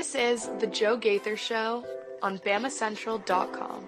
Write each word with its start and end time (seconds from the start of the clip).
This 0.00 0.14
is 0.14 0.48
The 0.60 0.66
Joe 0.66 0.96
Gaither 0.96 1.36
Show 1.36 1.84
on 2.22 2.38
BamaCentral.com. 2.38 3.86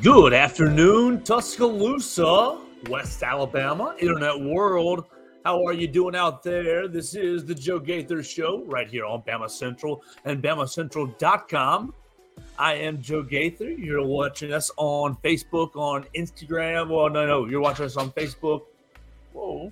Good 0.00 0.32
afternoon, 0.32 1.24
Tuscaloosa, 1.24 2.60
West 2.88 3.24
Alabama, 3.24 3.96
Internet 3.98 4.38
World. 4.42 5.06
How 5.46 5.64
are 5.64 5.72
you 5.72 5.86
doing 5.86 6.16
out 6.16 6.42
there? 6.42 6.88
This 6.88 7.14
is 7.14 7.44
the 7.44 7.54
Joe 7.54 7.78
Gaither 7.78 8.20
Show 8.24 8.64
right 8.64 8.90
here 8.90 9.04
on 9.04 9.22
Bama 9.22 9.48
Central 9.48 10.02
and 10.24 10.42
BamaCentral.com. 10.42 11.94
I 12.58 12.74
am 12.74 13.00
Joe 13.00 13.22
Gaither. 13.22 13.70
You're 13.70 14.04
watching 14.04 14.52
us 14.52 14.72
on 14.76 15.14
Facebook, 15.22 15.76
on 15.76 16.04
Instagram. 16.16 16.88
Well, 16.88 17.08
no, 17.10 17.28
no, 17.28 17.46
you're 17.46 17.60
watching 17.60 17.84
us 17.84 17.96
on 17.96 18.10
Facebook, 18.10 18.62
whoa, 19.34 19.70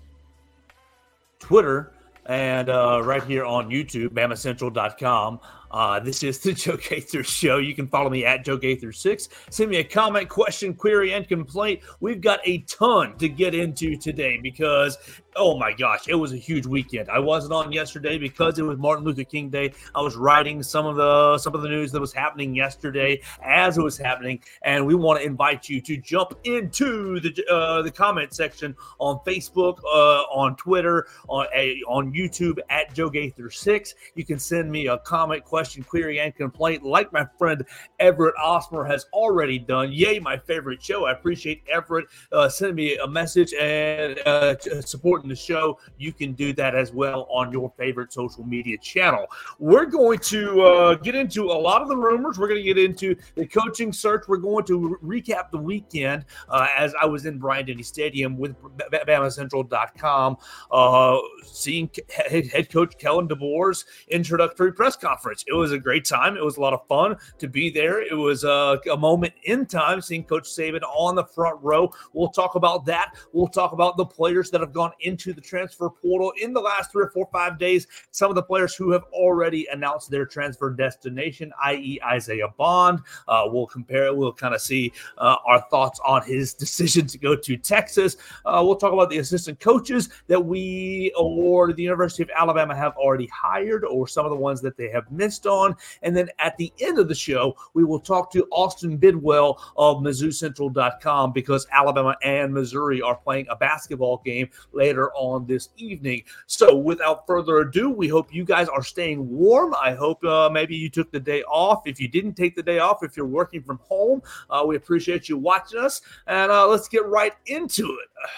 Twitter, 1.41 1.91
and 2.27 2.69
uh, 2.69 3.00
right 3.02 3.25
here 3.25 3.45
on 3.45 3.69
YouTube, 3.69 4.11
BamaCentral.com. 4.11 5.41
Uh, 5.75 5.98
this 5.98 6.22
is 6.22 6.39
the 6.39 6.53
Joe 6.53 6.77
Gaither 6.77 7.25
Show. 7.25 7.58
You 7.58 7.75
can 7.75 7.89
follow 7.89 8.08
me 8.08 8.25
at 8.25 8.44
Joe 8.44 8.56
Gaither6. 8.56 9.28
Send 9.50 9.70
me 9.70 9.78
a 9.78 9.84
comment, 9.84 10.28
question, 10.28 10.72
query, 10.72 11.12
and 11.12 11.27
complaint. 11.27 11.81
We've 11.98 12.20
got 12.20 12.39
a 12.44 12.58
ton 12.58 13.19
to 13.19 13.28
get 13.28 13.56
into 13.56 13.97
today 13.97 14.39
because, 14.41 14.97
oh 15.34 15.58
my 15.58 15.72
gosh, 15.72 16.06
it 16.06 16.14
was 16.14 16.33
a 16.33 16.36
huge 16.36 16.64
weekend. 16.64 17.11
I 17.11 17.19
wasn't 17.19 17.55
on 17.55 17.72
yesterday 17.72 18.19
because 18.19 18.61
it 18.61 18.62
was 18.62 18.78
Martin 18.78 19.05
Luther 19.05 19.25
King 19.25 19.50
Day. 19.50 19.72
I 19.97 20.00
was 20.00 20.14
writing 20.14 20.62
some 20.62 20.86
of 20.86 20.94
the 20.94 21.39
some 21.39 21.56
of 21.56 21.62
the 21.62 21.69
news 21.69 21.91
that 21.91 22.00
was 22.00 22.12
happening 22.12 22.55
yesterday 22.55 23.20
as 23.42 23.77
it 23.77 23.83
was 23.83 23.98
happening, 23.98 24.38
and 24.62 24.86
we 24.86 24.94
want 24.94 25.19
to 25.19 25.27
invite 25.27 25.69
you 25.69 25.81
to 25.81 25.97
jump 25.97 26.34
into 26.44 27.19
the 27.19 27.34
uh, 27.50 27.83
the 27.83 27.91
comment 27.91 28.33
section 28.33 28.77
on 29.00 29.19
Facebook, 29.27 29.78
uh, 29.92 30.22
on 30.31 30.55
Twitter, 30.55 31.09
on 31.28 31.48
a, 31.53 31.81
on 31.88 32.12
YouTube 32.14 32.61
at 32.70 32.94
Joe 32.94 33.11
Gaither6. 33.11 33.94
You 34.14 34.25
can 34.25 34.38
send 34.38 34.70
me 34.70 34.86
a 34.86 34.98
comment, 34.98 35.42
question 35.42 35.63
question, 35.64 35.82
query, 35.82 36.20
and 36.20 36.34
complaint, 36.36 36.82
like 36.82 37.10
my 37.10 37.26
friend 37.38 37.64
Everett 37.98 38.34
Osmer 38.36 38.86
has 38.86 39.06
already 39.14 39.58
done. 39.58 39.90
Yay, 39.90 40.18
my 40.18 40.36
favorite 40.36 40.82
show. 40.82 41.06
I 41.06 41.12
appreciate 41.12 41.62
Everett 41.72 42.04
uh, 42.32 42.50
sending 42.50 42.76
me 42.76 42.98
a 42.98 43.06
message 43.06 43.54
and 43.54 44.18
uh, 44.26 44.56
supporting 44.82 45.30
the 45.30 45.34
show. 45.34 45.78
You 45.96 46.12
can 46.12 46.34
do 46.34 46.52
that 46.52 46.74
as 46.74 46.92
well 46.92 47.26
on 47.30 47.50
your 47.50 47.72
favorite 47.78 48.12
social 48.12 48.44
media 48.44 48.76
channel. 48.76 49.26
We're 49.58 49.86
going 49.86 50.18
to 50.18 50.60
uh, 50.60 50.94
get 50.96 51.14
into 51.14 51.44
a 51.44 51.58
lot 51.58 51.80
of 51.80 51.88
the 51.88 51.96
rumors. 51.96 52.38
We're 52.38 52.48
going 52.48 52.62
to 52.62 52.74
get 52.74 52.76
into 52.76 53.16
the 53.34 53.46
coaching 53.46 53.90
search. 53.90 54.24
We're 54.28 54.36
going 54.36 54.66
to 54.66 54.98
re- 55.00 55.22
recap 55.22 55.50
the 55.50 55.56
weekend 55.56 56.26
uh, 56.50 56.66
as 56.76 56.94
I 57.00 57.06
was 57.06 57.24
in 57.24 57.38
Bryant 57.38 57.68
Denny 57.68 57.82
Stadium 57.82 58.36
with 58.36 58.54
BamaCentral.com, 58.92 60.36
uh, 60.70 61.18
seeing 61.42 61.90
head 62.10 62.70
coach 62.70 62.98
Kalen 62.98 63.30
DeBoer's 63.30 63.86
introductory 64.08 64.74
press 64.74 64.96
conference. 64.96 65.44
It 65.46 65.53
it 65.55 65.58
was 65.60 65.72
a 65.72 65.78
great 65.78 66.05
time. 66.05 66.36
It 66.36 66.44
was 66.44 66.56
a 66.56 66.60
lot 66.60 66.72
of 66.72 66.86
fun 66.86 67.16
to 67.38 67.48
be 67.48 67.70
there. 67.70 68.03
It 68.03 68.15
was 68.15 68.44
a, 68.44 68.78
a 68.91 68.97
moment 68.97 69.34
in 69.44 69.66
time 69.66 70.00
seeing 70.00 70.25
Coach 70.25 70.44
Saban 70.44 70.82
on 70.82 71.15
the 71.15 71.25
front 71.25 71.62
row. 71.62 71.91
We'll 72.12 72.28
talk 72.28 72.54
about 72.54 72.84
that. 72.87 73.15
We'll 73.32 73.48
talk 73.48 73.72
about 73.72 73.97
the 73.97 74.04
players 74.04 74.50
that 74.50 74.60
have 74.60 74.72
gone 74.72 74.92
into 75.00 75.32
the 75.32 75.41
transfer 75.41 75.88
portal 75.91 76.32
in 76.41 76.53
the 76.53 76.60
last 76.60 76.92
three 76.92 77.04
or 77.04 77.10
four, 77.10 77.28
five 77.32 77.59
days. 77.59 77.87
Some 78.10 78.31
of 78.31 78.34
the 78.34 78.42
players 78.42 78.75
who 78.75 78.91
have 78.91 79.04
already 79.12 79.66
announced 79.72 80.10
their 80.10 80.26
transfer 80.26 80.70
destination, 80.70 81.53
i.e., 81.65 81.98
Isaiah 82.04 82.48
Bond. 82.56 83.00
Uh, 83.28 83.44
we'll 83.47 83.66
compare. 83.66 84.12
We'll 84.15 84.32
kind 84.32 84.54
of 84.54 84.60
see 84.60 84.92
uh, 85.19 85.36
our 85.47 85.60
thoughts 85.71 86.00
on 86.04 86.22
his 86.22 86.54
decision 86.65 87.06
to 87.06 87.19
go 87.19 87.36
to 87.36 87.56
Texas. 87.56 88.16
Uh, 88.44 88.62
we'll 88.65 88.76
talk 88.76 88.92
about 88.92 89.10
the 89.10 89.19
assistant 89.19 89.60
coaches 89.60 90.09
that 90.26 90.41
we 90.44 91.12
or 91.16 91.72
the 91.72 91.82
University 91.82 92.22
of 92.22 92.31
Alabama 92.36 92.75
have 92.75 92.97
already 92.97 93.26
hired, 93.28 93.84
or 93.84 94.09
some 94.09 94.25
of 94.25 94.31
the 94.31 94.36
ones 94.36 94.60
that 94.60 94.76
they 94.76 94.88
have 94.91 95.10
missed 95.10 95.44
on. 95.47 95.77
And 96.03 96.16
then 96.16 96.28
at 96.38 96.56
the 96.56 96.72
end 96.81 96.99
of 96.99 97.09
the 97.09 97.15
show, 97.15 97.56
we 97.75 97.84
will 97.84 98.00
talk 98.00 98.31
to 98.32 98.47
Austin 98.50 98.97
Bidwell 98.97 99.60
of 99.77 99.99
MizzouCentral.com 99.99 101.32
because 101.32 101.66
Alabama 101.72 102.16
and 102.22 102.53
Missouri 102.53 103.00
are 103.03 103.16
playing 103.16 103.47
a 103.50 103.56
basketball 103.56 104.22
game 104.25 104.49
later 104.72 105.12
on 105.12 105.47
this 105.47 105.71
evening. 105.77 106.22
So 106.47 106.77
without 106.77 107.27
further 107.27 107.59
ado, 107.59 107.91
we 107.91 108.09
hope 108.09 108.34
you 108.34 108.44
guys 108.44 108.69
are 108.69 108.83
staying 108.83 109.28
warm. 109.28 109.75
I 109.81 109.94
hope 109.94 110.25
uh, 110.25 110.49
maybe 110.50 110.77
you 110.77 110.91
took 110.91 111.10
the 111.10 111.21
day 111.21 111.43
off. 111.44 111.87
If 111.87 112.00
you 112.00 112.09
didn't 112.09 112.34
take 112.34 112.54
the 112.56 112.62
day 112.62 112.78
off, 112.78 113.03
if 113.03 113.16
you're 113.16 113.27
working 113.27 113.62
from 113.62 113.78
home, 113.83 114.22
uh, 114.50 114.65
we 114.66 114.77
appreciate 114.77 115.28
you 115.28 115.37
watching 115.37 115.81
us. 115.81 116.03
And 116.27 116.50
uh, 116.50 116.66
let's 116.66 116.88
get 116.88 117.04
right 117.06 117.34
into 117.47 117.84
it. 117.84 118.09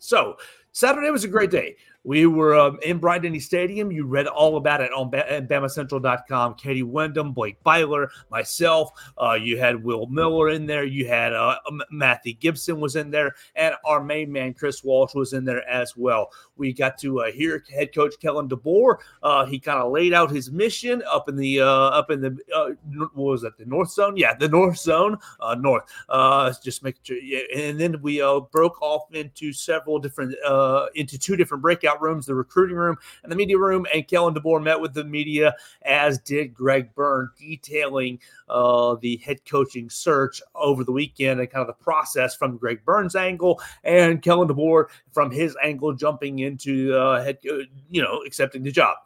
So, 0.00 0.36
Saturday 0.72 1.08
was 1.08 1.24
a 1.24 1.28
great 1.28 1.50
day. 1.50 1.76
We 2.04 2.26
were 2.26 2.54
um, 2.54 2.78
in 2.82 2.98
Bryant 2.98 3.22
Denny 3.22 3.40
Stadium. 3.40 3.90
You 3.90 4.04
read 4.04 4.26
all 4.26 4.58
about 4.58 4.82
it 4.82 4.92
on 4.92 5.10
BamaCentral.com. 5.10 6.54
Katie 6.54 6.82
Wyndham, 6.82 7.32
Blake 7.32 7.62
Byler, 7.62 8.10
myself. 8.30 8.90
Uh, 9.20 9.32
you 9.32 9.58
had 9.58 9.82
Will 9.82 10.06
Miller 10.06 10.50
in 10.50 10.66
there. 10.66 10.84
You 10.84 11.08
had 11.08 11.32
uh, 11.32 11.56
Matthew 11.90 12.34
Gibson 12.34 12.78
was 12.78 12.96
in 12.96 13.10
there, 13.10 13.34
and 13.56 13.74
our 13.86 14.04
main 14.04 14.30
man 14.30 14.52
Chris 14.52 14.84
Walsh 14.84 15.14
was 15.14 15.32
in 15.32 15.46
there 15.46 15.66
as 15.68 15.96
well. 15.96 16.30
We 16.56 16.72
got 16.74 16.98
to 16.98 17.22
uh, 17.22 17.32
hear 17.32 17.64
head 17.72 17.94
coach 17.94 18.14
Kalen 18.22 18.48
DeBoer. 18.48 18.96
Uh, 19.22 19.46
he 19.46 19.58
kind 19.58 19.80
of 19.80 19.90
laid 19.90 20.12
out 20.12 20.30
his 20.30 20.52
mission 20.52 21.02
up 21.10 21.28
in 21.28 21.36
the 21.36 21.60
uh, 21.60 21.66
up 21.66 22.10
in 22.10 22.20
the 22.20 22.38
uh, 22.54 22.70
what 23.14 23.16
was 23.16 23.42
that 23.42 23.56
the 23.56 23.64
North 23.64 23.90
Zone? 23.90 24.16
Yeah, 24.16 24.34
the 24.34 24.48
North 24.48 24.76
Zone, 24.76 25.16
North. 25.58 25.84
just 26.62 26.82
make 26.82 26.96
sure. 27.02 27.16
Yeah. 27.16 27.40
And 27.56 27.80
then 27.80 28.00
we 28.02 28.18
broke 28.52 28.80
off 28.82 29.12
into 29.12 29.54
several 29.54 29.98
different 29.98 30.34
into 30.94 31.18
two 31.18 31.36
different 31.36 31.62
breakout 31.62 31.93
rooms, 32.00 32.26
the 32.26 32.34
recruiting 32.34 32.76
room 32.76 32.96
and 33.22 33.30
the 33.30 33.36
media 33.36 33.58
room. 33.58 33.86
And 33.92 34.06
Kalen 34.06 34.36
DeBoer 34.36 34.62
met 34.62 34.80
with 34.80 34.94
the 34.94 35.04
media, 35.04 35.54
as 35.82 36.18
did 36.18 36.54
Greg 36.54 36.94
Byrne, 36.94 37.30
detailing 37.38 38.20
uh, 38.48 38.96
the 39.00 39.16
head 39.18 39.44
coaching 39.44 39.90
search 39.90 40.42
over 40.54 40.84
the 40.84 40.92
weekend 40.92 41.40
and 41.40 41.50
kind 41.50 41.60
of 41.60 41.66
the 41.66 41.84
process 41.84 42.34
from 42.34 42.56
Greg 42.56 42.84
Byrne's 42.84 43.16
angle 43.16 43.60
and 43.82 44.22
Kalen 44.22 44.48
DeBoer 44.48 44.86
from 45.12 45.30
his 45.30 45.56
angle 45.62 45.92
jumping 45.92 46.40
into 46.40 46.94
uh, 46.94 47.22
head, 47.22 47.38
you 47.42 48.02
know, 48.02 48.22
accepting 48.26 48.62
the 48.62 48.72
job. 48.72 48.96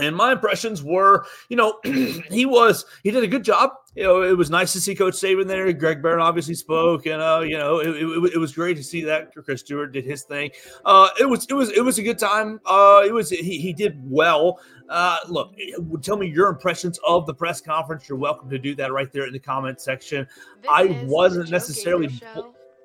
And 0.00 0.16
my 0.16 0.32
impressions 0.32 0.82
were, 0.82 1.26
you 1.48 1.56
know, 1.56 1.78
he 1.84 2.46
was 2.46 2.84
he 3.02 3.10
did 3.10 3.24
a 3.24 3.26
good 3.26 3.44
job. 3.44 3.70
You 3.94 4.04
know, 4.04 4.22
it 4.22 4.36
was 4.36 4.50
nice 4.50 4.72
to 4.74 4.80
see 4.80 4.94
Coach 4.94 5.14
Saban 5.14 5.46
there. 5.46 5.72
Greg 5.72 6.02
Byrne 6.02 6.20
obviously 6.20 6.54
spoke, 6.54 7.06
and 7.06 7.20
uh, 7.20 7.40
you 7.44 7.58
know, 7.58 7.78
it, 7.78 7.88
it, 7.88 8.34
it, 8.34 8.38
was 8.38 8.52
great 8.52 8.76
to 8.76 8.84
see 8.84 9.02
that 9.02 9.32
Chris 9.34 9.60
Stewart 9.60 9.92
did 9.92 10.04
his 10.04 10.22
thing. 10.22 10.50
Uh, 10.84 11.08
it 11.18 11.28
was 11.28 11.46
it 11.46 11.54
was 11.54 11.70
it 11.70 11.84
was 11.84 11.98
a 11.98 12.02
good 12.02 12.18
time. 12.18 12.60
Uh, 12.64 13.02
it 13.04 13.12
was 13.12 13.30
he 13.30 13.58
he 13.58 13.72
did 13.72 13.98
well. 14.04 14.60
Uh, 14.88 15.18
look, 15.28 15.54
tell 16.02 16.16
me 16.16 16.28
your 16.28 16.48
impressions 16.48 16.98
of 17.06 17.26
the 17.26 17.34
press 17.34 17.60
conference. 17.60 18.08
You're 18.08 18.18
welcome 18.18 18.48
to 18.50 18.58
do 18.58 18.74
that 18.76 18.92
right 18.92 19.12
there 19.12 19.26
in 19.26 19.32
the 19.32 19.38
comment 19.38 19.80
section. 19.80 20.26
This 20.62 20.70
I 20.70 21.04
wasn't 21.06 21.50
necessarily 21.50 22.08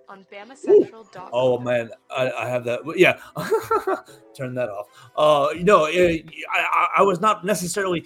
on 0.09 0.25
BamaCentral.com. 0.31 1.30
Oh 1.31 1.58
man, 1.59 1.90
I, 2.09 2.31
I, 2.31 2.50
have 2.50 2.64
that. 2.66 2.81
Yeah, 2.96 3.19
turn 4.38 4.54
that 4.56 4.69
off. 4.69 4.88
Uh, 5.16 5.54
you 5.54 5.63
know, 5.63 5.86
it, 5.86 6.25
I, 6.51 6.88
I 6.98 7.01
was 7.04 7.19
not 7.19 7.45
necessarily 7.45 8.06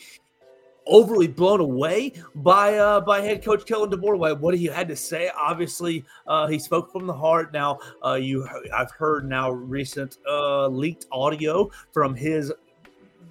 overly 0.87 1.27
blown 1.27 1.59
away 1.59 2.13
by 2.35 2.77
uh, 2.77 3.01
by 3.01 3.21
head 3.21 3.43
coach 3.43 3.65
Kalen 3.65 3.91
DeBoer. 3.91 4.39
What 4.39 4.55
he 4.55 4.65
had 4.65 4.87
to 4.87 4.95
say, 4.95 5.29
obviously, 5.37 6.05
uh, 6.25 6.47
he 6.47 6.59
spoke 6.59 6.91
from 6.91 7.07
the 7.07 7.13
heart. 7.13 7.53
Now, 7.53 7.79
uh, 8.05 8.13
you, 8.13 8.47
I've 8.73 8.91
heard 8.91 9.27
now 9.27 9.51
recent 9.51 10.17
uh, 10.29 10.67
leaked 10.67 11.05
audio 11.11 11.69
from 11.91 12.15
his 12.15 12.51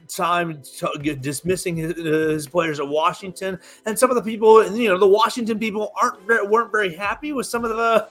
time 0.08 0.62
dismissing 1.20 1.76
his, 1.76 1.94
his, 1.94 2.46
players 2.46 2.80
at 2.80 2.88
Washington, 2.88 3.58
and 3.84 3.98
some 3.98 4.10
of 4.10 4.16
the 4.16 4.22
people, 4.22 4.64
you 4.76 4.88
know, 4.88 4.98
the 4.98 5.06
Washington 5.06 5.58
people 5.58 5.92
aren't 6.00 6.50
weren't 6.50 6.70
very 6.70 6.94
happy 6.94 7.32
with 7.32 7.46
some 7.46 7.64
of 7.64 7.70
the 7.70 8.08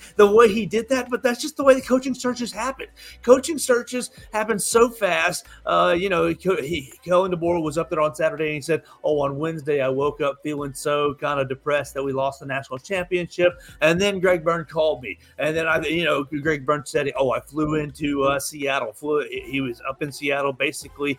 the 0.16 0.26
way 0.26 0.52
he 0.52 0.66
did 0.66 0.88
that. 0.88 1.10
But 1.10 1.22
that's 1.22 1.40
just 1.40 1.56
the 1.56 1.64
way 1.64 1.74
the 1.74 1.80
coaching 1.80 2.14
searches 2.14 2.52
happen. 2.52 2.86
Coaching 3.22 3.58
searches 3.58 4.10
happen 4.32 4.58
so 4.58 4.88
fast. 4.88 5.46
Uh, 5.66 5.94
you 5.98 6.08
know, 6.08 6.28
he, 6.28 6.92
Kalen 7.04 7.32
DeBoer 7.32 7.62
was 7.62 7.78
up 7.78 7.90
there 7.90 8.00
on 8.00 8.14
Saturday 8.14 8.46
and 8.46 8.54
he 8.54 8.60
said, 8.60 8.82
"Oh, 9.02 9.20
on 9.20 9.38
Wednesday 9.38 9.80
I 9.80 9.88
woke 9.88 10.20
up 10.20 10.38
feeling 10.42 10.74
so 10.74 11.14
kind 11.14 11.40
of 11.40 11.48
depressed 11.48 11.94
that 11.94 12.02
we 12.02 12.12
lost 12.12 12.40
the 12.40 12.46
national 12.46 12.78
championship." 12.78 13.60
And 13.80 14.00
then 14.00 14.20
Greg 14.20 14.44
Byrne 14.44 14.64
called 14.64 15.02
me, 15.02 15.18
and 15.38 15.56
then 15.56 15.66
I, 15.66 15.80
you 15.80 16.04
know, 16.04 16.24
Greg 16.24 16.64
Byrne 16.64 16.86
said, 16.86 17.10
"Oh, 17.16 17.32
I 17.32 17.40
flew 17.40 17.74
into 17.74 18.24
uh, 18.24 18.38
Seattle. 18.38 18.92
Flew. 18.92 19.26
He 19.28 19.60
was 19.60 19.80
up 19.88 20.02
in 20.02 20.12
Seattle, 20.12 20.52
basically." 20.52 21.18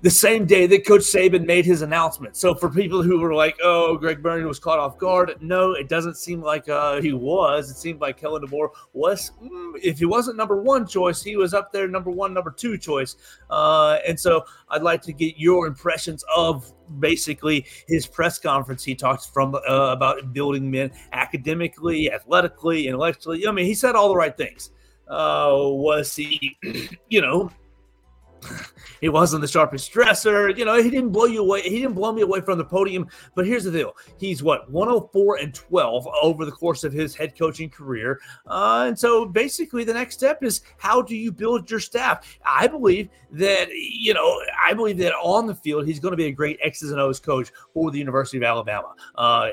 The 0.00 0.10
same 0.10 0.46
day 0.46 0.68
that 0.68 0.86
Coach 0.86 1.00
Saban 1.00 1.44
made 1.44 1.64
his 1.64 1.82
announcement. 1.82 2.36
So 2.36 2.54
for 2.54 2.70
people 2.70 3.02
who 3.02 3.18
were 3.18 3.34
like, 3.34 3.58
"Oh, 3.60 3.96
Greg 3.96 4.22
Byrne 4.22 4.46
was 4.46 4.60
caught 4.60 4.78
off 4.78 4.96
guard," 4.96 5.36
no, 5.40 5.72
it 5.72 5.88
doesn't 5.88 6.16
seem 6.16 6.40
like 6.40 6.68
uh, 6.68 7.00
he 7.00 7.12
was. 7.12 7.68
It 7.68 7.78
seemed 7.78 8.00
like 8.00 8.20
Kalen 8.20 8.44
DeBoer 8.44 8.68
was. 8.92 9.32
Mm, 9.42 9.72
if 9.82 9.98
he 9.98 10.04
wasn't 10.04 10.36
number 10.36 10.62
one 10.62 10.86
choice, 10.86 11.20
he 11.20 11.36
was 11.36 11.52
up 11.52 11.72
there, 11.72 11.88
number 11.88 12.10
one, 12.10 12.32
number 12.32 12.52
two 12.52 12.78
choice. 12.78 13.16
Uh, 13.50 13.98
and 14.06 14.18
so 14.18 14.44
I'd 14.68 14.82
like 14.82 15.02
to 15.02 15.12
get 15.12 15.36
your 15.36 15.66
impressions 15.66 16.24
of 16.34 16.72
basically 17.00 17.66
his 17.88 18.06
press 18.06 18.38
conference. 18.38 18.84
He 18.84 18.94
talked 18.94 19.26
from 19.34 19.56
uh, 19.56 19.60
about 19.66 20.32
building 20.32 20.70
men 20.70 20.92
academically, 21.12 22.12
athletically, 22.12 22.86
intellectually. 22.86 23.48
I 23.48 23.50
mean, 23.50 23.66
he 23.66 23.74
said 23.74 23.96
all 23.96 24.08
the 24.08 24.16
right 24.16 24.36
things. 24.36 24.70
Uh, 25.08 25.50
was 25.54 26.14
he, 26.14 26.56
you 27.08 27.20
know? 27.20 27.50
he 29.00 29.08
wasn't 29.08 29.42
the 29.42 29.48
sharpest 29.48 29.90
dresser. 29.92 30.50
You 30.50 30.64
know, 30.64 30.82
he 30.82 30.90
didn't 30.90 31.10
blow 31.10 31.26
you 31.26 31.42
away. 31.42 31.62
He 31.62 31.80
didn't 31.80 31.94
blow 31.94 32.12
me 32.12 32.22
away 32.22 32.40
from 32.40 32.58
the 32.58 32.64
podium. 32.64 33.08
But 33.34 33.46
here's 33.46 33.64
the 33.64 33.70
deal: 33.70 33.96
he's 34.18 34.42
what 34.42 34.70
104 34.70 35.36
and 35.36 35.54
12 35.54 36.08
over 36.22 36.44
the 36.44 36.52
course 36.52 36.84
of 36.84 36.92
his 36.92 37.14
head 37.14 37.36
coaching 37.38 37.70
career. 37.70 38.20
Uh, 38.46 38.86
and 38.88 38.98
so, 38.98 39.26
basically, 39.26 39.84
the 39.84 39.94
next 39.94 40.14
step 40.14 40.42
is 40.42 40.62
how 40.78 41.02
do 41.02 41.16
you 41.16 41.32
build 41.32 41.70
your 41.70 41.80
staff? 41.80 42.38
I 42.44 42.66
believe 42.66 43.08
that 43.32 43.68
you 43.72 44.14
know, 44.14 44.40
I 44.64 44.74
believe 44.74 44.98
that 44.98 45.14
on 45.14 45.46
the 45.46 45.54
field, 45.54 45.86
he's 45.86 46.00
going 46.00 46.12
to 46.12 46.16
be 46.16 46.26
a 46.26 46.32
great 46.32 46.58
X's 46.62 46.90
and 46.90 47.00
O's 47.00 47.20
coach 47.20 47.50
for 47.74 47.90
the 47.90 47.98
University 47.98 48.38
of 48.38 48.42
Alabama. 48.42 48.94
Uh, 49.14 49.48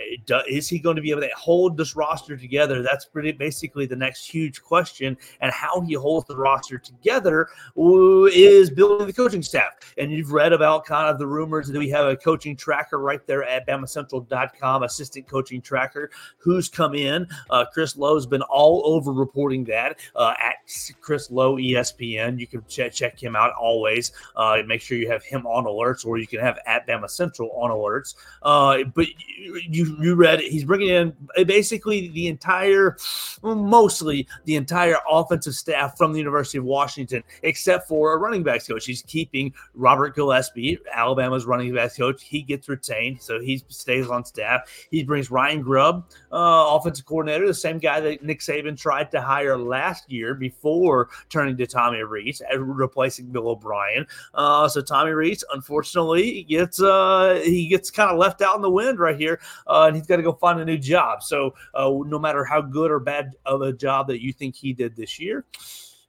is 0.47 0.67
he 0.67 0.79
going 0.79 0.95
to 0.95 1.01
be 1.01 1.11
able 1.11 1.21
to 1.21 1.29
hold 1.35 1.77
this 1.77 1.95
roster 1.95 2.37
together? 2.37 2.81
That's 2.81 3.05
pretty 3.05 3.31
basically 3.31 3.85
the 3.85 3.95
next 3.95 4.29
huge 4.29 4.61
question. 4.61 5.17
And 5.41 5.51
how 5.51 5.81
he 5.81 5.93
holds 5.93 6.27
the 6.27 6.35
roster 6.35 6.77
together 6.77 7.47
is 7.75 8.69
building 8.75 9.07
the 9.07 9.13
coaching 9.13 9.41
staff. 9.41 9.73
And 9.97 10.11
you've 10.11 10.31
read 10.31 10.53
about 10.53 10.85
kind 10.85 11.09
of 11.09 11.19
the 11.19 11.27
rumors 11.27 11.67
that 11.67 11.79
we 11.79 11.89
have 11.89 12.07
a 12.07 12.15
coaching 12.15 12.55
tracker 12.55 12.99
right 12.99 13.25
there 13.25 13.43
at 13.43 13.67
BamaCentral.com, 13.67 14.83
assistant 14.83 15.27
coaching 15.27 15.61
tracker, 15.61 16.11
who's 16.37 16.69
come 16.69 16.95
in. 16.95 17.27
Uh, 17.49 17.65
Chris 17.73 17.95
Low's 17.95 18.25
been 18.25 18.41
all 18.43 18.83
over 18.85 19.11
reporting 19.11 19.63
that 19.65 19.99
uh, 20.15 20.33
at 20.39 20.55
Chris 21.01 21.31
Low 21.31 21.57
ESPN. 21.57 22.39
You 22.39 22.47
can 22.47 22.63
ch- 22.67 22.93
check 22.93 23.21
him 23.21 23.35
out 23.35 23.53
always. 23.53 24.11
Uh, 24.35 24.61
make 24.65 24.81
sure 24.81 24.97
you 24.97 25.09
have 25.09 25.23
him 25.23 25.45
on 25.45 25.65
alerts, 25.65 26.05
or 26.05 26.17
you 26.17 26.27
can 26.27 26.39
have 26.39 26.59
at 26.65 26.87
Bama 26.87 27.09
Central 27.09 27.51
on 27.51 27.71
alerts. 27.71 28.15
Uh, 28.41 28.83
but 28.93 29.07
you 29.37 29.97
you 29.99 30.15
read 30.15 30.41
it. 30.41 30.51
He's 30.51 30.63
bringing 30.63 30.89
in 30.89 31.13
basically 31.45 32.09
the 32.09 32.27
entire, 32.27 32.97
mostly 33.43 34.27
the 34.45 34.55
entire 34.55 34.97
offensive 35.09 35.55
staff 35.55 35.97
from 35.97 36.13
the 36.13 36.19
University 36.19 36.57
of 36.57 36.63
Washington, 36.63 37.23
except 37.43 37.87
for 37.87 38.13
a 38.13 38.17
running 38.17 38.43
backs 38.65 38.73
coach. 38.73 38.85
He's 38.85 39.01
keeping 39.01 39.53
Robert 39.73 40.15
Gillespie, 40.15 40.79
Alabama's 40.91 41.45
running 41.45 41.73
backs 41.73 41.97
coach. 41.97 42.23
He 42.23 42.41
gets 42.41 42.69
retained, 42.69 43.21
so 43.21 43.39
he 43.39 43.63
stays 43.69 44.07
on 44.07 44.25
staff. 44.25 44.61
He 44.91 45.03
brings 45.03 45.31
Ryan 45.31 45.61
Grubb, 45.61 46.09
uh, 46.31 46.75
offensive 46.75 47.05
coordinator, 47.05 47.47
the 47.47 47.53
same 47.53 47.79
guy 47.79 47.99
that 47.99 48.23
Nick 48.23 48.39
Saban 48.39 48.77
tried 48.77 49.11
to 49.11 49.21
hire 49.21 49.57
last 49.57 50.11
year 50.11 50.33
before 50.33 51.09
turning 51.29 51.57
to 51.57 51.67
Tommy 51.67 52.03
Rees, 52.03 52.41
replacing 52.57 53.27
Bill 53.27 53.49
O'Brien. 53.49 54.05
Uh, 54.33 54.67
so 54.67 54.81
Tommy 54.81 55.11
Rees, 55.11 55.43
unfortunately, 55.53 56.43
gets 56.43 56.81
uh, 56.81 57.41
he 57.43 57.67
gets 57.67 57.91
kind 57.91 58.11
of 58.11 58.17
left 58.17 58.41
out 58.41 58.55
in 58.55 58.61
the 58.61 58.69
wind 58.69 58.99
right 58.99 59.17
here, 59.17 59.39
uh, 59.67 59.85
and 59.87 59.95
he's 59.95 60.05
got 60.05 60.17
to 60.17 60.23
go 60.23 60.33
find 60.33 60.59
a 60.59 60.65
new 60.65 60.77
job. 60.77 61.23
So 61.23 61.53
uh, 61.73 61.91
no 62.05 62.19
matter 62.19 62.43
how 62.43 62.61
good 62.61 62.91
or 62.91 62.99
bad 62.99 63.33
of 63.45 63.61
a 63.61 63.73
job 63.73 64.07
that 64.07 64.21
you 64.21 64.33
think 64.33 64.55
he 64.55 64.73
did 64.73 64.95
this 64.95 65.19
year. 65.19 65.45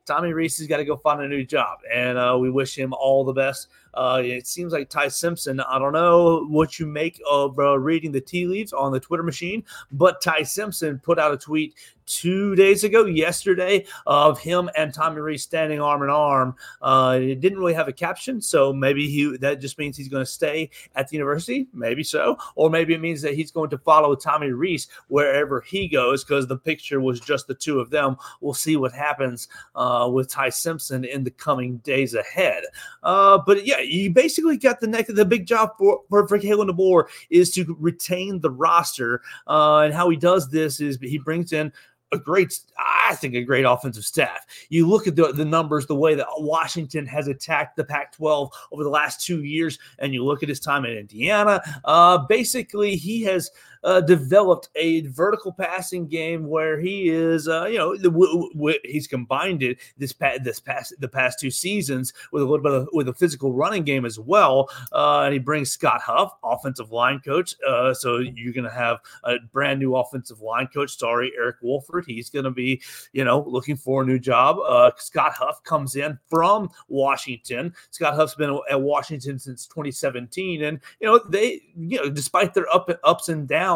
Tommy 0.06 0.32
Rees 0.32 0.56
has 0.58 0.66
got 0.68 0.76
to 0.76 0.84
go 0.84 0.96
find 0.96 1.20
a 1.20 1.28
new 1.28 1.44
job, 1.44 1.80
and 1.92 2.16
uh, 2.16 2.36
we 2.38 2.48
wish 2.48 2.78
him 2.78 2.94
all 2.94 3.24
the 3.24 3.32
best. 3.32 3.68
Uh, 3.92 4.22
it 4.24 4.46
seems 4.46 4.72
like 4.72 4.88
Ty 4.88 5.08
Simpson. 5.08 5.58
I 5.60 5.78
don't 5.78 5.92
know 5.92 6.46
what 6.46 6.78
you 6.78 6.86
make 6.86 7.20
of 7.28 7.58
uh, 7.58 7.78
reading 7.78 8.12
the 8.12 8.20
tea 8.20 8.46
leaves 8.46 8.72
on 8.72 8.92
the 8.92 9.00
Twitter 9.00 9.22
machine, 9.22 9.64
but 9.90 10.22
Ty 10.22 10.44
Simpson 10.44 11.00
put 11.00 11.18
out 11.18 11.32
a 11.32 11.36
tweet 11.36 11.74
two 12.06 12.54
days 12.54 12.84
ago, 12.84 13.04
yesterday, 13.04 13.84
of 14.06 14.38
him 14.38 14.70
and 14.76 14.94
Tommy 14.94 15.20
Rees 15.20 15.42
standing 15.42 15.80
arm 15.80 16.02
in 16.02 16.10
arm. 16.10 16.54
Uh, 16.80 17.18
it 17.20 17.40
didn't 17.40 17.58
really 17.58 17.74
have 17.74 17.88
a 17.88 17.92
caption, 17.92 18.40
so 18.40 18.72
maybe 18.72 19.08
he 19.10 19.36
that 19.38 19.60
just 19.60 19.78
means 19.78 19.96
he's 19.96 20.08
going 20.08 20.24
to 20.24 20.30
stay 20.30 20.70
at 20.94 21.08
the 21.08 21.16
university, 21.16 21.68
maybe 21.74 22.02
so, 22.02 22.38
or 22.54 22.70
maybe 22.70 22.94
it 22.94 23.00
means 23.00 23.20
that 23.22 23.34
he's 23.34 23.50
going 23.50 23.70
to 23.70 23.78
follow 23.78 24.14
Tommy 24.14 24.50
Rees 24.50 24.88
wherever 25.08 25.60
he 25.60 25.88
goes 25.88 26.24
because 26.24 26.46
the 26.46 26.56
picture 26.56 27.00
was 27.00 27.20
just 27.20 27.46
the 27.46 27.54
two 27.54 27.80
of 27.80 27.90
them. 27.90 28.16
We'll 28.40 28.54
see 28.54 28.76
what 28.76 28.92
happens 28.92 29.48
uh, 29.74 30.08
with 30.12 30.30
Ty 30.30 30.50
Simpson 30.50 31.04
in 31.04 31.24
the 31.24 31.30
coming 31.30 31.78
days 31.78 32.14
ahead. 32.14 32.64
Uh, 33.02 33.38
but 33.44 33.66
yeah, 33.66 33.80
you 33.80 34.10
basically 34.10 34.56
got 34.56 34.80
the 34.80 34.86
neck. 34.86 35.06
The 35.08 35.24
big 35.24 35.46
job 35.46 35.70
for 35.78 36.02
for, 36.08 36.26
for 36.28 36.38
Kalen 36.38 36.70
DeBoer 36.70 37.04
is 37.30 37.50
to 37.52 37.76
retain 37.78 38.40
the 38.40 38.50
roster, 38.50 39.22
uh, 39.46 39.80
and 39.80 39.94
how 39.94 40.08
he 40.08 40.16
does 40.16 40.48
this 40.48 40.80
is 40.80 40.98
he 41.00 41.18
brings 41.18 41.52
in 41.52 41.72
a 42.16 42.18
great, 42.18 42.58
I 42.78 43.14
think, 43.14 43.34
a 43.34 43.42
great 43.42 43.64
offensive 43.64 44.04
staff. 44.04 44.44
You 44.68 44.88
look 44.88 45.06
at 45.06 45.16
the, 45.16 45.32
the 45.32 45.44
numbers, 45.44 45.86
the 45.86 45.94
way 45.94 46.14
that 46.14 46.26
Washington 46.38 47.06
has 47.06 47.28
attacked 47.28 47.76
the 47.76 47.84
Pac 47.84 48.12
12 48.16 48.50
over 48.72 48.82
the 48.82 48.90
last 48.90 49.24
two 49.24 49.44
years, 49.44 49.78
and 49.98 50.12
you 50.12 50.24
look 50.24 50.42
at 50.42 50.48
his 50.48 50.60
time 50.60 50.84
in 50.84 50.96
Indiana. 50.96 51.60
Uh, 51.84 52.18
basically, 52.18 52.96
he 52.96 53.22
has 53.22 53.50
uh, 53.86 54.00
developed 54.00 54.68
a 54.74 55.02
vertical 55.06 55.52
passing 55.52 56.08
game 56.08 56.48
where 56.48 56.78
he 56.78 57.08
is, 57.08 57.46
uh, 57.46 57.66
you 57.66 57.78
know, 57.78 57.96
the, 57.96 58.10
w- 58.10 58.50
w- 58.52 58.78
he's 58.84 59.06
combined 59.06 59.62
it 59.62 59.78
this 59.96 60.12
past 60.12 60.42
this 60.42 60.58
past 60.58 60.92
the 60.98 61.06
past 61.06 61.38
two 61.38 61.52
seasons 61.52 62.12
with 62.32 62.42
a 62.42 62.44
little 62.44 62.62
bit 62.62 62.72
of 62.72 62.88
with 62.92 63.08
a 63.08 63.14
physical 63.14 63.52
running 63.52 63.84
game 63.84 64.04
as 64.04 64.18
well. 64.18 64.68
Uh, 64.92 65.20
and 65.22 65.32
he 65.32 65.38
brings 65.38 65.70
Scott 65.70 66.00
Huff, 66.02 66.32
offensive 66.42 66.90
line 66.90 67.20
coach. 67.20 67.54
Uh, 67.66 67.94
so 67.94 68.18
you're 68.18 68.52
going 68.52 68.64
to 68.64 68.70
have 68.70 68.98
a 69.22 69.36
brand 69.52 69.78
new 69.78 69.94
offensive 69.94 70.40
line 70.40 70.66
coach. 70.66 70.98
Sorry, 70.98 71.32
Eric 71.38 71.58
Wolford. 71.62 72.04
He's 72.08 72.28
going 72.28 72.44
to 72.44 72.50
be, 72.50 72.82
you 73.12 73.24
know, 73.24 73.44
looking 73.46 73.76
for 73.76 74.02
a 74.02 74.04
new 74.04 74.18
job. 74.18 74.58
Uh, 74.66 74.90
Scott 74.96 75.32
Huff 75.34 75.62
comes 75.62 75.94
in 75.94 76.18
from 76.28 76.70
Washington. 76.88 77.72
Scott 77.92 78.14
Huff's 78.14 78.34
been 78.34 78.58
at 78.68 78.82
Washington 78.82 79.38
since 79.38 79.68
2017, 79.68 80.64
and 80.64 80.80
you 81.00 81.06
know 81.06 81.20
they, 81.28 81.62
you 81.76 81.98
know, 81.98 82.10
despite 82.10 82.52
their 82.52 82.68
up 82.74 82.90
ups 83.04 83.28
and 83.28 83.46
downs 83.46 83.75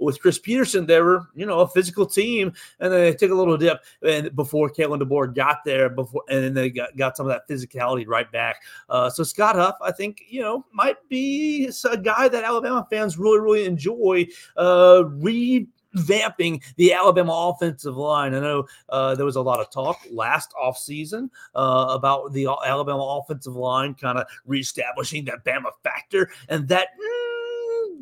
With 0.00 0.20
Chris 0.20 0.38
Petersen. 0.38 0.86
they 0.86 1.00
were, 1.00 1.26
you 1.34 1.46
know, 1.46 1.60
a 1.60 1.68
physical 1.68 2.06
team, 2.06 2.52
and 2.80 2.92
they 2.92 3.14
took 3.14 3.30
a 3.30 3.34
little 3.34 3.56
dip 3.56 3.82
and 4.02 4.34
before 4.34 4.70
Kalen 4.70 5.00
DeBoer 5.00 5.34
got 5.34 5.64
there 5.64 5.88
before, 5.88 6.22
and 6.28 6.44
then 6.44 6.54
they 6.54 6.70
got, 6.70 6.96
got 6.96 7.16
some 7.16 7.26
of 7.26 7.32
that 7.32 7.48
physicality 7.48 8.06
right 8.06 8.30
back. 8.30 8.62
Uh, 8.88 9.10
so 9.10 9.22
Scott 9.22 9.56
Huff, 9.56 9.76
I 9.82 9.92
think, 9.92 10.22
you 10.28 10.40
know, 10.40 10.64
might 10.72 10.96
be 11.08 11.70
a 11.90 11.96
guy 11.96 12.28
that 12.28 12.44
Alabama 12.44 12.86
fans 12.90 13.18
really, 13.18 13.40
really 13.40 13.64
enjoy. 13.64 14.26
Uh, 14.56 15.04
vamping 15.96 16.62
the 16.76 16.92
Alabama 16.92 17.32
offensive 17.54 17.96
line. 17.96 18.34
I 18.34 18.40
know 18.40 18.66
uh, 18.90 19.14
there 19.14 19.24
was 19.24 19.36
a 19.36 19.40
lot 19.40 19.60
of 19.60 19.70
talk 19.70 19.98
last 20.10 20.52
offseason 20.62 21.30
uh, 21.54 21.86
about 21.90 22.32
the 22.32 22.46
Alabama 22.46 23.20
offensive 23.20 23.56
line 23.56 23.94
kind 23.94 24.18
of 24.18 24.26
reestablishing 24.44 25.24
that 25.26 25.44
Bama 25.44 25.70
factor, 25.82 26.30
and 26.48 26.68
that. 26.68 26.88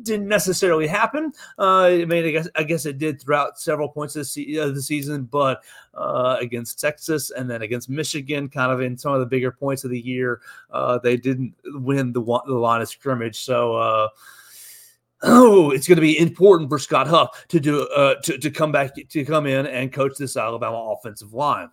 Didn't 0.01 0.27
necessarily 0.27 0.87
happen. 0.87 1.31
Uh, 1.57 1.83
I 1.83 2.05
mean, 2.05 2.25
I 2.25 2.31
guess 2.31 2.49
I 2.55 2.63
guess 2.63 2.85
it 2.85 2.97
did 2.97 3.21
throughout 3.21 3.59
several 3.59 3.87
points 3.87 4.15
of 4.15 4.21
the, 4.21 4.25
se- 4.25 4.55
of 4.55 4.75
the 4.75 4.81
season, 4.81 5.23
but 5.23 5.63
uh, 5.93 6.37
against 6.39 6.79
Texas 6.79 7.31
and 7.31 7.49
then 7.49 7.61
against 7.61 7.89
Michigan, 7.89 8.49
kind 8.49 8.71
of 8.71 8.81
in 8.81 8.97
some 8.97 9.13
of 9.13 9.19
the 9.19 9.25
bigger 9.25 9.51
points 9.51 9.83
of 9.83 9.91
the 9.91 9.99
year, 9.99 10.41
uh, 10.71 10.99
they 10.99 11.17
didn't 11.17 11.53
win 11.65 12.11
the 12.11 12.21
the 12.21 12.53
line 12.53 12.81
of 12.81 12.89
scrimmage. 12.89 13.41
So. 13.41 13.75
Uh, 13.75 14.07
oh, 15.23 15.71
it's 15.71 15.87
going 15.87 15.95
to 15.95 16.01
be 16.01 16.19
important 16.19 16.69
for 16.69 16.77
Scott 16.77 17.07
Huff 17.07 17.47
to 17.47 17.59
do 17.59 17.87
uh, 17.87 18.15
to, 18.15 18.37
to 18.37 18.51
come 18.51 18.71
back 18.71 18.91
to 19.09 19.25
come 19.25 19.47
in 19.47 19.65
and 19.65 19.91
coach 19.91 20.17
this 20.17 20.35
Alabama 20.35 20.93
offensive 20.93 21.33
line. 21.33 21.69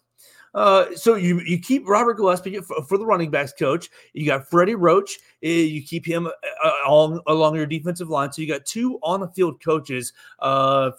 Uh, 0.54 0.94
so 0.94 1.14
you 1.14 1.40
you 1.40 1.58
keep 1.58 1.88
Robert 1.88 2.14
Gillespie 2.14 2.58
for, 2.60 2.82
for, 2.84 2.98
the 2.98 3.06
running 3.06 3.30
backs 3.30 3.52
coach. 3.52 3.88
You 4.12 4.26
got 4.26 4.48
Freddie 4.48 4.74
Roach. 4.74 5.18
Uh, 5.42 5.48
you 5.48 5.82
keep 5.82 6.04
him 6.04 6.26
uh, 6.26 6.70
along 6.86 7.20
along 7.26 7.54
your 7.56 7.66
defensive 7.66 8.10
line. 8.10 8.32
So 8.32 8.42
you 8.42 8.48
got 8.48 8.66
two 8.66 8.98
on 9.02 9.20
the 9.20 9.28
field 9.28 9.62
coaches 9.64 10.12
uh, 10.40 10.90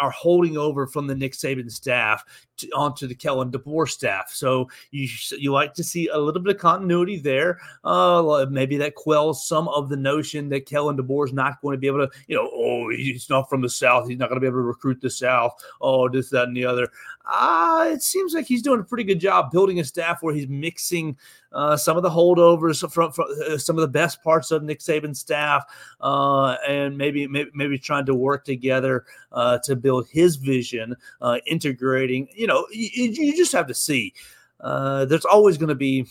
are 0.00 0.10
holding 0.10 0.56
over 0.56 0.86
from 0.86 1.06
the 1.06 1.14
Nick 1.14 1.32
Saban 1.32 1.70
staff 1.70 2.24
to, 2.58 2.68
onto 2.70 3.06
the 3.06 3.14
Kalen 3.14 3.50
DeBoer 3.50 3.88
staff. 3.88 4.30
So 4.32 4.68
you 4.90 5.08
you 5.38 5.52
like 5.52 5.74
to 5.74 5.84
see 5.84 6.08
a 6.08 6.18
little 6.18 6.42
bit 6.42 6.54
of 6.56 6.60
continuity 6.60 7.18
there. 7.18 7.60
Uh, 7.84 8.46
maybe 8.50 8.76
that 8.78 8.94
quells 8.94 9.46
some 9.46 9.68
of 9.68 9.88
the 9.88 9.96
notion 9.96 10.48
that 10.50 10.66
Kalen 10.66 10.98
DeBoer 10.98 11.26
is 11.26 11.32
not 11.32 11.60
going 11.60 11.74
to 11.74 11.78
be 11.78 11.86
able 11.86 12.06
to, 12.06 12.10
you 12.26 12.36
know, 12.36 12.50
oh, 12.52 12.90
he's 12.90 13.28
not 13.28 13.48
from 13.48 13.62
the 13.62 13.70
South. 13.70 14.08
He's 14.08 14.18
not 14.18 14.28
going 14.28 14.36
to 14.36 14.40
be 14.40 14.46
able 14.46 14.58
to 14.58 14.62
recruit 14.62 15.00
the 15.00 15.10
South. 15.10 15.52
Oh, 15.80 16.08
this, 16.08 16.30
that, 16.30 16.48
and 16.48 16.56
the 16.56 16.64
other. 16.64 16.88
Uh, 17.24 17.90
it 17.92 18.02
seems 18.02 18.34
like 18.34 18.46
he's 18.46 18.62
doing 18.62 18.80
a 18.80 18.84
pretty 18.84 19.04
good 19.04 19.20
job 19.20 19.50
building 19.50 19.80
a 19.80 19.84
staff 19.84 20.22
where 20.22 20.34
he's 20.34 20.48
mixing 20.48 21.16
uh, 21.52 21.76
some 21.76 21.96
of 21.96 22.02
the 22.02 22.10
holdovers 22.10 22.88
from, 22.90 23.12
from 23.12 23.26
uh, 23.48 23.58
some 23.58 23.76
of 23.76 23.82
the 23.82 23.88
best 23.88 24.22
parts 24.22 24.50
of 24.50 24.62
Nick 24.62 24.80
Saban's 24.80 25.20
staff, 25.20 25.64
uh, 26.00 26.56
and 26.68 26.96
maybe, 26.96 27.26
maybe 27.26 27.50
maybe 27.54 27.78
trying 27.78 28.06
to 28.06 28.14
work 28.14 28.44
together 28.44 29.04
uh, 29.32 29.58
to 29.64 29.76
build 29.76 30.06
his 30.10 30.36
vision, 30.36 30.96
uh, 31.20 31.38
integrating. 31.46 32.28
You 32.34 32.46
know, 32.46 32.66
you, 32.70 33.10
you 33.10 33.36
just 33.36 33.52
have 33.52 33.66
to 33.66 33.74
see. 33.74 34.14
There's 34.60 35.24
always 35.24 35.58
going 35.58 35.68
to 35.68 35.74
be 35.74 36.06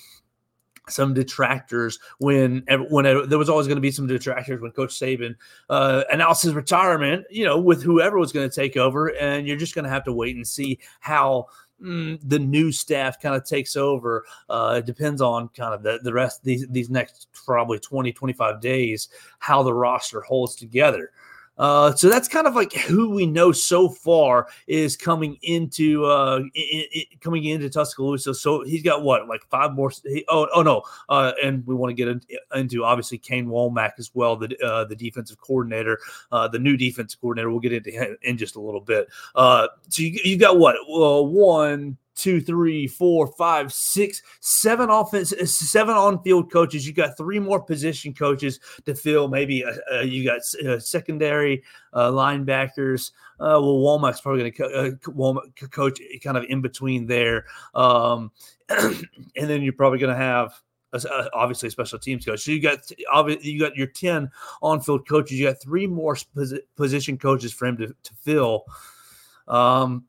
some 0.89 1.13
detractors 1.13 1.99
when 2.19 2.63
when 2.89 3.05
there 3.05 3.37
was 3.37 3.49
always 3.49 3.67
going 3.67 3.77
to 3.77 3.81
be 3.81 3.91
some 3.91 4.07
detractors 4.07 4.61
when 4.61 4.71
Coach 4.71 4.91
Saban 4.91 5.35
uh, 5.69 6.03
announced 6.11 6.43
his 6.43 6.53
retirement. 6.53 7.25
You 7.29 7.45
know, 7.45 7.59
with 7.59 7.83
whoever 7.83 8.17
was 8.17 8.31
going 8.31 8.49
to 8.49 8.55
take 8.55 8.77
over, 8.77 9.07
and 9.07 9.47
you're 9.47 9.57
just 9.57 9.75
going 9.75 9.85
to 9.85 9.91
have 9.91 10.03
to 10.05 10.13
wait 10.13 10.35
and 10.35 10.47
see 10.47 10.79
how 10.99 11.47
mm, 11.81 12.19
the 12.23 12.39
new 12.39 12.71
staff 12.71 13.19
kind 13.19 13.35
of 13.35 13.45
takes 13.45 13.75
over. 13.75 14.25
Uh, 14.49 14.75
it 14.79 14.85
depends 14.85 15.21
on 15.21 15.49
kind 15.49 15.73
of 15.73 15.83
the, 15.83 15.99
the 16.03 16.13
rest 16.13 16.43
these 16.43 16.67
these 16.69 16.89
next 16.89 17.27
probably 17.33 17.79
20 17.79 18.11
25 18.11 18.61
days 18.61 19.09
how 19.39 19.63
the 19.63 19.73
roster 19.73 20.21
holds 20.21 20.55
together. 20.55 21.11
Uh, 21.57 21.93
so 21.93 22.09
that's 22.09 22.27
kind 22.27 22.47
of 22.47 22.55
like 22.55 22.73
who 22.73 23.09
we 23.09 23.25
know 23.25 23.51
so 23.51 23.89
far 23.89 24.47
is 24.67 24.97
coming 24.97 25.37
into 25.43 26.05
uh, 26.05 26.41
coming 27.19 27.45
into 27.45 27.69
Tuscaloosa. 27.69 28.33
So 28.33 28.63
he's 28.63 28.81
got 28.81 29.03
what 29.03 29.27
like 29.27 29.41
five 29.49 29.73
more. 29.73 29.91
He, 30.03 30.25
oh, 30.29 30.47
oh 30.55 30.63
no, 30.63 30.81
uh, 31.09 31.33
and 31.43 31.65
we 31.67 31.75
want 31.75 31.91
to 31.91 31.93
get 31.93 32.07
in, 32.07 32.21
into 32.55 32.83
obviously 32.83 33.17
Kane 33.17 33.47
Wommack 33.47 33.91
as 33.99 34.09
well, 34.13 34.35
the 34.35 34.57
uh, 34.65 34.85
the 34.85 34.95
defensive 34.95 35.39
coordinator, 35.39 35.99
uh, 36.31 36.47
the 36.47 36.59
new 36.59 36.77
defensive 36.77 37.19
coordinator. 37.21 37.51
We'll 37.51 37.59
get 37.59 37.73
into 37.73 37.91
him 37.91 38.17
in 38.23 38.37
just 38.37 38.55
a 38.55 38.61
little 38.61 38.81
bit. 38.81 39.07
Uh, 39.35 39.67
so 39.89 40.03
you, 40.03 40.19
you 40.23 40.37
got 40.37 40.57
what 40.57 40.77
uh, 40.77 41.21
one, 41.21 41.97
two, 42.15 42.41
three, 42.41 42.87
four, 42.87 43.27
five, 43.27 43.71
six, 43.71 44.21
seven 44.39 44.89
offense, 44.89 45.33
uh, 45.33 45.45
seven 45.45 45.95
on-field 45.95 46.51
coaches. 46.51 46.85
You 46.85 46.93
got 46.93 47.17
three 47.17 47.39
more 47.39 47.61
position 47.61 48.13
coaches 48.13 48.59
to 48.85 48.95
fill. 48.95 49.27
Maybe 49.27 49.63
uh, 49.63 49.73
uh, 49.93 49.99
you 50.01 50.25
got 50.25 50.41
uh, 50.65 50.79
secondary 50.79 51.63
uh, 51.93 52.11
linebackers. 52.11 53.11
Uh, 53.39 53.57
well, 53.59 53.77
Wommack's 53.77 54.21
probably 54.21 54.51
going 54.51 54.97
to 54.97 54.97
co- 54.97 55.41
coach 55.69 55.99
kind 56.23 56.37
of 56.37 56.45
in 56.49 56.61
between 56.61 57.07
there, 57.07 57.45
um, 57.73 58.31
and 58.69 59.07
then 59.35 59.61
you're 59.61 59.73
probably 59.73 59.99
going 59.99 60.13
to 60.13 60.21
have. 60.21 60.53
obviously, 61.33 61.67
a 61.67 61.71
special 61.71 61.97
teams 61.97 62.25
coach. 62.25 62.41
So 62.41 62.51
you 62.51 62.61
got 62.61 62.79
obviously 63.11 63.49
you 63.49 63.59
got 63.59 63.75
your 63.75 63.87
ten 63.87 64.29
on-field 64.61 65.07
coaches. 65.07 65.39
You 65.39 65.47
got 65.47 65.61
three 65.61 65.87
more 65.87 66.15
position 66.75 67.17
coaches 67.17 67.51
for 67.53 67.65
him 67.65 67.77
to, 67.77 67.87
to 67.87 68.13
fill. 68.21 68.65
Um, 69.47 70.05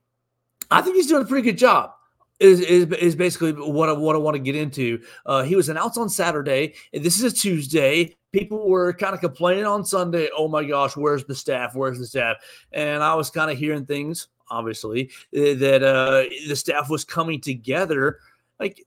I 0.73 0.83
think 0.83 0.97
he's 0.97 1.07
doing 1.07 1.23
a 1.23 1.27
pretty 1.27 1.45
good 1.45 1.59
job. 1.59 1.93
Is, 2.41 2.61
is, 2.61 2.87
is 2.95 3.15
basically 3.15 3.53
what 3.53 3.89
I, 3.89 3.93
what 3.93 4.17
I 4.17 4.19
want 4.19 4.35
to 4.35 4.43
get 4.43 4.57
into. 4.57 5.01
Uh, 5.25 5.45
he 5.45 5.55
was 5.55 5.69
announced 5.69 5.97
on 5.97 6.09
Saturday. 6.09 6.75
This 6.93 7.21
is 7.21 7.23
a 7.23 7.31
Tuesday. 7.31 8.17
People 8.33 8.69
were 8.69 8.93
kind 8.95 9.15
of 9.15 9.21
complaining 9.21 9.65
on 9.65 9.85
Sunday. 9.85 10.29
Oh 10.37 10.49
my 10.49 10.65
gosh, 10.65 10.97
where's 10.97 11.25
the 11.25 11.37
staff? 11.37 11.77
Where's 11.77 12.01
the 12.01 12.07
staff? 12.07 12.39
And 12.73 13.01
I 13.01 13.15
was 13.15 13.31
kind 13.31 13.49
of 13.49 13.59
hearing 13.59 13.87
things, 13.87 14.27
obviously, 14.51 15.11
eh, 15.33 15.55
that 15.55 15.85
uh, 15.85 16.25
the 16.49 16.57
staff 16.57 16.91
was 16.91 17.05
coming 17.05 17.41
together. 17.41 18.19
Like 18.59 18.85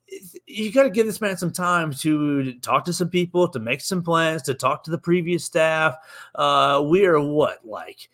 you 0.47 0.71
got 0.73 0.83
to 0.83 0.89
give 0.89 1.05
this 1.05 1.21
man 1.21 1.37
some 1.37 1.51
time 1.51 1.93
to 1.93 2.59
talk 2.59 2.83
to 2.85 2.93
some 2.93 3.09
people, 3.09 3.47
to 3.49 3.59
make 3.59 3.79
some 3.79 4.03
plans, 4.03 4.41
to 4.43 4.53
talk 4.53 4.83
to 4.83 4.91
the 4.91 4.97
previous 4.97 5.45
staff. 5.45 5.95
Uh, 6.33 6.83
we 6.85 7.05
are 7.05 7.21
what 7.21 7.65
like 7.65 8.09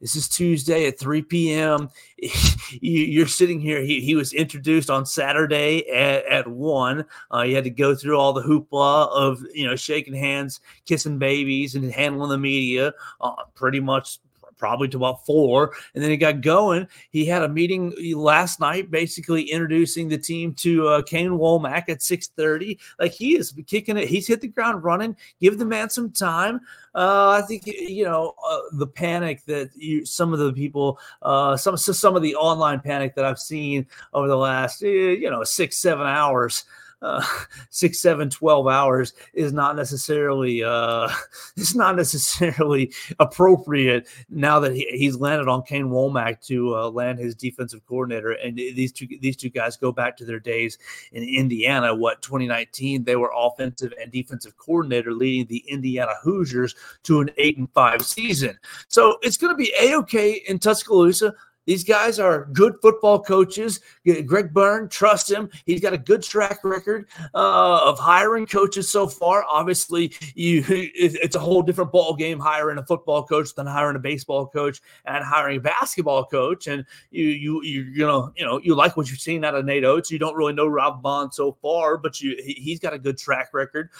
this 0.00 0.14
is 0.14 0.28
Tuesday 0.28 0.86
at 0.86 0.98
3 0.98 1.22
p.m. 1.22 1.88
You're 2.80 3.26
sitting 3.26 3.60
here. 3.60 3.80
He, 3.80 4.00
he 4.00 4.14
was 4.14 4.32
introduced 4.32 4.90
on 4.90 5.06
Saturday 5.06 5.88
at, 5.88 6.26
at 6.26 6.46
1. 6.46 7.04
Uh, 7.30 7.42
he 7.44 7.54
had 7.54 7.64
to 7.64 7.70
go 7.70 7.94
through 7.94 8.18
all 8.18 8.32
the 8.32 8.42
hoopla 8.42 9.08
of, 9.08 9.42
you 9.54 9.66
know, 9.66 9.74
shaking 9.74 10.14
hands, 10.14 10.60
kissing 10.84 11.18
babies, 11.18 11.74
and 11.74 11.90
handling 11.90 12.30
the 12.30 12.38
media 12.38 12.92
uh, 13.20 13.44
pretty 13.54 13.80
much 13.80 14.18
probably 14.56 14.88
to 14.88 14.96
about 14.96 15.24
four, 15.26 15.72
and 15.94 16.02
then 16.02 16.10
he 16.10 16.16
got 16.16 16.40
going. 16.40 16.86
He 17.10 17.26
had 17.26 17.42
a 17.42 17.48
meeting 17.48 17.94
last 18.14 18.60
night, 18.60 18.90
basically 18.90 19.42
introducing 19.42 20.08
the 20.08 20.18
team 20.18 20.54
to 20.54 20.88
uh, 20.88 21.02
Kane 21.02 21.30
Wommack 21.30 21.88
at 21.88 22.02
six 22.02 22.28
thirty. 22.28 22.78
Like 22.98 23.12
he 23.12 23.36
is 23.36 23.54
kicking 23.66 23.96
it. 23.96 24.08
He's 24.08 24.26
hit 24.26 24.40
the 24.40 24.48
ground 24.48 24.84
running. 24.84 25.16
Give 25.40 25.58
the 25.58 25.64
man 25.64 25.90
some 25.90 26.10
time. 26.10 26.60
Uh, 26.94 27.40
I 27.42 27.46
think 27.46 27.66
you 27.66 28.04
know 28.04 28.34
uh, 28.48 28.60
the 28.72 28.86
panic 28.86 29.44
that 29.46 29.70
you, 29.76 30.04
some 30.04 30.32
of 30.32 30.38
the 30.38 30.52
people, 30.52 30.98
uh, 31.22 31.56
some 31.56 31.76
some 31.76 32.16
of 32.16 32.22
the 32.22 32.34
online 32.36 32.80
panic 32.80 33.14
that 33.16 33.24
I've 33.24 33.38
seen 33.38 33.86
over 34.12 34.28
the 34.28 34.36
last 34.36 34.82
eh, 34.82 34.86
you 34.86 35.30
know 35.30 35.44
six 35.44 35.76
seven 35.78 36.06
hours 36.06 36.64
uh, 37.02 37.24
six, 37.70 38.00
seven, 38.00 38.30
12 38.30 38.66
hours 38.66 39.12
is 39.34 39.52
not 39.52 39.76
necessarily 39.76 40.62
uh, 40.62 41.08
it's 41.56 41.74
not 41.74 41.96
necessarily 41.96 42.92
appropriate 43.18 44.08
now 44.28 44.58
that 44.60 44.74
he, 44.74 44.86
he's 44.90 45.16
landed 45.16 45.48
on 45.48 45.62
Kane 45.62 45.88
Wommack 45.88 46.44
to 46.46 46.76
uh, 46.76 46.90
land 46.90 47.18
his 47.18 47.34
defensive 47.34 47.84
coordinator. 47.86 48.32
And 48.32 48.56
these 48.56 48.92
two 48.92 49.06
these 49.20 49.36
two 49.36 49.50
guys 49.50 49.76
go 49.76 49.92
back 49.92 50.16
to 50.18 50.24
their 50.24 50.40
days 50.40 50.78
in 51.12 51.22
Indiana. 51.22 51.94
What 51.94 52.22
2019 52.22 53.04
they 53.04 53.16
were 53.16 53.32
offensive 53.34 53.92
and 54.00 54.10
defensive 54.10 54.56
coordinator 54.56 55.12
leading 55.12 55.46
the 55.46 55.64
Indiana 55.68 56.12
Hoosiers 56.22 56.74
to 57.04 57.20
an 57.20 57.30
eight 57.36 57.58
and 57.58 57.70
five 57.72 58.04
season. 58.04 58.58
So 58.88 59.18
it's 59.22 59.36
going 59.36 59.52
to 59.52 59.56
be 59.56 59.72
a 59.80 59.96
okay 59.96 60.42
in 60.48 60.58
Tuscaloosa. 60.58 61.34
These 61.66 61.84
guys 61.84 62.18
are 62.18 62.46
good 62.52 62.74
football 62.80 63.20
coaches. 63.20 63.80
Greg 64.24 64.52
Byrne, 64.52 64.88
trust 64.88 65.30
him. 65.30 65.50
He's 65.66 65.80
got 65.80 65.92
a 65.92 65.98
good 65.98 66.22
track 66.22 66.60
record 66.62 67.08
uh, 67.34 67.80
of 67.84 67.98
hiring 67.98 68.46
coaches 68.46 68.88
so 68.88 69.08
far. 69.08 69.44
Obviously, 69.50 70.12
you 70.34 70.64
it's 70.68 71.34
a 71.36 71.40
whole 71.40 71.62
different 71.62 71.92
ball 71.92 72.14
game 72.14 72.38
hiring 72.38 72.78
a 72.78 72.86
football 72.86 73.24
coach 73.24 73.54
than 73.54 73.66
hiring 73.66 73.96
a 73.96 74.00
baseball 74.00 74.46
coach 74.46 74.80
and 75.04 75.24
hiring 75.24 75.58
a 75.58 75.60
basketball 75.60 76.24
coach. 76.24 76.68
And 76.68 76.84
you 77.10 77.26
you 77.26 77.62
you 77.64 77.82
you 77.82 78.06
know 78.06 78.32
you 78.36 78.44
know 78.44 78.58
you 78.58 78.74
like 78.74 78.96
what 78.96 79.10
you've 79.10 79.20
seen 79.20 79.44
out 79.44 79.54
of 79.54 79.64
Nate 79.64 79.84
Oats. 79.84 80.10
You 80.10 80.18
don't 80.18 80.36
really 80.36 80.52
know 80.52 80.66
Rob 80.66 81.02
Vaughn 81.02 81.32
so 81.32 81.52
far, 81.60 81.98
but 81.98 82.20
you 82.20 82.36
he's 82.44 82.78
got 82.78 82.94
a 82.94 82.98
good 82.98 83.18
track 83.18 83.52
record. 83.52 83.90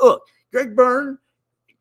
Look, 0.00 0.22
Greg 0.52 0.76
Byrne 0.76 1.18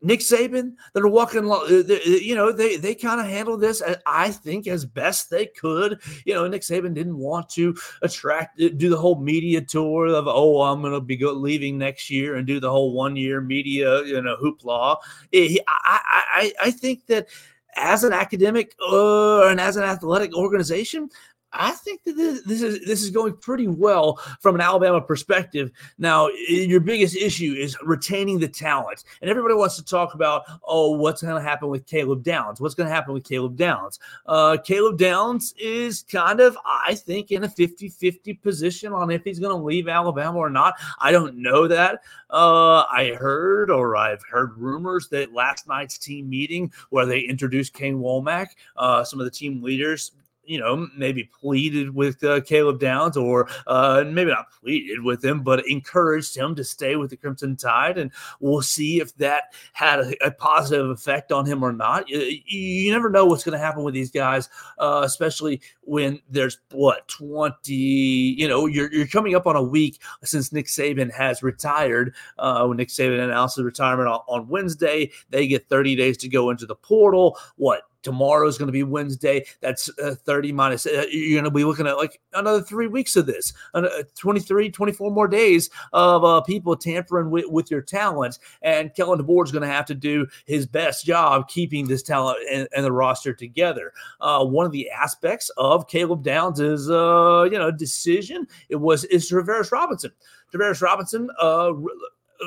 Nick 0.01 0.19
Saban 0.19 0.73
that 0.93 1.03
are 1.03 1.07
walking, 1.07 1.49
uh, 1.49 1.55
uh, 1.55 1.99
you 2.03 2.35
know, 2.35 2.51
they 2.51 2.77
they 2.77 2.93
kind 2.93 3.19
of 3.19 3.27
handled 3.27 3.61
this, 3.61 3.81
uh, 3.81 3.95
I 4.05 4.31
think, 4.31 4.67
as 4.67 4.85
best 4.85 5.29
they 5.29 5.47
could. 5.47 5.99
You 6.25 6.33
know, 6.35 6.47
Nick 6.47 6.61
Saban 6.61 6.93
didn't 6.93 7.17
want 7.17 7.49
to 7.51 7.75
attract, 8.01 8.57
do 8.57 8.89
the 8.89 8.97
whole 8.97 9.19
media 9.19 9.61
tour 9.61 10.07
of, 10.07 10.27
oh, 10.27 10.61
I'm 10.61 10.81
going 10.81 10.93
to 10.93 11.01
be 11.01 11.17
go, 11.17 11.33
leaving 11.33 11.77
next 11.77 12.09
year 12.09 12.35
and 12.35 12.45
do 12.45 12.59
the 12.59 12.69
whole 12.69 12.93
one 12.93 13.15
year 13.15 13.41
media, 13.41 14.03
you 14.03 14.21
know, 14.21 14.37
hoopla. 14.37 14.97
I, 15.33 15.59
I, 15.67 16.53
I 16.61 16.71
think 16.71 17.07
that 17.07 17.27
as 17.75 18.03
an 18.03 18.13
academic 18.13 18.75
uh, 18.89 19.47
and 19.47 19.59
as 19.59 19.77
an 19.77 19.83
athletic 19.83 20.33
organization, 20.35 21.09
I 21.57 21.71
think 21.71 22.03
that 22.03 22.15
this, 22.15 22.61
is 22.61 22.85
this 22.85 23.01
is 23.01 23.09
going 23.09 23.37
pretty 23.37 23.67
well 23.67 24.19
from 24.39 24.55
an 24.55 24.61
Alabama 24.61 25.01
perspective. 25.01 25.71
Now, 25.97 26.27
your 26.47 26.79
biggest 26.79 27.15
issue 27.15 27.53
is 27.53 27.77
retaining 27.83 28.39
the 28.39 28.47
talent, 28.47 29.03
and 29.21 29.29
everybody 29.29 29.55
wants 29.55 29.75
to 29.77 29.85
talk 29.85 30.13
about, 30.13 30.43
oh, 30.65 30.91
what's 30.91 31.21
going 31.21 31.35
to 31.35 31.41
happen 31.41 31.69
with 31.69 31.85
Caleb 31.85 32.23
Downs? 32.23 32.59
What's 32.59 32.75
going 32.75 32.89
to 32.89 32.93
happen 32.93 33.13
with 33.13 33.23
Caleb 33.23 33.55
Downs? 33.55 33.99
Uh, 34.25 34.57
Caleb 34.63 34.97
Downs 34.97 35.53
is 35.57 36.03
kind 36.03 36.39
of, 36.39 36.57
I 36.65 36.95
think, 36.95 37.31
in 37.31 37.43
a 37.43 37.47
50-50 37.47 38.41
position 38.41 38.93
on 38.93 39.11
if 39.11 39.23
he's 39.23 39.39
going 39.39 39.57
to 39.57 39.63
leave 39.63 39.87
Alabama 39.87 40.37
or 40.37 40.49
not. 40.49 40.75
I 40.99 41.11
don't 41.11 41.37
know 41.37 41.67
that. 41.67 42.01
Uh, 42.29 42.83
I 42.91 43.15
heard, 43.17 43.69
or 43.71 43.95
I've 43.95 44.23
heard 44.23 44.57
rumors 44.57 45.07
that 45.09 45.33
last 45.33 45.67
night's 45.67 45.97
team 45.97 46.29
meeting 46.29 46.71
where 46.89 47.05
they 47.05 47.19
introduced 47.19 47.73
Kane 47.73 47.99
Wommack, 47.99 48.47
uh, 48.75 49.03
some 49.03 49.19
of 49.19 49.25
the 49.25 49.31
team 49.31 49.63
leaders 49.63 50.11
you 50.45 50.59
know, 50.59 50.87
maybe 50.95 51.23
pleaded 51.23 51.93
with 51.93 52.23
uh, 52.23 52.41
Caleb 52.41 52.79
Downs 52.79 53.17
or 53.17 53.47
uh, 53.67 54.03
maybe 54.05 54.31
not 54.31 54.51
pleaded 54.51 55.03
with 55.03 55.23
him, 55.23 55.43
but 55.43 55.67
encouraged 55.67 56.35
him 56.35 56.55
to 56.55 56.63
stay 56.63 56.95
with 56.95 57.09
the 57.09 57.17
Crimson 57.17 57.55
Tide. 57.55 57.97
And 57.97 58.11
we'll 58.39 58.61
see 58.61 58.99
if 58.99 59.15
that 59.17 59.53
had 59.73 59.99
a, 59.99 60.25
a 60.25 60.31
positive 60.31 60.89
effect 60.89 61.31
on 61.31 61.45
him 61.45 61.63
or 61.63 61.71
not. 61.71 62.09
You, 62.09 62.19
you 62.45 62.91
never 62.91 63.09
know 63.09 63.25
what's 63.25 63.43
going 63.43 63.57
to 63.57 63.63
happen 63.63 63.83
with 63.83 63.93
these 63.93 64.11
guys, 64.11 64.49
uh, 64.79 65.01
especially 65.03 65.61
when 65.81 66.19
there's 66.29 66.59
what, 66.71 67.07
20, 67.07 67.73
you 67.73 68.47
know, 68.47 68.65
you're, 68.65 68.91
you're 68.93 69.07
coming 69.07 69.35
up 69.35 69.47
on 69.47 69.55
a 69.55 69.63
week 69.63 70.01
since 70.23 70.51
Nick 70.51 70.67
Saban 70.67 71.11
has 71.13 71.43
retired. 71.43 72.13
Uh, 72.37 72.65
when 72.65 72.77
Nick 72.77 72.89
Saban 72.89 73.23
announced 73.23 73.57
his 73.57 73.65
retirement 73.65 74.07
on, 74.07 74.21
on 74.27 74.47
Wednesday, 74.47 75.11
they 75.29 75.47
get 75.47 75.69
30 75.69 75.95
days 75.95 76.17
to 76.17 76.29
go 76.29 76.49
into 76.49 76.65
the 76.65 76.75
portal. 76.75 77.37
What, 77.57 77.83
Tomorrow 78.05 78.47
is 78.47 78.57
going 78.57 78.67
to 78.67 78.71
be 78.71 78.83
Wednesday. 78.83 79.45
That's 79.61 79.89
uh, 79.99 80.13
30 80.13 80.51
minus. 80.51 80.85
Uh, 80.85 81.05
you're 81.09 81.41
going 81.41 81.43
to 81.43 81.51
be 81.51 81.65
looking 81.65 81.87
at 81.87 81.97
like 81.97 82.21
another 82.33 82.61
three 82.61 82.85
weeks 82.85 83.15
of 83.15 83.25
this, 83.25 83.51
uh, 83.73 83.87
23, 84.15 84.69
24 84.69 85.11
more 85.11 85.27
days 85.27 85.71
of 85.91 86.23
uh, 86.23 86.39
people 86.41 86.75
tampering 86.75 87.31
with, 87.31 87.45
with 87.49 87.71
your 87.71 87.81
talent. 87.81 88.37
And 88.61 88.93
Kalen 88.93 89.19
DeBoer 89.19 89.43
is 89.43 89.51
going 89.51 89.63
to 89.63 89.67
have 89.67 89.85
to 89.87 89.95
do 89.95 90.27
his 90.45 90.67
best 90.67 91.03
job 91.03 91.47
keeping 91.47 91.87
this 91.87 92.03
talent 92.03 92.37
and, 92.51 92.67
and 92.75 92.85
the 92.85 92.91
roster 92.91 93.33
together. 93.33 93.91
Uh, 94.21 94.45
one 94.45 94.67
of 94.67 94.71
the 94.71 94.89
aspects 94.91 95.49
of 95.57 95.87
Caleb 95.87 96.23
Downs 96.23 96.59
is, 96.59 96.89
uh, 96.89 97.47
you 97.51 97.57
know, 97.57 97.71
decision. 97.71 98.47
It 98.69 98.75
was 98.75 99.03
is 99.05 99.29
Travaris 99.31 99.71
Robinson. 99.71 100.11
Travaris 100.53 100.81
Robinson 100.81 101.29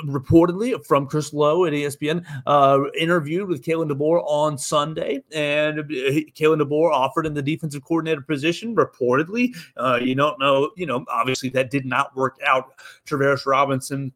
reportedly 0.07 0.85
from 0.85 1.07
Chris 1.07 1.33
Low 1.33 1.65
at 1.65 1.73
ESPN, 1.73 2.25
uh, 2.47 2.81
interviewed 2.99 3.49
with 3.49 3.63
Kalen 3.63 3.91
DeBoer 3.91 4.23
on 4.27 4.59
Sunday, 4.59 5.23
and 5.33 5.79
Kalen 5.79 6.61
DeBoer 6.61 6.93
offered 6.93 7.27
in 7.27 7.35
the 7.35 7.43
defensive 7.43 7.85
coordinator 7.85 8.23
position. 8.23 8.75
Reportedly, 8.75 9.57
uh, 9.77 9.99
you 10.01 10.15
don't 10.15 10.39
know, 10.39 10.71
you 10.77 10.87
know, 10.87 11.05
obviously 11.09 11.49
that 11.51 11.71
did 11.71 11.85
not 11.85 12.15
work 12.17 12.37
out. 12.47 12.73
Travaris 13.07 13.47
Robinson 13.47 14.13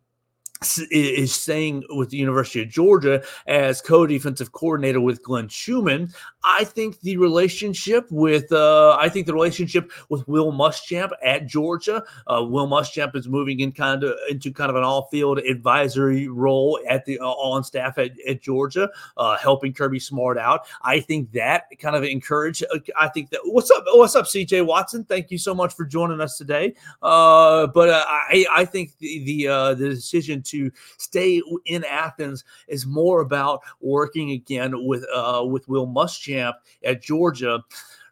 is 0.91 1.35
staying 1.35 1.85
with 1.91 2.11
the 2.11 2.17
University 2.17 2.63
of 2.63 2.69
Georgia 2.69 3.23
as 3.47 3.81
co-defensive 3.81 4.53
coordinator 4.53 5.01
with 5.01 5.23
Glenn 5.23 5.49
Schumann. 5.49 6.13
I 6.45 6.65
think 6.65 7.01
the 7.01 7.17
relationship 7.17 8.07
with 8.11 8.51
uh, 8.53 8.97
I 8.99 9.09
think 9.09 9.27
the 9.27 9.35
relationship 9.35 9.93
with 10.09 10.27
Will 10.27 10.53
Muschamp 10.53 11.13
at 11.23 11.47
Georgia. 11.47 12.03
Uh, 12.27 12.45
Will 12.45 12.67
Muschamp 12.67 13.15
is 13.15 13.29
moving 13.29 13.61
in 13.61 13.73
kind 13.73 14.03
of 14.03 14.15
into 14.29 14.53
kind 14.53 14.71
of 14.71 14.77
an 14.77 14.83
all-field 14.83 15.39
advisory 15.39 16.29
role 16.29 16.81
at 16.89 17.05
the 17.05 17.19
uh, 17.21 17.25
on 17.25 17.63
staff 17.63 17.99
at, 17.99 18.13
at 18.29 18.43
Georgia, 18.43 18.91
uh, 19.17 19.37
helping 19.39 19.73
Kirby 19.73 20.01
Smart 20.01 20.37
out. 20.37 20.67
I 20.83 21.01
think 21.01 21.31
that 21.33 21.67
kind 21.79 21.95
of 21.95 22.03
encourage. 22.03 22.63
Uh, 22.63 22.79
I 22.99 23.09
think 23.09 23.31
that 23.31 23.41
what's 23.45 23.71
up, 23.71 23.85
what's 23.93 24.17
up, 24.17 24.27
CJ 24.27 24.67
Watson? 24.67 25.05
Thank 25.05 25.31
you 25.31 25.39
so 25.39 25.55
much 25.55 25.75
for 25.75 25.85
joining 25.85 26.21
us 26.21 26.37
today. 26.37 26.75
Uh, 27.03 27.69
but 27.69 27.91
I 27.91 28.47
I 28.51 28.65
think 28.65 28.99
the 28.99 29.25
the, 29.25 29.75
the 29.75 29.89
decision 29.89 30.43
to 30.43 30.52
stay 30.99 31.43
in 31.67 31.85
Athens 31.85 32.45
is 32.69 32.87
more 32.87 33.21
about 33.21 33.61
working 33.81 34.31
again 34.31 34.87
with 34.87 35.05
uh, 35.15 35.45
with 35.47 35.69
Will 35.69 35.87
Muschamp 35.87 36.55
at 36.85 37.03
Georgia 37.03 37.63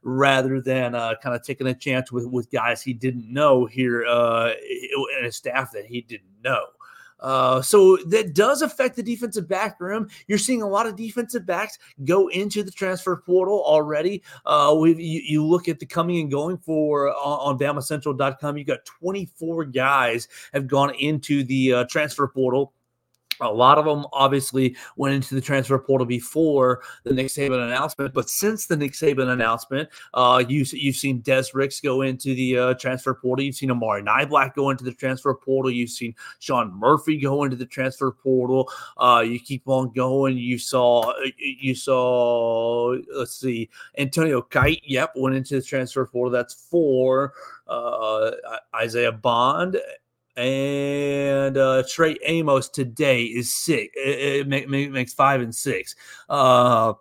rather 0.02 0.60
than 0.60 0.94
uh, 0.94 1.14
kind 1.22 1.36
of 1.36 1.42
taking 1.42 1.66
a 1.66 1.74
chance 1.74 2.10
with 2.10 2.26
with 2.26 2.50
guys 2.50 2.82
he 2.82 2.92
didn't 2.92 3.30
know 3.30 3.66
here 3.66 4.04
uh, 4.06 4.52
and 5.18 5.26
a 5.26 5.32
staff 5.32 5.72
that 5.72 5.86
he 5.86 6.00
didn't 6.02 6.42
know. 6.42 6.64
Uh, 7.20 7.62
so 7.62 7.96
that 8.06 8.34
does 8.34 8.62
affect 8.62 8.96
the 8.96 9.02
defensive 9.02 9.48
back 9.48 9.80
room. 9.80 10.08
You're 10.26 10.38
seeing 10.38 10.62
a 10.62 10.68
lot 10.68 10.86
of 10.86 10.96
defensive 10.96 11.46
backs 11.46 11.78
go 12.04 12.28
into 12.28 12.62
the 12.62 12.70
transfer 12.70 13.16
portal 13.16 13.62
already. 13.64 14.22
Uh, 14.46 14.74
we 14.78 14.94
you, 14.94 15.20
you, 15.24 15.44
look 15.44 15.68
at 15.68 15.78
the 15.78 15.86
coming 15.86 16.20
and 16.20 16.30
going 16.30 16.58
for 16.58 17.08
uh, 17.08 17.12
on, 17.12 17.54
on 17.54 17.58
BamaCentral.com. 17.58 18.56
You 18.56 18.64
got 18.64 18.84
24 18.84 19.66
guys 19.66 20.28
have 20.52 20.66
gone 20.66 20.94
into 20.94 21.44
the 21.44 21.72
uh, 21.72 21.84
transfer 21.84 22.26
portal 22.28 22.72
a 23.40 23.52
lot 23.52 23.78
of 23.78 23.84
them 23.84 24.06
obviously 24.12 24.76
went 24.96 25.14
into 25.14 25.34
the 25.34 25.40
transfer 25.40 25.78
portal 25.78 26.06
before 26.06 26.82
the 27.04 27.12
Nick 27.12 27.28
Saban 27.28 27.64
announcement, 27.64 28.14
but 28.14 28.28
since 28.28 28.66
the 28.66 28.76
Nick 28.76 28.92
Saban 28.92 29.32
announcement, 29.32 29.88
uh, 30.14 30.42
you, 30.46 30.64
you've 30.72 30.96
seen 30.96 31.20
Des 31.20 31.44
Ricks 31.54 31.80
go 31.80 32.02
into 32.02 32.34
the 32.34 32.58
uh, 32.58 32.74
transfer 32.74 33.14
portal. 33.14 33.44
You've 33.44 33.56
seen 33.56 33.70
Amari 33.70 34.02
Niblack 34.02 34.54
go 34.54 34.70
into 34.70 34.84
the 34.84 34.92
transfer 34.92 35.34
portal. 35.34 35.70
You've 35.70 35.90
seen 35.90 36.14
Sean 36.38 36.72
Murphy 36.74 37.18
go 37.18 37.44
into 37.44 37.56
the 37.56 37.66
transfer 37.66 38.10
portal. 38.10 38.70
Uh, 38.96 39.24
you 39.26 39.40
keep 39.40 39.62
on 39.66 39.92
going. 39.92 40.36
You 40.36 40.58
saw, 40.58 41.12
you 41.36 41.74
saw, 41.74 42.96
let's 43.14 43.38
see, 43.38 43.68
Antonio 43.98 44.42
Kite, 44.42 44.82
yep, 44.84 45.12
went 45.16 45.36
into 45.36 45.56
the 45.56 45.62
transfer 45.62 46.06
portal. 46.06 46.30
That's 46.30 46.54
four. 46.54 47.32
Uh, 47.66 48.32
Isaiah 48.74 49.12
Bond 49.12 49.80
and 50.40 51.56
uh, 51.56 51.82
Trey 51.88 52.16
Amos 52.24 52.68
today 52.68 53.24
is 53.24 53.54
six. 53.54 53.92
It, 53.94 54.50
it, 54.52 54.90
makes 54.90 55.12
five 55.12 55.40
and 55.42 55.54
six. 55.54 55.94
Uh, 56.28 56.94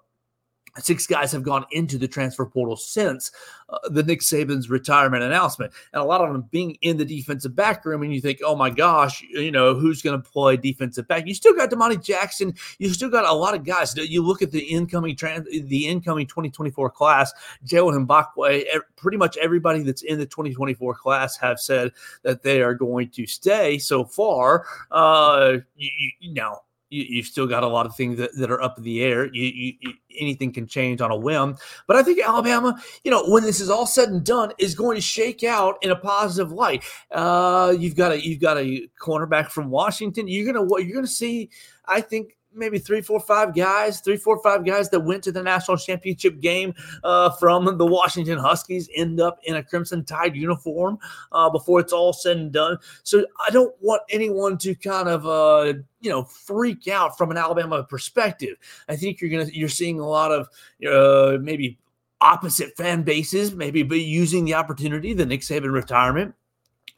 Six 0.82 1.08
guys 1.08 1.32
have 1.32 1.44
gone 1.44 1.66
into 1.72 1.98
the 1.98 2.08
transfer 2.08 2.46
portal 2.46 2.76
since 2.76 3.32
uh, 3.70 3.78
the 3.90 4.04
Nick 4.04 4.22
Saban's 4.22 4.70
retirement 4.70 5.24
announcement, 5.24 5.72
and 5.94 6.02
a 6.02 6.06
lot 6.06 6.22
of 6.22 6.32
them 6.32 6.44
being 6.52 6.78
in 6.82 6.98
the 6.98 7.06
defensive 7.06 7.56
back 7.56 7.86
room. 7.86 8.04
And 8.04 8.14
you 8.14 8.22
think, 8.22 8.40
oh 8.44 8.56
my 8.56 8.70
gosh, 8.70 9.22
you 9.22 9.52
know 9.52 9.76
who's 9.76 10.02
going 10.02 10.22
to 10.22 10.30
play 10.30 10.58
defensive 10.58 11.08
back? 11.08 11.28
You 11.28 11.34
still 11.34 11.54
got 11.54 11.70
Domani 11.70 11.98
Jackson. 11.98 12.54
You 12.78 12.90
still 12.90 13.10
got 13.10 13.26
a 13.26 13.34
lot 13.34 13.56
of 13.56 13.64
guys. 13.64 13.96
You 13.96 14.24
look 14.24 14.42
at 14.42 14.52
the 14.52 14.60
incoming 14.60 15.16
trans, 15.16 15.48
the 15.50 15.88
incoming 15.88 16.28
2024 16.28 16.90
class, 16.92 17.34
Jaylen 17.66 18.06
Mbakwe. 18.06 18.66
Pretty 18.96 19.18
much 19.18 19.38
everybody 19.38 19.84
that's 19.84 20.02
in 20.02 20.20
the 20.20 20.26
2024 20.26 20.96
class 20.96 21.38
have 21.38 21.60
said 21.60 21.92
that 22.24 22.44
they 22.44 22.62
are 22.62 22.74
going 22.74 23.10
to 23.10 23.26
stay. 23.26 23.78
So 23.78 24.04
far, 24.04 24.66
uh, 24.92 25.58
you, 25.76 25.90
you 26.20 26.34
know 26.34 26.62
you, 26.90 27.22
have 27.22 27.26
still 27.26 27.48
got 27.48 27.64
a 27.64 27.68
lot 27.68 27.86
of 27.86 27.96
things 27.96 28.18
that, 28.18 28.36
that 28.38 28.52
are 28.52 28.62
up 28.62 28.78
in 28.78 28.84
the 28.84 29.04
air. 29.04 29.26
You, 29.34 29.44
you, 29.44 29.74
you, 29.80 29.94
anything 30.18 30.52
can 30.52 30.68
change 30.68 31.02
on 31.02 31.12
a 31.12 31.16
whim. 31.16 31.58
But 31.88 31.98
I 31.98 32.04
think 32.04 32.20
Alabama, 32.20 32.82
you 33.04 33.12
know, 33.12 33.24
when 33.28 33.44
this 33.44 33.60
is 33.60 33.70
all 33.70 33.86
said 33.86 34.10
and 34.10 34.24
done, 34.24 34.54
is 34.58 34.76
going 34.76 34.96
to 34.96 35.02
shake 35.02 35.44
out 35.44 35.78
in 35.82 35.92
a 35.92 35.96
positive 35.96 36.52
light. 36.52 36.84
Uh, 37.12 37.76
you've 37.78 37.96
got 37.96 38.12
a 38.12 38.26
you've 38.26 38.42
got 38.42 38.58
a 38.58 38.88
cornerback 39.00 39.50
from 39.50 39.70
Washington. 39.70 40.28
You're 40.28 40.52
gonna 40.52 40.68
you're 40.82 40.96
gonna 40.96 41.08
see. 41.08 41.50
I 41.86 42.02
think 42.02 42.38
maybe 42.60 42.78
three, 42.78 43.02
four, 43.02 43.20
five 43.20 43.56
guys, 43.56 44.02
three, 44.02 44.18
four, 44.18 44.42
five 44.44 44.66
guys 44.66 44.90
that 44.90 45.00
went 45.00 45.24
to 45.24 45.32
the 45.32 45.42
national 45.42 45.78
championship 45.78 46.40
game 46.40 46.74
uh, 47.04 47.32
from 47.32 47.78
the 47.78 47.86
Washington 47.86 48.38
Huskies 48.38 48.90
end 48.96 49.20
up 49.20 49.40
in 49.44 49.56
a 49.56 49.64
Crimson 49.64 50.04
Tide 50.06 50.36
uniform 50.36 51.00
uh, 51.32 51.50
before 51.50 51.80
it's 51.80 51.94
all 51.94 52.14
said 52.14 52.38
and 52.38 52.52
done. 52.52 52.78
So 53.04 53.26
I 53.48 53.52
don't 53.52 53.74
want 53.82 54.02
anyone 54.10 54.58
to 54.60 54.76
kind 54.76 55.08
of, 55.08 55.26
uh, 55.26 55.74
you 56.02 56.10
know, 56.10 56.24
freak 56.24 56.88
out 56.88 57.18
from 57.18 57.32
an 57.32 57.38
Alabama 57.38 57.84
perspective. 57.84 58.58
I 58.88 58.96
think 58.96 59.22
you're 59.22 59.32
gonna 59.32 59.50
you're 59.52 59.70
seeing 59.70 60.00
a 60.00 60.08
lot 60.08 60.32
of 60.32 60.50
uh, 60.88 61.38
maybe 61.42 61.78
opposite 62.22 62.76
fan 62.76 63.04
bases, 63.04 63.54
maybe 63.54 63.84
but 63.84 64.00
using 64.00 64.46
the 64.46 64.54
opportunity, 64.54 65.14
the 65.14 65.26
Nick 65.26 65.42
Saban 65.42 65.72
retirement 65.72 66.36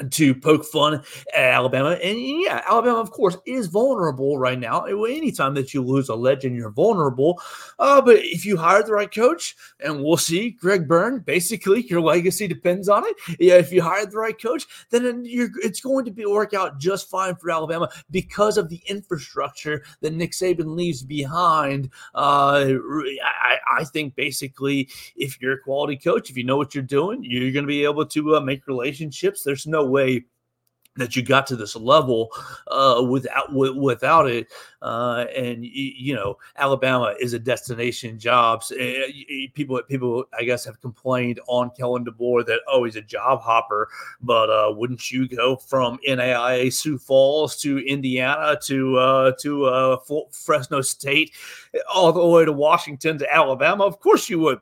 to 0.09 0.33
poke 0.35 0.65
fun 0.65 1.03
at 1.33 1.43
Alabama. 1.43 1.91
And 1.91 2.19
yeah, 2.19 2.63
Alabama, 2.67 2.99
of 2.99 3.11
course, 3.11 3.37
is 3.45 3.67
vulnerable 3.67 4.37
right 4.37 4.59
now. 4.59 4.85
Anytime 4.85 5.53
that 5.55 5.73
you 5.73 5.81
lose 5.81 6.09
a 6.09 6.15
legend, 6.15 6.55
you're 6.55 6.71
vulnerable. 6.71 7.41
Uh, 7.79 8.01
but 8.01 8.17
if 8.17 8.45
you 8.45 8.57
hire 8.57 8.83
the 8.83 8.93
right 8.93 9.13
coach, 9.13 9.55
and 9.79 10.03
we'll 10.03 10.17
see, 10.17 10.51
Greg 10.51 10.87
Byrne, 10.87 11.19
basically 11.19 11.85
your 11.87 12.01
legacy 12.01 12.47
depends 12.47 12.89
on 12.89 13.03
it. 13.05 13.15
Yeah, 13.39 13.55
if 13.55 13.71
you 13.71 13.81
hire 13.81 14.05
the 14.05 14.17
right 14.17 14.39
coach, 14.39 14.65
then 14.89 15.23
it's 15.25 15.81
going 15.81 16.05
to 16.05 16.11
be 16.11 16.25
work 16.25 16.53
out 16.53 16.79
just 16.79 17.09
fine 17.09 17.35
for 17.35 17.51
Alabama 17.51 17.89
because 18.09 18.57
of 18.57 18.69
the 18.69 18.81
infrastructure 18.87 19.83
that 20.01 20.13
Nick 20.13 20.31
Saban 20.31 20.75
leaves 20.75 21.03
behind. 21.03 21.89
Uh, 22.15 22.73
I, 23.23 23.57
I 23.79 23.83
think 23.83 24.15
basically, 24.15 24.89
if 25.15 25.41
you're 25.41 25.53
a 25.53 25.59
quality 25.59 25.97
coach, 25.97 26.29
if 26.29 26.37
you 26.37 26.43
know 26.43 26.57
what 26.57 26.73
you're 26.73 26.83
doing, 26.83 27.23
you're 27.23 27.51
going 27.51 27.63
to 27.63 27.67
be 27.67 27.83
able 27.83 28.05
to 28.05 28.35
uh, 28.35 28.39
make 28.39 28.67
relationships. 28.67 29.43
There's 29.43 29.67
no 29.67 29.85
way 29.91 30.25
that 30.97 31.15
you 31.15 31.21
got 31.21 31.47
to 31.47 31.55
this 31.55 31.75
level 31.75 32.29
uh, 32.67 33.03
without 33.09 33.47
w- 33.47 33.79
without 33.79 34.29
it. 34.29 34.47
Uh, 34.81 35.25
and 35.35 35.63
you 35.65 36.13
know, 36.13 36.37
Alabama 36.57 37.15
is 37.19 37.33
a 37.33 37.39
destination 37.39 38.19
jobs. 38.19 38.71
Uh, 38.71 39.07
people 39.53 39.81
people 39.87 40.25
I 40.37 40.43
guess 40.43 40.65
have 40.65 40.81
complained 40.81 41.39
on 41.47 41.71
Kalen 41.79 42.05
DeBoer 42.05 42.45
that 42.45 42.59
oh 42.67 42.83
he's 42.83 42.97
a 42.97 43.01
job 43.01 43.41
hopper, 43.41 43.87
but 44.21 44.49
uh, 44.49 44.73
wouldn't 44.75 45.11
you 45.11 45.27
go 45.27 45.55
from 45.55 45.97
NAIA 46.07 46.73
Sioux 46.73 46.97
Falls 46.97 47.55
to 47.61 47.77
Indiana 47.79 48.57
to 48.63 48.97
uh, 48.97 49.31
to 49.39 49.65
uh, 49.65 49.97
Fresno 50.31 50.81
State 50.81 51.31
all 51.93 52.11
the 52.11 52.25
way 52.25 52.43
to 52.43 52.51
Washington 52.51 53.17
to 53.19 53.33
Alabama? 53.33 53.85
Of 53.85 53.99
course 54.01 54.29
you 54.29 54.39
would 54.39 54.59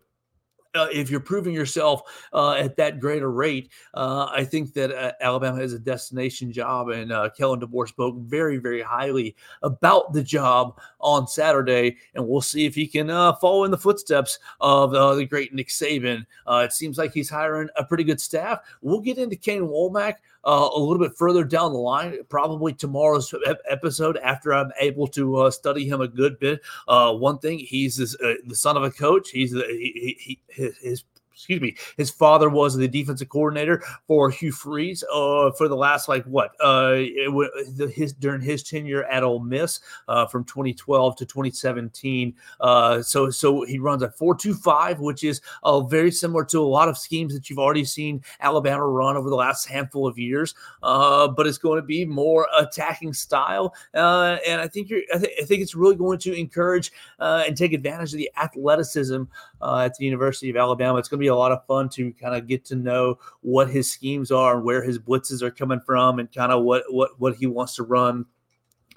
uh, 0.76 0.88
if 0.92 1.10
you're 1.10 1.20
proving 1.20 1.54
yourself 1.54 2.02
uh, 2.34 2.54
at 2.54 2.76
that 2.78 3.00
greater 3.00 3.32
rate, 3.32 3.72
uh, 3.94 4.28
I 4.32 4.44
think 4.44 4.74
that 4.74 4.92
uh, 4.92 5.12
Alabama 5.22 5.60
has 5.60 5.74
a 5.74 5.80
destination 5.80 6.52
job. 6.52 6.90
And 6.90 7.12
uh, 7.12 7.30
Kalen 7.38 7.62
DeBoer 7.62 7.88
spoke 7.88 8.18
very, 8.20 8.58
very 8.58 8.82
highly 8.82 9.36
about 9.64 10.14
the 10.14 10.24
job 10.24 10.80
on 11.00 11.28
Saturday. 11.28 11.98
And 12.14 12.28
we'll 12.28 12.42
see 12.42 12.66
if 12.66 12.76
he 12.76 12.88
can 12.88 13.10
uh, 13.10 13.34
follow 13.34 13.64
in 13.64 13.72
the 13.72 13.78
footsteps 13.78 14.40
of 14.62 14.92
the 14.92 15.26
great 15.26 15.54
Nick 15.54 15.70
Saban. 15.70 16.26
it 16.48 16.74
seems 16.74 16.98
like 16.98 17.14
he's 17.14 17.30
hiring 17.30 17.70
a 17.76 17.84
pretty 17.84 18.04
good 18.04 18.22
staff. 18.22 18.60
We'll 18.82 19.02
get 19.02 19.18
into 19.18 19.36
Kane 19.36 19.64
Wommack 19.64 20.16
uh, 20.45 20.69
a 20.73 20.80
little 20.80 20.99
bit 20.99 21.17
further 21.17 21.43
down 21.43 21.73
the 21.73 21.80
line, 21.80 22.17
probably 22.30 22.73
tomorrow's 22.73 23.34
episode 23.69 24.17
after 24.17 24.54
I'm 24.54 24.71
able 24.80 25.08
to 25.08 25.38
uh, 25.38 25.52
study 25.52 25.88
him 25.88 26.02
a 26.02 26.08
good 26.08 26.39
bit. 26.39 26.62
Uh, 26.88 27.13
one 27.13 27.39
thing, 27.39 27.60
he's 27.60 27.97
this, 27.97 28.15
uh, 28.15 28.36
the 28.45 28.56
son 28.56 28.78
of 28.78 28.84
a 28.84 28.91
coach. 28.91 29.30
He's 29.32 29.52
the, 29.52 29.65
he, 29.67 30.39
he, 30.47 30.71
his 30.82 31.04
excuse 31.39 31.62
me, 31.62 31.73
his 31.95 32.10
father 32.10 32.49
was 32.49 32.75
the 32.75 32.88
defensive 32.88 33.30
coordinator 33.30 33.82
for 34.08 34.30
Hugh 34.30 34.52
Freeze 34.52 35.06
uh, 35.06 35.52
for 35.52 35.69
the 35.69 35.75
last 35.75 36.10
like 36.10 36.25
what 36.25 36.52
uh, 36.62 36.95
it, 36.95 37.93
his 37.93 38.12
during 38.12 38.41
his 38.41 38.62
tenure 38.62 39.06
at 39.06 39.23
Ole 39.23 39.39
Miss 39.39 39.80
uh, 40.10 40.25
from 40.25 40.43
2012 40.43 41.15
to 41.15 41.25
2017. 41.25 42.36
Uh, 42.60 43.02
so 43.02 43.30
so 43.30 43.63
he 43.63 43.80
runs 43.80 44.04
a 44.04 44.12
four 44.12 44.36
two 44.36 44.54
five, 44.54 44.99
which 44.99 45.23
is 45.23 45.39
uh, 45.63 45.80
very 45.80 46.12
similar 46.12 46.43
to 46.43 46.60
a 46.60 46.67
lot 46.67 46.89
of 46.89 46.97
schemes 46.97 47.34
that 47.34 47.49
you've 47.49 47.58
already 47.58 47.86
seen 47.86 48.21
Alabama 48.41 48.86
run 48.86 49.15
over 49.15 49.30
the 49.30 49.36
last 49.38 49.65
handful 49.65 50.06
of 50.06 50.19
years. 50.19 50.54
Uh, 50.84 51.25
but 51.30 51.47
it's 51.47 51.58
going 51.58 51.80
to 51.80 51.88
be 51.88 52.04
more 52.04 52.49
attacking 52.58 53.13
style, 53.13 53.73
uh, 53.93 54.38
and 54.45 54.60
I 54.60 54.67
think 54.67 54.89
you're 54.89 55.04
I, 55.15 55.19
th- 55.19 55.38
I, 55.41 55.45
think 55.45 55.62
it's 55.62 55.73
really 55.73 55.95
going 55.95 56.19
to 56.19 56.34
encourage 56.34 56.91
uh, 57.19 57.43
and 57.47 57.56
take 57.56 57.71
advantage 57.71 58.12
of 58.12 58.17
the 58.17 58.30
athleticism 58.36 59.23
at 59.62 59.95
the 59.95 60.06
University 60.06 60.50
of 60.50 60.58
Alabama. 60.58 60.98
It's 60.98 61.10
going 61.10 61.19
to 61.19 61.24
be 61.24 61.28
a 61.28 61.36
lot 61.36 61.52
of 61.52 61.65
fun 61.65 61.89
to 61.89 62.12
kind 62.13 62.36
of 62.36 62.48
get 62.48 62.65
to 62.65 62.76
know 62.76 63.19
what 63.41 63.69
his 63.69 63.91
schemes 63.91 64.32
are 64.32 64.56
and 64.56 64.65
where 64.65 64.84
his 64.84 65.00
blitzes 65.00 65.41
are 65.41 65.52
coming 65.52 65.80
from 65.80 66.19
and 66.19 66.32
kind 66.32 66.52
of 66.52 66.63
what 66.63 66.84
what 66.89 67.12
what 67.19 67.36
he 67.36 67.48
wants 67.48 67.76
to 67.76 67.84
run 67.84 68.26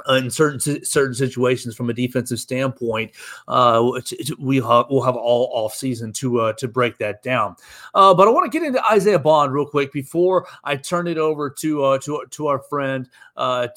in 0.09 0.31
certain 0.31 0.85
certain 0.85 1.14
situations 1.14 1.77
from 1.77 1.90
a 1.90 1.92
defensive 1.92 2.40
standpoint, 2.40 3.12
uh, 3.48 4.01
we 4.38 4.57
have, 4.57 4.87
we'll 4.90 5.03
have 5.03 5.16
all 5.16 5.51
off 5.53 5.75
season 5.75 6.12
to 6.14 6.40
uh, 6.40 6.53
to 6.55 6.68
break 6.68 6.98
that 6.98 7.22
down. 7.22 7.57
Uh, 7.94 8.14
but 8.14 8.27
I 8.27 8.31
want 8.31 8.51
to 8.51 8.59
get 8.59 8.66
into 8.66 8.83
Isaiah 8.90 9.18
Bond 9.18 9.53
real 9.53 9.66
quick 9.66 9.92
before 9.92 10.46
I 10.64 10.77
turn 10.77 11.07
it 11.07 11.18
over 11.18 11.51
to 11.51 11.85
uh, 11.85 11.98
to 11.98 12.25
to 12.31 12.46
our 12.46 12.59
friend 12.59 13.09
uh, 13.37 13.68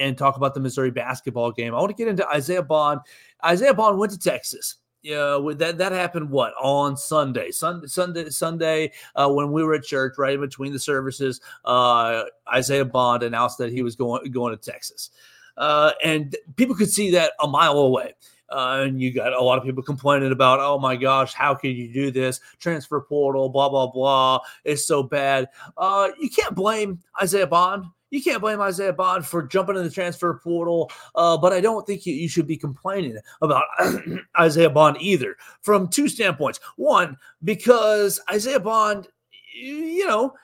and 0.00 0.16
talk 0.16 0.36
about 0.36 0.54
the 0.54 0.60
Missouri 0.60 0.90
basketball 0.90 1.50
game. 1.52 1.74
I 1.74 1.78
want 1.78 1.90
to 1.90 1.96
get 1.96 2.08
into 2.08 2.28
Isaiah 2.28 2.62
Bond. 2.62 3.00
Isaiah 3.44 3.74
Bond 3.74 3.98
went 3.98 4.12
to 4.12 4.18
Texas. 4.18 4.76
Yeah, 5.02 5.38
that 5.56 5.78
that 5.78 5.92
happened 5.92 6.28
what 6.28 6.54
on 6.60 6.96
Sunday, 6.96 7.52
Sunday, 7.52 7.86
Sunday, 7.86 8.30
Sunday 8.30 8.92
uh, 9.14 9.28
when 9.30 9.52
we 9.52 9.62
were 9.62 9.74
at 9.74 9.84
church, 9.84 10.14
right 10.18 10.34
in 10.34 10.40
between 10.40 10.72
the 10.72 10.78
services. 10.78 11.40
Uh, 11.64 12.24
Isaiah 12.52 12.84
Bond 12.84 13.22
announced 13.22 13.58
that 13.58 13.70
he 13.70 13.82
was 13.82 13.94
going 13.94 14.28
going 14.32 14.58
to 14.58 14.70
Texas, 14.70 15.10
uh, 15.56 15.92
and 16.04 16.36
people 16.56 16.74
could 16.74 16.90
see 16.90 17.12
that 17.12 17.32
a 17.40 17.46
mile 17.46 17.78
away. 17.78 18.14
Uh, 18.50 18.84
and 18.86 19.00
you 19.00 19.12
got 19.12 19.32
a 19.34 19.40
lot 19.40 19.58
of 19.58 19.62
people 19.64 19.82
complaining 19.82 20.32
about, 20.32 20.58
oh 20.58 20.78
my 20.78 20.96
gosh, 20.96 21.34
how 21.34 21.54
can 21.54 21.70
you 21.70 21.92
do 21.92 22.10
this? 22.10 22.40
Transfer 22.58 23.00
portal, 23.00 23.48
blah 23.50 23.68
blah 23.68 23.86
blah. 23.86 24.40
It's 24.64 24.84
so 24.84 25.04
bad. 25.04 25.48
Uh, 25.76 26.08
you 26.18 26.28
can't 26.28 26.56
blame 26.56 26.98
Isaiah 27.22 27.46
Bond 27.46 27.84
you 28.10 28.22
can't 28.22 28.40
blame 28.40 28.60
Isaiah 28.60 28.92
Bond 28.92 29.24
for 29.26 29.42
jumping 29.42 29.76
in 29.76 29.84
the 29.84 29.90
transfer 29.90 30.40
portal, 30.42 30.90
uh, 31.14 31.36
but 31.36 31.52
I 31.52 31.60
don't 31.60 31.86
think 31.86 32.06
you, 32.06 32.14
you 32.14 32.28
should 32.28 32.46
be 32.46 32.56
complaining 32.56 33.18
about 33.42 33.64
Isaiah 34.38 34.70
Bond 34.70 34.96
either 35.00 35.36
from 35.62 35.88
two 35.88 36.08
standpoints. 36.08 36.60
One, 36.76 37.16
because 37.44 38.20
Isaiah 38.30 38.60
Bond, 38.60 39.08
you 39.54 40.06
know, 40.06 40.34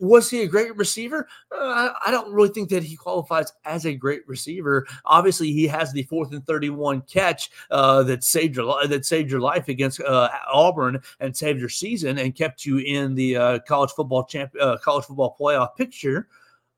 was 0.00 0.30
he 0.30 0.42
a 0.42 0.48
great 0.48 0.76
receiver? 0.76 1.28
Uh, 1.52 1.90
I 2.04 2.10
don't 2.10 2.32
really 2.32 2.48
think 2.48 2.68
that 2.70 2.82
he 2.82 2.96
qualifies 2.96 3.52
as 3.64 3.86
a 3.86 3.94
great 3.94 4.26
receiver. 4.26 4.86
Obviously, 5.04 5.52
he 5.52 5.66
has 5.68 5.92
the 5.92 6.02
fourth 6.04 6.32
and 6.32 6.44
thirty-one 6.44 7.02
catch 7.02 7.50
uh, 7.70 8.02
that 8.04 8.24
saved 8.24 8.56
your 8.56 8.86
that 8.86 9.06
saved 9.06 9.30
your 9.30 9.40
life 9.40 9.68
against 9.68 10.00
uh, 10.00 10.30
Auburn 10.52 11.00
and 11.20 11.36
saved 11.36 11.60
your 11.60 11.68
season 11.68 12.18
and 12.18 12.34
kept 12.34 12.64
you 12.66 12.78
in 12.78 13.14
the 13.14 13.36
uh, 13.36 13.58
college 13.60 13.90
football 13.92 14.24
champ 14.24 14.52
uh, 14.60 14.76
college 14.78 15.04
football 15.04 15.36
playoff 15.38 15.76
picture. 15.76 16.28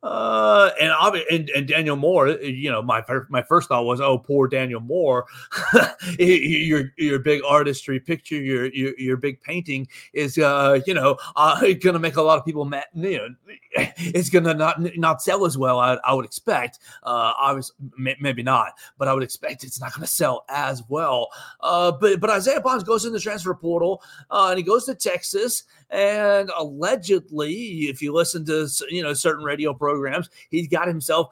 Uh, 0.02 0.70
and, 0.80 0.92
and 1.30 1.50
and 1.50 1.66
Daniel 1.66 1.96
Moore, 1.96 2.28
uh, 2.28 2.36
you 2.38 2.70
know, 2.70 2.82
my 2.82 3.02
my 3.28 3.42
first 3.42 3.68
thought 3.68 3.84
was, 3.84 4.00
oh, 4.00 4.18
poor 4.18 4.46
Daniel 4.46 4.80
Moore. 4.80 5.24
your 6.18 6.92
your 6.96 7.18
big 7.18 7.42
artistry 7.44 7.98
picture, 7.98 8.36
your 8.36 8.66
your 8.66 8.92
your 8.98 9.16
big 9.16 9.40
painting 9.42 9.88
is, 10.12 10.38
uh, 10.38 10.78
you 10.86 10.94
know, 10.94 11.16
uh, 11.34 11.60
going 11.60 11.94
to 11.94 11.98
make 11.98 12.16
a 12.16 12.22
lot 12.22 12.38
of 12.38 12.44
people 12.44 12.64
mad. 12.64 12.84
You 12.94 13.18
know, 13.18 13.28
it's 13.76 14.30
going 14.30 14.44
to 14.44 14.54
not 14.54 14.78
not 14.96 15.22
sell 15.22 15.46
as 15.46 15.56
well. 15.56 15.80
I, 15.80 15.98
I 16.04 16.12
would 16.12 16.26
expect. 16.26 16.78
Uh, 17.02 17.32
obviously, 17.38 17.74
maybe 18.20 18.42
not, 18.42 18.72
but 18.98 19.08
I 19.08 19.14
would 19.14 19.22
expect 19.22 19.64
it's 19.64 19.80
not 19.80 19.92
going 19.92 20.02
to 20.02 20.12
sell 20.12 20.44
as 20.48 20.82
well. 20.88 21.28
Uh, 21.60 21.90
but 21.90 22.20
but 22.20 22.30
Isaiah 22.30 22.60
Bonds 22.60 22.84
goes 22.84 23.06
in 23.06 23.12
the 23.12 23.20
transfer 23.20 23.54
portal, 23.54 24.02
uh, 24.30 24.48
and 24.50 24.58
he 24.58 24.62
goes 24.62 24.84
to 24.84 24.94
Texas, 24.94 25.64
and 25.90 26.50
allegedly, 26.56 27.88
if 27.88 28.02
you 28.02 28.12
listen 28.12 28.44
to 28.46 28.68
you 28.90 29.02
know 29.02 29.14
certain 29.14 29.44
radio 29.44 29.72
programs, 29.74 30.28
he's 30.50 30.68
got 30.68 30.88
himself 30.88 31.28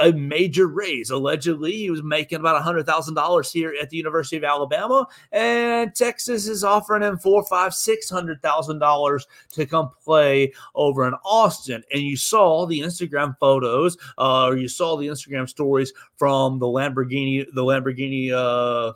a 0.00 0.12
major 0.12 0.66
raise. 0.66 1.10
Allegedly, 1.10 1.72
he 1.72 1.90
was 1.90 2.02
making 2.02 2.40
about 2.40 2.60
hundred 2.62 2.86
thousand 2.86 3.14
dollars 3.14 3.52
here 3.52 3.74
at 3.80 3.90
the 3.90 3.96
University 3.96 4.36
of 4.36 4.44
Alabama, 4.44 5.06
and 5.32 5.94
Texas 5.94 6.48
is 6.48 6.64
offering 6.64 7.02
him 7.02 7.18
four, 7.18 7.44
five, 7.46 7.74
six 7.74 8.10
hundred 8.10 8.42
thousand 8.42 8.78
dollars 8.78 9.26
to 9.52 9.66
come 9.66 9.90
play 10.02 10.52
over 10.74 11.06
in 11.06 11.14
Austin. 11.24 11.82
And 11.92 12.02
you 12.02 12.16
saw 12.16 12.66
the 12.66 12.80
Instagram 12.80 13.36
photos, 13.38 13.96
uh, 14.18 14.46
or 14.46 14.56
you 14.56 14.68
saw 14.68 14.96
the 14.96 15.06
Instagram 15.06 15.48
stories 15.48 15.92
from 16.16 16.58
the 16.58 16.66
Lamborghini, 16.66 17.46
the 17.54 17.62
Lamborghini. 17.62 18.32
Uh, 18.32 18.92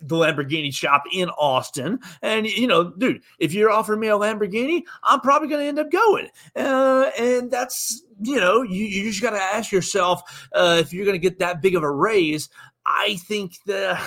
the 0.00 0.16
Lamborghini 0.16 0.72
shop 0.72 1.04
in 1.12 1.28
Austin. 1.30 1.98
And, 2.22 2.46
you 2.46 2.66
know, 2.66 2.90
dude, 2.90 3.22
if 3.38 3.52
you're 3.52 3.70
offering 3.70 4.00
me 4.00 4.08
a 4.08 4.12
Lamborghini, 4.12 4.82
I'm 5.02 5.20
probably 5.20 5.48
going 5.48 5.60
to 5.62 5.68
end 5.68 5.78
up 5.78 5.90
going. 5.90 6.28
Uh, 6.56 7.10
and 7.18 7.50
that's, 7.50 8.02
you 8.22 8.40
know, 8.40 8.62
you, 8.62 8.84
you 8.84 9.10
just 9.10 9.22
got 9.22 9.30
to 9.30 9.40
ask 9.40 9.72
yourself 9.72 10.48
uh, 10.52 10.76
if 10.80 10.92
you're 10.92 11.04
going 11.04 11.14
to 11.14 11.18
get 11.18 11.38
that 11.38 11.62
big 11.62 11.76
of 11.76 11.82
a 11.82 11.90
raise. 11.90 12.48
I 12.86 13.16
think 13.26 13.54
the 13.66 13.98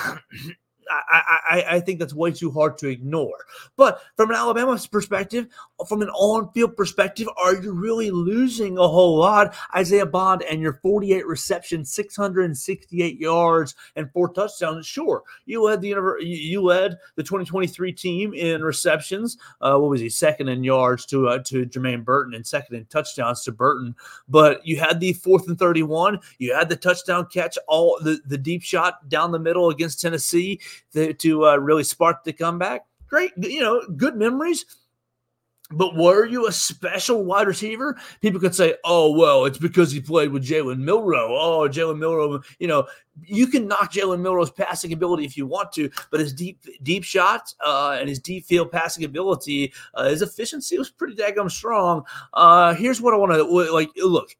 I, 0.89 1.39
I, 1.49 1.65
I 1.75 1.79
think 1.79 1.99
that's 1.99 2.13
way 2.13 2.31
too 2.31 2.51
hard 2.51 2.77
to 2.79 2.87
ignore. 2.87 3.45
But 3.75 4.01
from 4.15 4.29
an 4.29 4.35
Alabama 4.35 4.79
perspective, 4.91 5.47
from 5.87 6.01
an 6.01 6.09
on-field 6.09 6.75
perspective, 6.77 7.27
are 7.37 7.55
you 7.55 7.73
really 7.73 8.11
losing 8.11 8.77
a 8.77 8.87
whole 8.87 9.17
lot? 9.17 9.55
Isaiah 9.75 10.05
Bond 10.05 10.43
and 10.43 10.61
your 10.61 10.73
48 10.81 11.25
receptions, 11.25 11.91
668 11.93 13.19
yards, 13.19 13.75
and 13.95 14.11
four 14.11 14.31
touchdowns. 14.33 14.85
Sure, 14.85 15.23
you 15.45 15.63
led 15.63 15.81
the 15.81 15.95
you 16.21 16.61
led 16.61 16.97
the 17.15 17.23
2023 17.23 17.91
team 17.93 18.33
in 18.33 18.63
receptions. 18.63 19.37
Uh, 19.61 19.77
what 19.77 19.89
was 19.89 20.01
he? 20.01 20.09
Second 20.09 20.49
in 20.49 20.63
yards 20.63 21.05
to 21.07 21.27
uh, 21.27 21.39
to 21.39 21.65
Jermaine 21.65 22.03
Burton 22.03 22.33
and 22.33 22.45
second 22.45 22.75
in 22.75 22.85
touchdowns 22.85 23.43
to 23.43 23.51
Burton. 23.51 23.95
But 24.27 24.65
you 24.65 24.79
had 24.79 24.99
the 24.99 25.13
fourth 25.13 25.47
and 25.47 25.57
31. 25.57 26.19
You 26.37 26.53
had 26.53 26.69
the 26.69 26.75
touchdown 26.75 27.27
catch, 27.31 27.57
all 27.67 27.99
the 28.01 28.19
the 28.25 28.37
deep 28.37 28.61
shot 28.61 29.09
down 29.09 29.31
the 29.31 29.39
middle 29.39 29.69
against 29.69 30.01
Tennessee 30.01 30.59
to, 30.93 31.13
to 31.13 31.45
uh, 31.47 31.55
really 31.57 31.83
spark 31.83 32.23
the 32.23 32.33
comeback. 32.33 32.85
Great, 33.07 33.31
you 33.37 33.61
know, 33.61 33.81
good 33.95 34.15
memories. 34.15 34.65
But 35.71 35.95
were 35.95 36.25
you 36.25 36.47
a 36.47 36.51
special 36.51 37.23
wide 37.23 37.47
receiver? 37.47 37.97
People 38.21 38.39
could 38.39 38.53
say, 38.53 38.75
oh, 38.83 39.11
well, 39.11 39.45
it's 39.45 39.57
because 39.57 39.91
he 39.91 40.01
played 40.01 40.31
with 40.31 40.45
Jalen 40.45 40.79
Milroe. 40.79 41.35
Oh, 41.35 41.67
Jalen 41.69 41.97
Milroe, 41.97 42.41
you 42.59 42.67
know, 42.67 42.85
you 43.21 43.47
can 43.47 43.67
knock 43.67 43.91
Jalen 43.91 44.19
Milroe's 44.19 44.51
passing 44.51 44.93
ability 44.93 45.25
if 45.25 45.37
you 45.37 45.47
want 45.47 45.71
to, 45.73 45.89
but 46.11 46.19
his 46.19 46.33
deep 46.33 46.59
deep 46.83 47.03
shots 47.03 47.55
uh, 47.65 47.97
and 47.99 48.09
his 48.09 48.19
deep 48.19 48.45
field 48.45 48.71
passing 48.71 49.03
ability, 49.03 49.73
uh, 49.95 50.09
his 50.09 50.21
efficiency 50.21 50.77
was 50.77 50.91
pretty 50.91 51.15
daggum 51.15 51.49
strong. 51.49 52.03
Uh, 52.33 52.73
here's 52.73 53.01
what 53.01 53.13
I 53.13 53.17
want 53.17 53.31
to 53.31 53.43
like. 53.43 53.89
Look, 53.97 54.35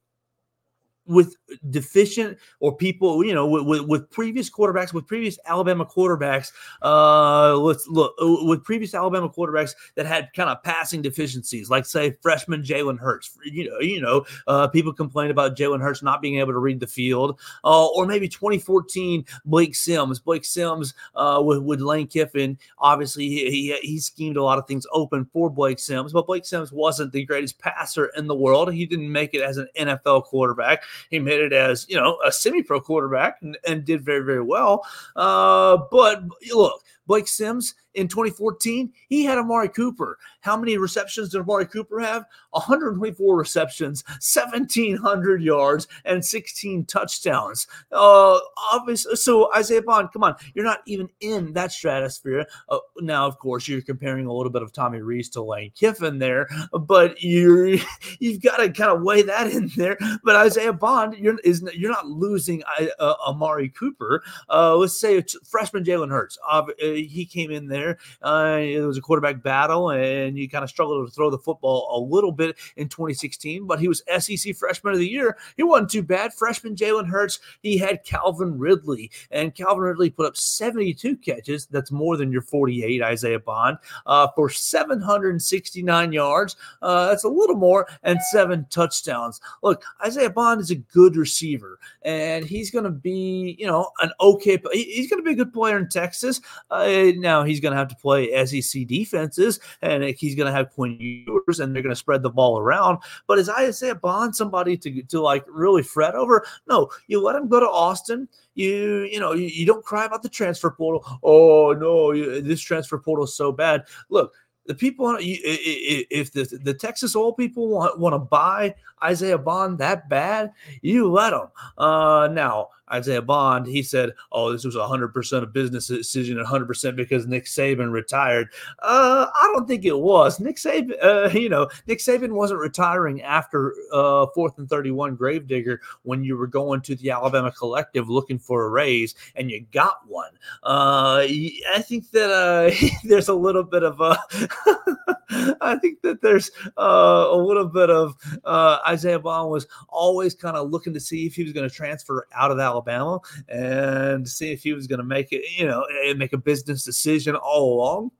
with 1.06 1.36
deficient 1.70 2.38
or 2.60 2.76
people, 2.76 3.24
you 3.26 3.34
know, 3.34 3.46
with, 3.46 3.66
with, 3.66 3.82
with, 3.82 4.10
previous 4.10 4.50
quarterbacks, 4.50 4.94
with 4.94 5.08
previous 5.08 5.38
Alabama 5.46 5.86
quarterbacks, 5.86 6.52
uh, 6.82 7.56
let's 7.58 7.88
look 7.88 8.14
uh, 8.22 8.46
with 8.46 8.64
previous 8.64 8.94
Alabama 8.94 9.30
quarterbacks 9.30 9.76
that 9.96 10.06
had 10.06 10.32
kind 10.34 10.50
of 10.50 10.64
passing 10.64 11.02
deficiencies, 11.02 11.70
like 11.70 11.86
say 11.86 12.16
freshman 12.22 12.64
Jalen 12.64 12.98
Hurts. 12.98 13.38
You 13.44 13.70
know, 13.70 13.80
you 13.80 14.02
know, 14.02 14.26
uh, 14.48 14.68
people 14.68 14.94
complain 14.94 15.32
about 15.32 15.58
Jalen 15.58 15.82
Hurts 15.82 16.02
not 16.04 16.22
being 16.22 16.40
able 16.40 16.54
to 16.54 16.60
read 16.60 16.80
the 16.80 16.88
field, 16.88 17.40
uh, 17.64 17.88
or 17.88 18.06
maybe 18.06 18.28
2014 18.28 19.26
Blake 19.46 19.76
Sims. 19.76 20.20
Blake 20.20 20.46
Sims 20.46 20.94
uh, 21.16 21.42
with, 21.44 21.60
with 21.60 21.82
Lane 21.82 22.08
Kiffin, 22.08 22.58
obviously 22.80 23.28
he, 23.28 23.50
he, 23.50 23.78
he 23.82 24.00
schemed 24.00 24.38
a 24.38 24.44
lot 24.44 24.58
of 24.58 24.68
things 24.68 24.88
open 24.92 25.26
for 25.26 25.50
Blake 25.50 25.80
Sims, 25.80 26.14
but 26.14 26.28
Blake 26.28 26.46
Sims 26.46 26.72
wasn't 26.72 27.12
the 27.12 27.26
greatest 27.26 27.60
passer 27.60 28.06
in 28.18 28.28
the 28.28 28.36
world. 28.36 28.74
He 28.74 28.86
didn't 28.86 29.12
make 29.12 29.34
it 29.34 29.42
as 29.42 29.58
an 29.58 29.68
NFL 29.78 30.24
quarterback. 30.26 30.84
He 31.10 31.20
made 31.20 31.42
it 31.42 31.54
as 31.54 31.86
you 31.90 31.96
know 31.96 32.18
a 32.26 32.32
semi-pro 32.32 32.82
quarterback 32.82 33.42
and, 33.42 33.58
and 33.68 33.86
did 33.86 34.04
very 34.04 34.24
very 34.24 34.44
well. 34.44 34.86
Uh, 35.16 35.78
but 35.92 36.24
look, 36.54 36.84
Blake 37.08 37.28
Sims 37.28 37.76
in 37.96 38.08
2014, 38.08 38.92
he 39.10 39.24
had 39.24 39.38
Amari 39.38 39.70
Cooper. 39.70 40.18
How 40.42 40.58
many 40.58 40.78
receptions 40.78 41.30
did 41.30 41.42
Amari 41.42 41.66
Cooper 41.66 42.00
have? 42.00 42.26
124 42.52 43.36
receptions, 43.36 44.04
1,700 44.08 45.42
yards, 45.42 45.88
and 46.06 46.24
16 46.24 46.86
touchdowns. 46.86 47.68
Uh, 47.92 48.40
obviously, 48.72 49.16
so 49.16 49.54
Isaiah 49.56 49.82
Bond, 49.82 50.10
come 50.12 50.24
on, 50.24 50.36
you're 50.54 50.66
not 50.66 50.82
even 50.86 51.10
in 51.20 51.54
that 51.54 51.72
stratosphere. 51.72 52.46
Uh, 52.70 52.80
now, 53.00 53.26
of 53.28 53.40
course, 53.40 53.68
you're 53.68 53.82
comparing 53.82 54.26
a 54.26 54.34
little 54.34 54.52
bit 54.52 54.62
of 54.62 54.72
Tommy 54.72 55.02
Rees 55.02 55.30
to 55.30 55.42
Lane 55.42 55.72
Kiffin 55.76 56.20
there, 56.20 56.48
but 56.72 57.22
you're 57.22 57.76
you've 58.20 58.42
got 58.42 58.58
to 58.58 58.72
kind 58.72 58.92
of 58.92 59.02
weigh 59.04 59.24
that 59.24 59.52
in 59.52 59.72
there. 59.76 59.98
But 60.24 60.36
Isaiah 60.36 60.74
Bond, 60.74 61.16
you're 61.18 61.40
is 61.44 61.64
you're 61.74 61.92
not 61.92 62.08
losing 62.08 62.64
uh, 63.00 63.14
Amari 63.28 63.70
Cooper. 63.70 64.24
Uh, 64.50 64.76
let's 64.76 65.00
say 65.00 65.24
freshman 65.46 65.84
Jalen 65.84 66.10
Hurts. 66.10 66.38
Uh, 66.50 66.64
he 66.80 67.26
came 67.26 67.52
in 67.52 67.68
there 67.68 67.83
there. 67.84 67.98
Uh, 68.22 68.58
it 68.60 68.80
was 68.80 68.98
a 68.98 69.02
quarterback 69.02 69.44
battle, 69.44 69.90
and 69.92 70.38
you 70.38 70.50
kind 70.50 70.64
of 70.64 70.70
struggled 70.70 71.08
to 71.08 71.14
throw 71.14 71.30
the 71.30 71.38
football 71.38 71.90
a 71.92 72.00
little 72.00 72.32
bit 72.32 72.58
in 72.78 72.88
2016. 72.88 73.68
But 73.68 73.80
he 73.80 73.88
was 73.88 74.04
SEC 74.20 74.56
Freshman 74.56 74.94
of 74.94 75.00
the 75.00 75.08
Year. 75.08 75.38
He 75.58 75.64
wasn't 75.64 75.92
too 75.92 76.04
bad. 76.04 76.34
Freshman 76.34 76.76
Jalen 76.76 77.08
Hurts. 77.08 77.40
He 77.62 77.78
had 77.78 78.04
Calvin 78.04 78.58
Ridley, 78.58 79.12
and 79.32 79.56
Calvin 79.56 79.84
Ridley 79.84 80.10
put 80.10 80.26
up 80.26 80.38
72 80.38 81.18
catches. 81.18 81.66
That's 81.68 81.92
more 81.92 82.18
than 82.18 82.32
your 82.32 82.42
48, 82.42 83.02
Isaiah 83.02 83.40
Bond, 83.40 83.78
uh, 84.06 84.28
for 84.36 84.50
769 84.50 86.14
yards. 86.14 86.56
Uh, 86.82 87.08
that's 87.08 87.24
a 87.24 87.30
little 87.30 87.56
more, 87.56 87.88
and 88.04 88.20
seven 88.32 88.66
touchdowns. 88.70 89.42
Look, 89.62 89.84
Isaiah 90.06 90.30
Bond 90.30 90.62
is 90.62 90.72
a 90.72 90.76
good 90.76 91.16
receiver, 91.16 91.80
and 92.04 92.46
he's 92.46 92.72
going 92.72 92.86
to 92.86 92.92
be, 92.92 93.56
you 93.60 93.68
know, 93.68 93.90
an 94.02 94.12
okay. 94.20 94.62
He's 94.72 95.10
going 95.10 95.22
to 95.22 95.26
be 95.26 95.34
a 95.34 95.44
good 95.44 95.54
player 95.54 95.78
in 95.78 95.90
Texas. 95.90 96.42
Uh, 96.70 97.12
now 97.18 97.44
he's 97.44 97.60
going 97.60 97.73
going 97.74 97.88
to 97.88 97.94
have 97.94 97.98
to 97.98 98.02
play 98.02 98.46
SEC 98.46 98.88
defenses, 98.88 99.60
and 99.82 100.04
he's 100.04 100.36
going 100.36 100.48
to 100.48 100.52
have 100.52 100.72
Quinn 100.72 100.98
Ewers, 101.00 101.60
and 101.60 101.76
they're 101.76 101.84
going 101.84 101.92
to 101.92 102.00
spread 102.00 102.24
the 102.24 102.30
ball 102.30 102.60
around. 102.60 103.00
But 103.28 103.40
is 103.40 103.50
Isaiah 103.50 103.96
Bond 103.96 104.36
somebody 104.36 104.78
to 104.78 105.04
to 105.04 105.22
like 105.22 105.46
really 105.48 105.84
fret 105.84 106.16
over? 106.16 106.46
No, 106.68 106.90
you 107.08 107.22
let 107.22 107.36
him 107.36 107.48
go 107.48 107.60
to 107.60 107.70
Austin. 107.70 108.28
You 108.56 109.08
you 109.12 109.20
know 109.20 109.34
you, 109.34 109.48
you 109.48 109.66
don't 109.66 109.84
cry 109.84 110.06
about 110.06 110.24
the 110.24 110.30
transfer 110.30 110.72
portal. 110.72 111.06
Oh 111.24 111.74
no, 111.74 112.12
you, 112.12 112.42
this 112.42 112.62
transfer 112.62 112.98
portal 112.98 113.26
is 113.26 113.36
so 113.36 113.52
bad. 113.52 113.84
Look, 114.10 114.34
the 114.66 114.76
people 114.76 115.18
if 115.20 116.32
the, 116.32 116.60
the 116.64 116.74
texas 116.74 117.16
oil 117.16 117.34
people 117.34 117.68
want, 117.68 118.00
want 118.00 118.14
to 118.14 118.20
buy 118.20 118.74
isaiah 119.04 119.38
bond 119.38 119.78
that 119.78 120.08
bad 120.08 120.52
you 120.82 121.12
let 121.12 121.32
them 121.32 121.48
uh, 121.78 122.30
now 122.32 122.70
isaiah 122.94 123.22
bond. 123.22 123.68
He 123.68 123.84
said 123.84 124.12
oh 124.32 124.52
this 124.52 124.64
was 124.64 124.76
100% 124.76 125.44
a 125.44 125.46
business 125.46 125.88
decision 125.88 126.38
100% 126.38 126.96
because 126.96 127.28
nick 127.28 127.46
saban 127.46 127.92
retired. 127.92 128.50
Uh, 128.80 129.28
i 129.34 129.52
don't 129.54 129.68
think 129.68 129.86
it 129.86 129.98
was. 129.98 130.40
Nick 130.40 130.58
saban 130.58 130.94
uh, 131.04 131.30
you 131.30 131.50
know 131.50 131.70
nick 131.88 132.00
saban 132.00 132.32
wasn't 132.32 132.60
retiring 132.60 133.22
after 133.22 133.74
uh, 133.92 134.28
fourth 134.34 134.58
and 134.58 134.70
31 134.70 135.16
gravedigger 135.16 135.82
when 136.04 136.24
you 136.24 136.38
were 136.38 136.48
going 136.48 136.82
to 136.82 136.96
the 136.96 137.12
alabama 137.12 137.52
collective 137.52 138.10
looking 138.10 138.40
for 138.40 138.66
a 138.66 138.70
raise 138.70 139.16
and 139.36 139.50
you 139.50 139.66
got 139.72 140.08
one. 140.08 140.32
Uh, 140.64 141.24
i 141.24 141.82
think 141.82 142.10
that 142.12 142.32
uh, 142.32 142.72
there's 143.04 143.30
a 143.30 143.34
little 143.34 143.64
bit 143.64 143.84
of 143.84 144.02
a 144.02 144.18
I 145.62 145.76
think 145.78 146.02
that 146.02 146.22
there's 146.22 146.52
uh, 146.78 147.28
a 147.30 147.38
little 147.38 147.68
bit 147.68 147.90
of 147.90 148.16
uh, 148.44 148.80
Isaiah 148.88 149.20
Bond 149.20 149.50
was 149.50 149.68
always 149.90 150.34
kind 150.34 150.58
of 150.58 150.70
looking 150.70 150.94
to 150.94 151.00
see 151.00 151.26
if 151.26 151.36
he 151.36 151.44
was 151.44 151.54
going 151.54 151.68
to 151.68 151.74
transfer 151.74 152.28
out 152.34 152.52
of 152.52 152.60
Alabama 152.60 153.20
and 153.50 154.28
see 154.28 154.52
if 154.52 154.64
he 154.64 154.74
was 154.74 154.88
going 154.88 155.00
to 155.00 155.06
make 155.06 155.32
it, 155.32 155.44
you 155.58 155.66
know, 155.66 155.86
make 156.16 156.34
a 156.34 156.38
business 156.38 156.84
decision 156.84 157.36
all 157.36 157.76
along. 157.76 158.12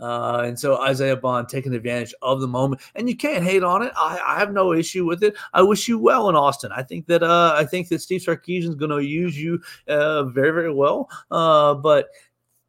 Uh, 0.00 0.44
and 0.46 0.58
so 0.58 0.80
Isaiah 0.80 1.16
Bond 1.16 1.48
taking 1.48 1.74
advantage 1.74 2.14
of 2.22 2.40
the 2.40 2.48
moment, 2.48 2.80
and 2.94 3.08
you 3.08 3.16
can't 3.16 3.44
hate 3.44 3.62
on 3.62 3.82
it. 3.82 3.92
I, 3.96 4.18
I, 4.26 4.38
have 4.38 4.50
no 4.50 4.72
issue 4.72 5.04
with 5.04 5.22
it. 5.22 5.36
I 5.52 5.60
wish 5.60 5.88
you 5.88 5.98
well 5.98 6.30
in 6.30 6.36
Austin. 6.36 6.72
I 6.74 6.82
think 6.82 7.06
that 7.08 7.22
uh, 7.22 7.52
I 7.54 7.66
think 7.66 7.88
that 7.88 8.00
Steve 8.00 8.22
Sarkisian 8.22 8.70
is 8.70 8.74
going 8.76 8.90
to 8.90 9.00
use 9.00 9.38
you 9.38 9.60
uh, 9.88 10.24
very 10.24 10.52
very 10.52 10.72
well. 10.72 11.10
Uh, 11.30 11.74
but 11.74 12.08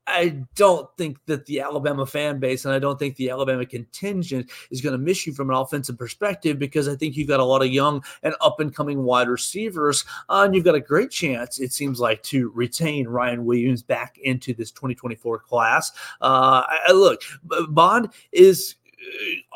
I 0.08 0.44
don't 0.56 0.90
think 0.98 1.18
that 1.28 1.46
the 1.46 1.62
Alabama 1.62 2.06
fan 2.06 2.40
base 2.40 2.66
and 2.66 2.74
I 2.74 2.80
don't 2.80 2.98
think 2.98 3.16
the 3.16 3.30
Alabama 3.30 3.66
contingent 3.66 4.50
is 4.70 4.82
going 4.82 4.94
to 4.94 4.98
miss 4.98 5.26
you 5.26 5.34
from 5.34 5.50
an 5.50 5.56
offensive 5.56 5.98
perspective 5.98 6.60
because 6.60 6.88
I 6.88 6.96
think 6.96 7.16
you've 7.16 7.28
got 7.28 7.40
a 7.40 7.46
lot 7.46 7.62
of 7.62 7.70
young 7.70 8.04
and 8.24 8.34
up 8.42 8.60
and 8.60 8.76
coming 8.76 9.04
wide 9.04 9.30
receivers. 9.30 10.04
Uh, 10.30 10.44
and 10.46 10.56
you've 10.56 10.66
got 10.66 10.76
a 10.76 10.82
great 10.82 11.12
chance, 11.12 11.60
it 11.60 11.72
seems 11.72 12.00
like, 12.00 12.24
to 12.24 12.52
retain 12.56 13.08
Ryan 13.08 13.46
Williams 13.46 13.84
back 13.84 14.18
into 14.18 14.54
this 14.54 14.72
2024 14.72 15.40
class. 15.40 15.92
Uh, 16.20 16.64
I, 16.68 16.92
look, 16.92 17.22
Bond 17.70 18.10
is 18.32 18.76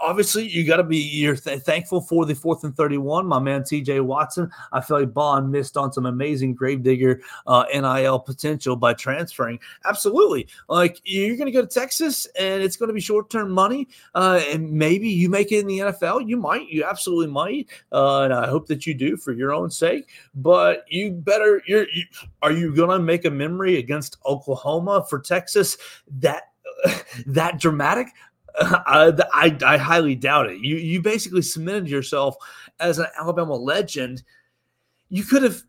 obviously 0.02 0.48
you 0.48 0.66
got 0.66 0.78
to 0.78 0.84
be 0.84 0.98
you're 0.98 1.36
th- 1.36 1.62
thankful 1.62 2.02
for 2.02 2.26
the 2.26 2.36
fourth 2.36 2.64
and 2.64 2.76
31 2.76 3.26
my 3.26 3.40
man 3.40 3.62
tj 3.62 4.02
watson 4.02 4.50
i 4.72 4.82
feel 4.82 5.00
like 5.00 5.14
bond 5.14 5.52
missed 5.52 5.78
on 5.78 5.92
some 5.92 6.06
amazing 6.06 6.54
gravedigger 6.54 7.22
uh, 7.48 7.64
nil 7.74 8.20
potential 8.20 8.76
by 8.76 8.94
transferring. 8.94 9.60
Absolutely. 9.86 10.48
Like 10.68 11.00
you're 11.04 11.38
going 11.38 11.46
to 11.46 11.52
go 11.52 11.62
to 11.62 11.68
texas 11.68 12.28
and 12.40 12.62
it's 12.62 12.76
going 12.76 12.88
to 12.88 12.94
be 12.94 13.02
short-term 13.02 13.52
money 13.52 13.88
uh, 14.14 14.42
and 14.50 14.72
maybe 14.72 15.10
you 15.10 15.30
make 15.30 15.52
it 15.52 15.60
in 15.60 15.68
the 15.68 15.80
nfl 15.80 16.28
you 16.28 16.38
might 16.38 16.68
you 16.70 16.84
absolutely 16.84 17.28
might 17.28 17.70
uh, 17.92 18.22
and 18.22 18.34
i 18.34 18.48
hope 18.48 18.68
that 18.68 18.86
you 18.86 18.94
do 18.94 19.16
for 19.18 19.32
your 19.32 19.54
own 19.54 19.70
sake 19.70 20.10
but 20.36 20.86
you 20.90 21.12
better 21.12 21.62
you're 21.68 21.88
you, 21.90 22.04
are 22.42 22.52
you 22.52 22.74
going 22.76 22.90
to 22.90 23.00
make 23.00 23.26
a 23.26 23.32
memory 23.32 23.78
against 23.78 24.18
oklahoma 24.26 25.06
for 25.10 25.20
texas 25.20 25.78
that 26.08 26.52
that 27.26 27.60
dramatic 27.60 28.08
I, 28.60 29.14
I, 29.34 29.58
I 29.66 29.78
highly 29.78 30.16
doubt 30.16 30.50
it. 30.50 30.60
You 30.60 30.78
you 30.78 31.02
basically 31.02 31.42
cemented 31.42 31.90
yourself 31.90 32.36
as 32.80 33.00
an 33.00 33.08
Alabama 33.20 33.56
legend. 33.56 34.24
You 35.10 35.24
could 35.24 35.44
have 35.44 35.62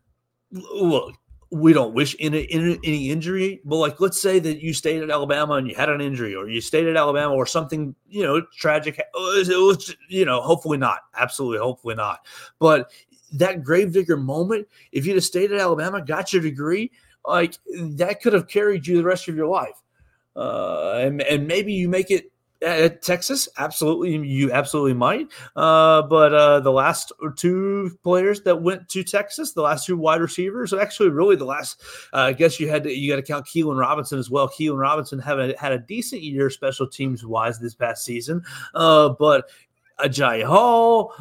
look. 0.51 1.15
We 1.49 1.71
don't 1.71 1.93
wish 1.93 2.13
any, 2.19 2.45
any 2.51 3.09
injury, 3.09 3.61
but 3.63 3.77
like 3.77 4.01
let's 4.01 4.19
say 4.19 4.37
that 4.39 4.61
you 4.61 4.73
stayed 4.73 5.01
at 5.01 5.09
Alabama 5.09 5.53
and 5.53 5.67
you 5.69 5.75
had 5.75 5.87
an 5.89 6.01
injury, 6.01 6.35
or 6.35 6.49
you 6.49 6.59
stayed 6.59 6.87
at 6.87 6.97
Alabama, 6.97 7.33
or 7.33 7.45
something 7.45 7.95
you 8.09 8.23
know 8.23 8.41
tragic. 8.57 8.99
It 8.99 9.07
was, 9.13 9.95
you 10.09 10.25
know, 10.25 10.41
hopefully 10.41 10.77
not. 10.77 10.99
Absolutely, 11.15 11.59
hopefully 11.59 11.95
not. 11.95 12.25
But 12.59 12.91
that 13.33 13.63
gravedigger 13.63 14.17
moment, 14.17 14.67
if 14.91 15.05
you'd 15.05 15.15
have 15.15 15.23
stayed 15.23 15.51
at 15.51 15.59
Alabama, 15.59 16.01
got 16.01 16.33
your 16.33 16.41
degree, 16.41 16.91
like 17.25 17.57
that 17.75 18.21
could 18.21 18.33
have 18.33 18.47
carried 18.47 18.85
you 18.85 18.97
the 18.97 19.03
rest 19.03 19.27
of 19.27 19.35
your 19.35 19.47
life. 19.47 19.81
Uh, 20.35 20.99
and, 21.01 21.21
and 21.23 21.47
maybe 21.47 21.73
you 21.73 21.89
make 21.89 22.11
it 22.11 22.31
at 22.61 23.01
Texas, 23.01 23.47
absolutely, 23.57 24.15
you 24.27 24.51
absolutely 24.51 24.93
might. 24.93 25.27
Uh, 25.55 26.01
but 26.03 26.33
uh, 26.33 26.59
the 26.59 26.71
last 26.71 27.11
two 27.35 27.97
players 28.03 28.41
that 28.41 28.61
went 28.61 28.89
to 28.89 29.03
Texas, 29.03 29.53
the 29.53 29.61
last 29.61 29.85
two 29.85 29.97
wide 29.97 30.21
receivers, 30.21 30.73
actually, 30.73 31.09
really 31.09 31.35
the 31.35 31.45
last. 31.45 31.81
Uh, 32.13 32.17
I 32.17 32.33
guess 32.33 32.59
you 32.59 32.69
had 32.69 32.83
to 32.83 32.93
you 32.93 33.11
got 33.11 33.17
to 33.17 33.21
count 33.21 33.45
Keilan 33.45 33.79
Robinson 33.79 34.19
as 34.19 34.29
well. 34.29 34.49
Keilan 34.49 34.79
Robinson 34.79 35.19
a, 35.39 35.57
had 35.59 35.71
a 35.71 35.79
decent 35.79 36.21
year 36.21 36.49
special 36.49 36.87
teams 36.87 37.25
wise 37.25 37.59
this 37.59 37.75
past 37.75 38.03
season, 38.03 38.43
uh, 38.73 39.09
but 39.09 39.49
Agiye 39.99 40.45
Hall, 40.45 41.13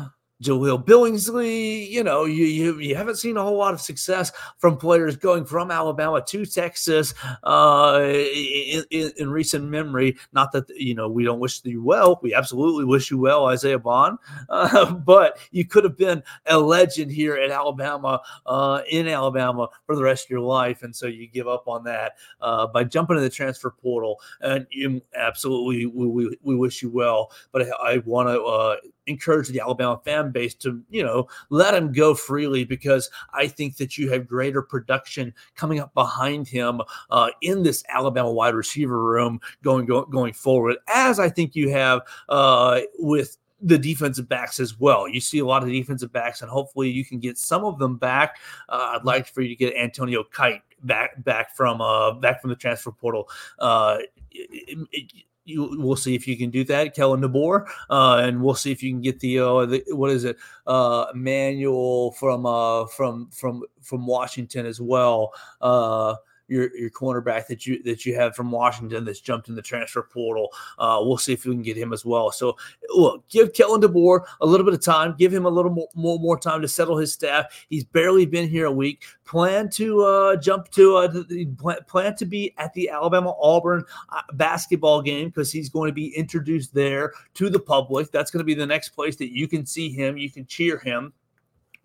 Jahleel 0.42 0.84
Billingsley, 0.84 1.88
you 1.88 2.04
know, 2.04 2.26
you, 2.26 2.44
you 2.44 2.78
you 2.78 2.94
haven't 2.94 3.16
seen 3.16 3.38
a 3.38 3.42
whole 3.42 3.56
lot 3.56 3.72
of 3.72 3.80
success 3.80 4.32
from 4.58 4.76
players 4.76 5.16
going 5.16 5.46
from 5.46 5.70
Alabama 5.70 6.22
to 6.28 6.44
Texas 6.44 7.14
uh, 7.44 8.00
in, 8.02 8.84
in, 8.90 9.12
in, 9.16 9.30
recent 9.30 9.64
memory. 9.64 10.16
Not 10.32 10.52
that 10.52 10.68
you 10.68 10.94
know 10.94 11.08
we 11.08 11.24
don't 11.24 11.40
wish 11.40 11.64
you 11.64 11.82
well, 11.82 12.20
we 12.22 12.34
absolutely 12.34 12.84
wish 12.84 13.10
you 13.10 13.18
well, 13.18 13.46
Isaiah 13.46 13.78
Bond. 13.78 14.18
Uh, 14.50 14.92
but 15.06 15.38
you 15.52 15.64
could 15.64 15.84
have 15.84 15.96
been 15.96 16.22
a 16.44 16.58
legend 16.58 17.10
here 17.10 17.36
at 17.36 17.50
Alabama, 17.50 18.20
uh, 18.44 18.82
in 18.90 19.08
Alabama 19.08 19.68
for 19.86 19.96
the 19.96 20.02
rest 20.02 20.26
of 20.26 20.30
your 20.30 20.40
life, 20.40 20.82
and 20.82 20.94
so 20.94 21.06
you 21.06 21.26
give 21.26 21.48
up 21.48 21.66
on 21.66 21.82
that 21.84 22.12
uh, 22.42 22.66
by 22.66 22.84
jumping 22.84 23.16
in 23.16 23.22
the 23.22 23.30
transfer 23.30 23.70
portal. 23.70 24.20
And 24.42 24.66
you, 24.70 25.00
absolutely, 25.14 25.86
we, 25.86 26.06
we, 26.06 26.38
we 26.42 26.56
wish 26.56 26.82
you 26.82 26.90
well. 26.90 27.30
But 27.52 27.62
I, 27.62 27.94
I 27.94 27.98
want 27.98 28.28
to 28.28 28.42
uh, 28.42 28.76
encourage 29.06 29.48
the 29.48 29.60
Alabama 29.60 30.00
fan 30.04 30.32
base 30.32 30.54
to, 30.54 30.82
you 30.90 31.02
know, 31.02 31.28
let 31.50 31.74
him 31.74 31.92
go 31.92 32.14
freely 32.14 32.64
because 32.64 33.10
I 33.32 33.46
think 33.48 33.76
that 33.76 33.96
you 33.96 34.10
have 34.12 34.26
greater 34.26 34.62
production 34.62 35.32
coming 35.54 35.80
up 35.80 35.94
behind 35.94 36.48
him 36.48 36.80
uh, 37.10 37.30
in 37.42 37.62
this 37.62 37.84
Alabama 37.88 38.32
wide 38.32 38.54
receiver 38.54 39.02
room 39.02 39.40
going 39.62 39.86
go, 39.86 40.04
going 40.04 40.32
forward, 40.32 40.76
as 40.92 41.18
I 41.18 41.28
think 41.28 41.54
you 41.54 41.70
have 41.70 42.00
uh, 42.28 42.80
with 42.98 43.36
the 43.60 43.78
defensive 43.78 44.28
backs 44.28 44.60
as 44.60 44.78
well. 44.78 45.08
You 45.08 45.20
see 45.20 45.38
a 45.38 45.46
lot 45.46 45.62
of 45.62 45.68
defensive 45.68 46.12
backs, 46.12 46.42
and 46.42 46.50
hopefully 46.50 46.90
you 46.90 47.04
can 47.04 47.18
get 47.18 47.38
some 47.38 47.64
of 47.64 47.78
them 47.78 47.96
back. 47.96 48.36
Uh, 48.68 48.96
I'd 48.96 49.04
like 49.04 49.26
for 49.26 49.40
you 49.40 49.48
to 49.48 49.56
get 49.56 49.74
Antonio 49.76 50.24
Kite 50.24 50.62
back 50.82 51.22
back 51.24 51.56
from 51.56 51.80
uh, 51.80 52.12
back 52.12 52.40
from 52.40 52.50
the 52.50 52.56
transfer 52.56 52.92
portal. 52.92 53.28
Uh, 53.58 53.98
it, 54.30 54.78
it, 54.92 55.12
you, 55.46 55.76
we'll 55.78 55.96
see 55.96 56.14
if 56.14 56.26
you 56.26 56.36
can 56.36 56.50
do 56.50 56.64
that, 56.64 56.94
Kalen 56.94 57.24
DeBoer, 57.24 57.66
uh, 57.88 58.22
and 58.22 58.42
we'll 58.42 58.54
see 58.54 58.72
if 58.72 58.82
you 58.82 58.90
can 58.90 59.00
get 59.00 59.20
the, 59.20 59.38
uh, 59.38 59.66
the 59.66 59.84
what 59.90 60.10
is 60.10 60.24
it, 60.24 60.36
uh, 60.66 61.06
Manuel 61.14 62.12
from 62.12 62.44
uh, 62.44 62.86
from 62.86 63.30
from 63.30 63.62
from 63.80 64.06
Washington 64.06 64.66
as 64.66 64.80
well. 64.80 65.32
Uh, 65.60 66.16
your 66.48 66.76
your 66.76 66.90
cornerback 66.90 67.46
that 67.46 67.66
you 67.66 67.82
that 67.82 68.06
you 68.06 68.14
have 68.14 68.34
from 68.34 68.50
Washington 68.50 69.04
that's 69.04 69.20
jumped 69.20 69.48
in 69.48 69.54
the 69.54 69.62
transfer 69.62 70.02
portal. 70.02 70.48
Uh, 70.78 70.98
we'll 71.00 71.18
see 71.18 71.32
if 71.32 71.44
we 71.44 71.52
can 71.52 71.62
get 71.62 71.76
him 71.76 71.92
as 71.92 72.04
well. 72.04 72.30
So 72.30 72.56
look, 72.90 73.28
give 73.28 73.52
Kalen 73.52 73.82
DeBoer 73.82 74.24
a 74.40 74.46
little 74.46 74.64
bit 74.64 74.74
of 74.74 74.82
time, 74.82 75.14
give 75.18 75.32
him 75.32 75.46
a 75.46 75.50
little 75.50 75.70
more, 75.70 75.88
more, 75.94 76.18
more 76.18 76.38
time 76.38 76.62
to 76.62 76.68
settle 76.68 76.96
his 76.96 77.12
staff. 77.12 77.66
He's 77.68 77.84
barely 77.84 78.26
been 78.26 78.48
here 78.48 78.66
a 78.66 78.72
week. 78.72 79.04
Plan 79.24 79.68
to 79.70 80.02
uh, 80.02 80.36
jump 80.36 80.70
to 80.72 80.96
uh, 80.96 81.24
plan, 81.58 81.78
plan 81.86 82.16
to 82.16 82.26
be 82.26 82.54
at 82.58 82.72
the 82.74 82.88
Alabama 82.90 83.34
Auburn 83.40 83.84
uh, 84.10 84.22
basketball 84.34 85.02
game 85.02 85.28
because 85.28 85.50
he's 85.50 85.68
going 85.68 85.88
to 85.88 85.94
be 85.94 86.16
introduced 86.16 86.74
there 86.74 87.12
to 87.34 87.50
the 87.50 87.58
public. 87.58 88.10
That's 88.10 88.30
going 88.30 88.40
to 88.40 88.44
be 88.44 88.54
the 88.54 88.66
next 88.66 88.90
place 88.90 89.16
that 89.16 89.32
you 89.32 89.48
can 89.48 89.66
see 89.66 89.90
him. 89.90 90.16
You 90.16 90.30
can 90.30 90.46
cheer 90.46 90.78
him 90.78 91.12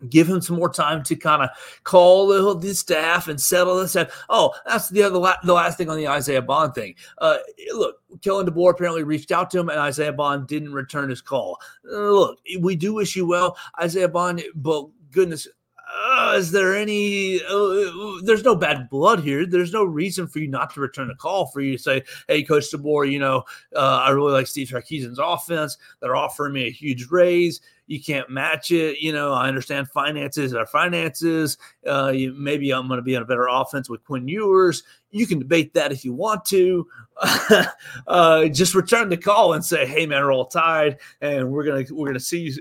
give 0.08 0.28
him 0.28 0.40
some 0.40 0.56
more 0.56 0.68
time 0.68 1.02
to 1.04 1.16
kind 1.16 1.42
of 1.42 1.50
call 1.84 2.26
the, 2.26 2.58
the, 2.58 2.74
staff 2.74 3.28
and 3.28 3.40
settle 3.40 3.78
this 3.78 3.92
stuff. 3.92 4.24
Oh, 4.28 4.52
that's 4.66 4.88
the 4.88 5.02
other 5.02 5.18
la- 5.18 5.36
the 5.44 5.52
last 5.52 5.78
thing 5.78 5.88
on 5.88 5.96
the 5.96 6.08
Isaiah 6.08 6.42
Bond 6.42 6.74
thing. 6.74 6.94
Uh, 7.18 7.38
look, 7.74 8.00
Kalen 8.18 8.48
DeBoer 8.48 8.70
apparently 8.70 9.02
reached 9.02 9.32
out 9.32 9.50
to 9.50 9.58
him, 9.58 9.68
and 9.68 9.78
Isaiah 9.78 10.12
Bond 10.12 10.46
didn't 10.46 10.72
return 10.72 11.10
his 11.10 11.20
call. 11.20 11.58
Uh, 11.86 12.10
look, 12.10 12.38
we 12.60 12.76
do 12.76 12.94
wish 12.94 13.16
you 13.16 13.26
well, 13.26 13.56
Isaiah 13.80 14.08
Bond, 14.08 14.42
but 14.54 14.88
goodness. 15.10 15.46
Uh, 15.94 16.34
is 16.36 16.50
there 16.50 16.76
any? 16.76 17.40
Uh, 17.44 18.20
there's 18.22 18.44
no 18.44 18.54
bad 18.54 18.88
blood 18.88 19.20
here. 19.20 19.46
There's 19.46 19.72
no 19.72 19.84
reason 19.84 20.26
for 20.26 20.38
you 20.38 20.48
not 20.48 20.72
to 20.74 20.80
return 20.80 21.10
a 21.10 21.14
call. 21.14 21.46
For 21.46 21.60
you 21.60 21.76
to 21.76 21.82
say, 21.82 22.02
"Hey, 22.28 22.42
Coach 22.42 22.70
DeBoer, 22.72 23.10
you 23.10 23.18
know, 23.18 23.44
uh, 23.74 24.02
I 24.04 24.10
really 24.10 24.32
like 24.32 24.46
Steve 24.46 24.68
Sarkisian's 24.68 25.18
offense. 25.18 25.76
They're 26.00 26.16
offering 26.16 26.54
me 26.54 26.66
a 26.66 26.70
huge 26.70 27.08
raise 27.10 27.60
you 27.92 28.02
can't 28.02 28.30
match 28.30 28.70
it. 28.70 29.00
You 29.00 29.12
know, 29.12 29.32
I 29.32 29.48
understand 29.48 29.88
finances 29.88 30.54
are 30.54 30.66
finances. 30.66 31.58
Uh, 31.86 32.08
you, 32.08 32.32
maybe 32.32 32.72
I'm 32.72 32.88
going 32.88 32.98
to 32.98 33.02
be 33.02 33.14
on 33.16 33.22
a 33.22 33.26
better 33.26 33.48
offense 33.48 33.90
with 33.90 34.04
Quinn 34.04 34.26
Ewers. 34.28 34.82
You 35.10 35.26
can 35.26 35.38
debate 35.38 35.74
that 35.74 35.92
if 35.92 36.04
you 36.04 36.14
want 36.14 36.44
to. 36.46 36.86
uh, 38.06 38.46
just 38.48 38.74
return 38.74 39.10
the 39.10 39.16
call 39.16 39.52
and 39.52 39.64
say, 39.64 39.86
"Hey, 39.86 40.06
man, 40.06 40.22
roll 40.22 40.46
tide, 40.46 40.98
and 41.20 41.50
we're 41.50 41.64
gonna 41.64 41.84
we're 41.90 42.06
gonna 42.06 42.18
see 42.20 42.40
you 42.40 42.54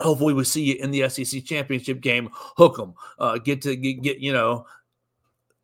hopefully 0.00 0.34
we 0.34 0.44
see 0.44 0.62
you 0.62 0.74
in 0.76 0.90
the 0.90 1.08
SEC 1.08 1.44
championship 1.44 2.00
game. 2.00 2.28
Hook 2.32 2.76
them, 2.76 2.94
uh, 3.18 3.38
get 3.38 3.62
to 3.62 3.76
get, 3.76 4.02
get 4.02 4.18
you 4.18 4.32
know. 4.32 4.66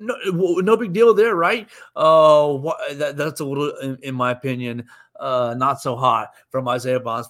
No, 0.02 0.16
no 0.24 0.78
big 0.78 0.94
deal 0.94 1.12
there, 1.12 1.36
right? 1.36 1.68
Uh, 1.94 2.56
that, 2.94 3.18
that's 3.18 3.40
a 3.40 3.44
little, 3.44 3.68
in, 3.82 3.98
in 4.02 4.14
my 4.14 4.30
opinion, 4.30 4.86
uh, 5.20 5.54
not 5.56 5.80
so 5.80 5.94
hot 5.94 6.30
from 6.48 6.66
Isaiah 6.66 6.98
Bond's 6.98 7.28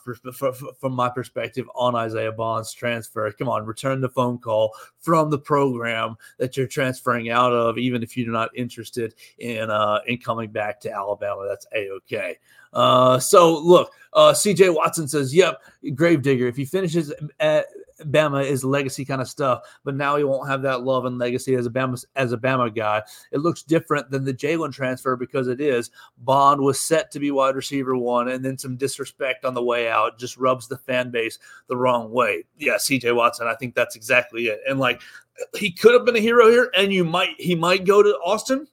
from 0.78 0.92
my 0.92 1.08
perspective 1.08 1.68
on 1.74 1.96
Isaiah 1.96 2.32
Bond's 2.32 2.72
transfer. 2.72 3.30
Come 3.32 3.48
on, 3.48 3.66
return 3.66 4.00
the 4.00 4.08
phone 4.08 4.38
call 4.38 4.72
from 5.00 5.30
the 5.30 5.38
program 5.38 6.16
that 6.38 6.56
you're 6.56 6.68
transferring 6.68 7.30
out 7.30 7.52
of, 7.52 7.76
even 7.76 8.02
if 8.02 8.16
you're 8.16 8.30
not 8.32 8.56
interested 8.56 9.14
in 9.38 9.68
uh, 9.68 9.98
in 10.06 10.18
coming 10.18 10.50
back 10.50 10.80
to 10.80 10.92
Alabama. 10.92 11.46
That's 11.48 11.66
a 11.74 11.90
okay. 11.90 12.38
Uh, 12.72 13.18
so 13.18 13.58
look, 13.58 13.92
uh, 14.12 14.32
CJ 14.32 14.74
Watson 14.74 15.08
says, 15.08 15.34
"Yep, 15.34 15.62
Gravedigger. 15.94 16.46
If 16.46 16.56
he 16.56 16.64
finishes 16.64 17.12
at 17.38 17.66
Bama 18.04 18.44
is 18.44 18.64
legacy 18.64 19.04
kind 19.04 19.20
of 19.20 19.28
stuff, 19.28 19.62
but 19.84 19.94
now 19.94 20.16
he 20.16 20.24
won't 20.24 20.48
have 20.48 20.62
that 20.62 20.82
love 20.82 21.04
and 21.04 21.18
legacy 21.18 21.54
as 21.54 21.66
a 21.66 21.70
Bama 21.70 22.02
as 22.16 22.32
a 22.32 22.36
Bama 22.36 22.74
guy. 22.74 23.02
It 23.32 23.38
looks 23.38 23.62
different 23.62 24.10
than 24.10 24.24
the 24.24 24.34
Jalen 24.34 24.72
transfer 24.72 25.16
because 25.16 25.48
it 25.48 25.60
is. 25.60 25.90
Bond 26.18 26.60
was 26.60 26.80
set 26.80 27.10
to 27.12 27.20
be 27.20 27.30
wide 27.30 27.56
receiver 27.56 27.96
one, 27.96 28.28
and 28.28 28.44
then 28.44 28.58
some 28.58 28.76
disrespect 28.76 29.44
on 29.44 29.54
the 29.54 29.62
way 29.62 29.88
out 29.88 30.18
just 30.18 30.36
rubs 30.36 30.68
the 30.68 30.78
fan 30.78 31.10
base 31.10 31.38
the 31.68 31.76
wrong 31.76 32.10
way. 32.10 32.44
Yeah, 32.58 32.74
CJ 32.74 33.14
Watson, 33.14 33.46
I 33.46 33.54
think 33.54 33.74
that's 33.74 33.96
exactly 33.96 34.46
it. 34.46 34.60
And 34.68 34.78
like 34.78 35.00
he 35.54 35.70
could 35.70 35.94
have 35.94 36.04
been 36.04 36.16
a 36.16 36.20
hero 36.20 36.48
here, 36.50 36.70
and 36.76 36.92
you 36.92 37.04
might 37.04 37.34
he 37.38 37.54
might 37.54 37.84
go 37.84 38.02
to 38.02 38.10
Austin 38.24 38.66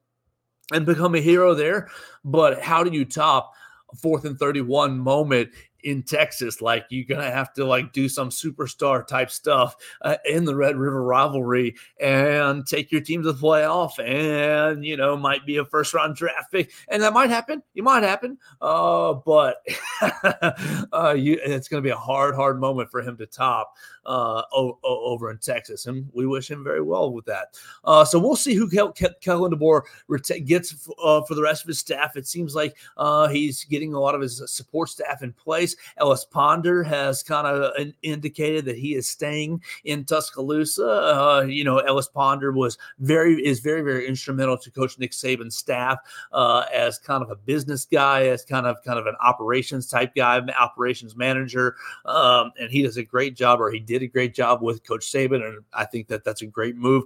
and 0.73 0.86
become 0.86 1.15
a 1.15 1.21
hero 1.21 1.53
there. 1.53 1.89
But 2.23 2.62
how 2.62 2.83
do 2.83 2.91
you 2.95 3.05
top 3.05 3.53
fourth 3.95 4.26
and 4.26 4.38
31 4.38 4.97
moment 5.00 5.50
in 5.84 6.04
Texas. 6.04 6.62
Like 6.62 6.86
you're 6.89 7.06
gonna 7.06 7.32
have 7.32 7.54
to 7.54 7.65
like 7.65 7.93
do 7.93 8.10
some 8.10 8.30
superstar 8.30 9.06
type 9.06 9.32
stuff 9.32 9.76
uh, 10.02 10.17
in 10.26 10.45
the 10.45 10.56
Red 10.56 10.76
River 10.76 11.02
rivalry 11.04 11.76
and 12.00 12.65
take 12.65 12.91
your 12.91 13.02
team 13.02 13.23
to 13.23 13.32
the 13.32 13.39
playoff, 13.39 14.00
and 14.00 14.86
you 14.86 14.97
know 14.97 15.15
might 15.15 15.45
be 15.45 15.58
a 15.58 15.65
first 15.65 15.93
round 15.93 16.15
draft 16.15 16.52
pick, 16.52 16.71
and 16.88 17.02
that 17.04 17.13
might 17.13 17.30
happen. 17.30 17.63
It 17.76 17.84
might 17.84 18.04
happen, 18.04 18.38
uh, 18.62 19.13
but 19.13 19.65
uh, 20.91 21.15
you, 21.17 21.39
it's 21.43 21.67
gonna 21.67 21.82
be 21.82 21.89
a 21.89 21.95
hard, 21.95 22.36
hard 22.36 22.60
moment 22.60 22.91
for 22.91 23.02
him 23.02 23.17
to 23.17 23.26
top 23.26 23.73
uh, 24.07 24.41
o- 24.53 24.79
over 24.83 25.29
in 25.29 25.37
Texas, 25.37 25.85
and 25.85 26.09
we 26.13 26.25
wish 26.25 26.49
him 26.49 26.63
very 26.63 26.81
well 26.81 27.11
with 27.11 27.25
that. 27.25 27.57
Uh, 27.83 28.03
so 28.03 28.17
we'll 28.17 28.35
see 28.35 28.55
who 28.55 28.69
Kel- 28.69 28.93
Kel- 28.93 29.11
Kalen 29.21 29.51
DeBoer 29.53 30.45
gets 30.45 30.73
f- 30.73 30.93
uh, 31.03 31.21
for 31.23 31.35
the 31.35 31.41
rest 31.41 31.63
of 31.63 31.67
his 31.67 31.79
staff. 31.79 32.15
It 32.15 32.25
seems 32.25 32.55
like 32.55 32.77
uh, 32.95 33.27
he's 33.27 33.65
getting 33.65 33.93
a 33.93 33.99
lot 33.99 34.15
of 34.15 34.21
his 34.21 34.41
support 34.49 34.89
staff 34.89 35.21
in 35.21 35.33
place. 35.33 35.75
Ellis 35.97 36.25
Ponder 36.25 36.83
has 36.83 37.21
kind 37.21 37.45
of 37.45 37.73
indicated 38.01 38.65
that 38.65 38.77
he 38.77 38.95
is 38.95 39.07
staying 39.07 39.61
in 39.83 40.05
Tuscaloosa. 40.05 40.87
Uh, 40.87 41.41
you 41.41 41.63
know, 41.63 41.79
Ellis 41.79 42.07
Ponder 42.07 42.51
was 42.51 42.77
very 42.99 43.45
is 43.45 43.59
very 43.59 43.81
very 43.81 44.07
instrumental 44.07 44.57
to 44.57 44.71
Coach 44.71 44.97
Nick 44.97 45.11
Saban's 45.11 45.55
staff 45.55 45.99
uh, 46.31 46.65
as 46.73 46.97
kind 46.97 47.23
of 47.23 47.29
a 47.29 47.35
business 47.35 47.85
guy, 47.85 48.27
as 48.27 48.45
kind 48.45 48.65
of 48.65 48.81
kind 48.83 48.99
of 48.99 49.05
an 49.05 49.15
operations 49.21 49.87
type 49.87 50.15
guy, 50.15 50.39
operations 50.59 51.15
manager, 51.15 51.75
um, 52.05 52.51
and 52.59 52.71
he 52.71 52.81
does 52.81 52.97
a 52.97 53.03
great 53.03 53.35
job, 53.35 53.59
or 53.59 53.69
he 53.71 53.79
did 53.79 53.96
did 53.99 54.05
a 54.05 54.12
great 54.12 54.33
job 54.33 54.62
with 54.62 54.86
Coach 54.86 55.12
Saban, 55.12 55.45
and 55.45 55.63
I 55.73 55.86
think 55.86 56.07
that 56.07 56.23
that's 56.23 56.41
a 56.41 56.47
great 56.47 56.75
move 56.75 57.03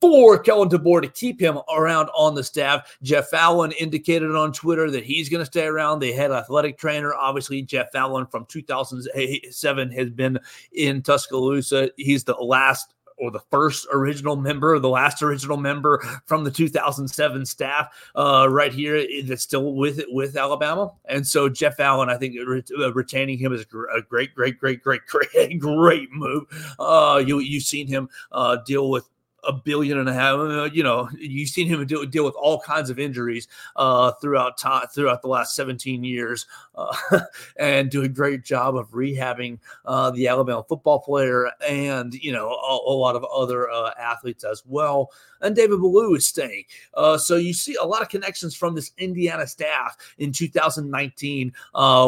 for 0.00 0.42
Kalen 0.42 0.68
DeBoer 0.68 1.02
to 1.02 1.08
keep 1.08 1.40
him 1.40 1.58
around 1.72 2.08
on 2.16 2.34
the 2.34 2.42
staff. 2.42 2.98
Jeff 3.02 3.32
Allen 3.32 3.72
indicated 3.72 4.34
on 4.34 4.52
Twitter 4.52 4.90
that 4.90 5.04
he's 5.04 5.28
going 5.28 5.40
to 5.40 5.46
stay 5.46 5.64
around. 5.64 6.00
The 6.00 6.12
head 6.12 6.32
athletic 6.32 6.76
trainer, 6.76 7.14
obviously, 7.14 7.62
Jeff 7.62 7.94
Allen 7.94 8.26
from 8.26 8.44
2007 8.46 9.92
has 9.92 10.10
been 10.10 10.38
in 10.72 11.02
Tuscaloosa. 11.02 11.90
He's 11.96 12.24
the 12.24 12.34
last 12.34 12.94
or 13.22 13.30
the 13.30 13.40
first 13.52 13.86
original 13.92 14.34
member, 14.34 14.76
the 14.80 14.88
last 14.88 15.22
original 15.22 15.56
member 15.56 16.02
from 16.26 16.42
the 16.42 16.50
2007 16.50 17.46
staff, 17.46 18.10
uh, 18.16 18.48
right 18.50 18.72
here 18.72 19.06
that's 19.24 19.42
still 19.42 19.74
with 19.74 20.00
it 20.00 20.12
with 20.12 20.36
Alabama. 20.36 20.90
And 21.04 21.24
so 21.24 21.48
Jeff 21.48 21.78
Allen, 21.78 22.10
I 22.10 22.16
think 22.16 22.34
uh, 22.36 22.92
retaining 22.92 23.38
him 23.38 23.52
is 23.52 23.62
a 23.62 24.02
great, 24.02 24.34
great, 24.34 24.58
great, 24.58 24.82
great, 24.82 25.06
great, 25.06 25.60
great 25.60 26.10
move. 26.10 26.44
Uh, 26.80 27.22
you 27.24 27.38
you've 27.38 27.62
seen 27.62 27.86
him 27.86 28.08
uh, 28.32 28.56
deal 28.66 28.90
with 28.90 29.08
a 29.44 29.52
billion 29.52 29.98
and 29.98 30.08
a 30.08 30.12
half. 30.12 30.38
Uh, 30.38 30.64
you 30.72 30.82
know, 30.82 31.08
you've 31.18 31.48
seen 31.48 31.66
him 31.66 31.84
deal, 31.86 32.04
deal 32.06 32.24
with 32.24 32.34
all 32.34 32.60
kinds 32.60 32.90
of 32.90 32.98
injuries 32.98 33.48
uh, 33.76 34.12
throughout 34.12 34.58
time, 34.58 34.86
throughout 34.88 35.22
the 35.22 35.28
last 35.28 35.54
17 35.54 36.04
years, 36.04 36.46
uh, 36.74 36.94
and 37.56 37.90
do 37.90 38.02
a 38.02 38.08
great 38.08 38.44
job 38.44 38.76
of 38.76 38.90
rehabbing 38.90 39.58
uh, 39.84 40.10
the 40.10 40.28
Alabama 40.28 40.64
football 40.68 41.00
player 41.00 41.50
and 41.68 42.14
you 42.14 42.32
know 42.32 42.48
a, 42.48 42.90
a 42.90 42.94
lot 42.94 43.16
of 43.16 43.24
other 43.24 43.70
uh, 43.70 43.92
athletes 43.98 44.44
as 44.44 44.62
well. 44.66 45.10
And 45.40 45.56
David 45.56 45.80
Ballou 45.80 46.14
is 46.14 46.24
staying, 46.24 46.64
uh, 46.94 47.18
so 47.18 47.34
you 47.34 47.52
see 47.52 47.74
a 47.82 47.84
lot 47.84 48.00
of 48.00 48.08
connections 48.08 48.54
from 48.54 48.76
this 48.76 48.92
Indiana 48.96 49.44
staff 49.44 49.96
in 50.18 50.30
2019 50.30 51.52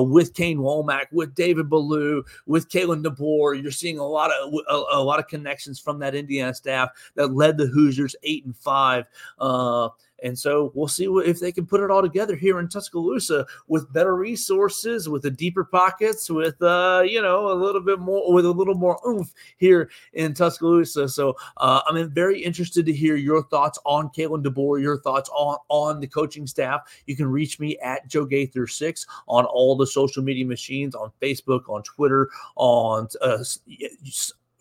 with 0.08 0.34
Kane 0.34 0.58
Wommack, 0.58 1.06
with 1.10 1.34
David 1.34 1.68
Ballou, 1.68 2.24
with 2.46 2.68
Kalen 2.68 3.04
DeBoer. 3.04 3.60
You're 3.60 3.72
seeing 3.72 3.98
a 3.98 4.06
lot 4.06 4.30
of 4.30 4.54
a, 4.68 4.98
a 4.98 5.02
lot 5.02 5.18
of 5.18 5.26
connections 5.26 5.80
from 5.80 5.98
that 5.98 6.14
Indiana 6.14 6.54
staff 6.54 6.90
that 7.16 7.23
that 7.24 7.34
led 7.34 7.56
the 7.56 7.66
Hoosiers 7.66 8.14
eight 8.22 8.44
and 8.44 8.56
five. 8.56 9.06
Uh, 9.38 9.88
and 10.22 10.38
so 10.38 10.72
we'll 10.74 10.88
see 10.88 11.04
if 11.04 11.38
they 11.38 11.52
can 11.52 11.66
put 11.66 11.82
it 11.82 11.90
all 11.90 12.00
together 12.00 12.34
here 12.34 12.58
in 12.58 12.68
Tuscaloosa 12.68 13.46
with 13.68 13.92
better 13.92 14.16
resources, 14.16 15.06
with 15.08 15.22
the 15.22 15.30
deeper 15.30 15.64
pockets, 15.64 16.30
with 16.30 16.60
uh, 16.62 17.02
you 17.06 17.20
know 17.20 17.52
a 17.52 17.54
little 17.54 17.80
bit 17.80 17.98
more, 17.98 18.32
with 18.32 18.46
a 18.46 18.50
little 18.50 18.74
more 18.74 18.98
oomph 19.06 19.32
here 19.58 19.90
in 20.14 20.32
Tuscaloosa. 20.32 21.08
So 21.08 21.36
uh, 21.58 21.82
I'm 21.86 22.10
very 22.10 22.42
interested 22.42 22.86
to 22.86 22.92
hear 22.92 23.16
your 23.16 23.42
thoughts 23.44 23.78
on 23.84 24.08
Kalen 24.08 24.42
DeBoer, 24.42 24.80
your 24.80 24.98
thoughts 24.98 25.28
on 25.30 25.58
on 25.68 26.00
the 26.00 26.06
coaching 26.06 26.46
staff. 26.46 26.80
You 27.06 27.16
can 27.16 27.26
reach 27.26 27.60
me 27.60 27.76
at 27.78 28.08
Joe 28.08 28.24
Gaither 28.24 28.66
six 28.66 29.06
on 29.28 29.44
all 29.44 29.76
the 29.76 29.86
social 29.86 30.22
media 30.22 30.46
machines, 30.46 30.94
on 30.94 31.12
Facebook, 31.20 31.68
on 31.68 31.82
Twitter, 31.82 32.30
on 32.56 33.08
uh, 33.20 33.44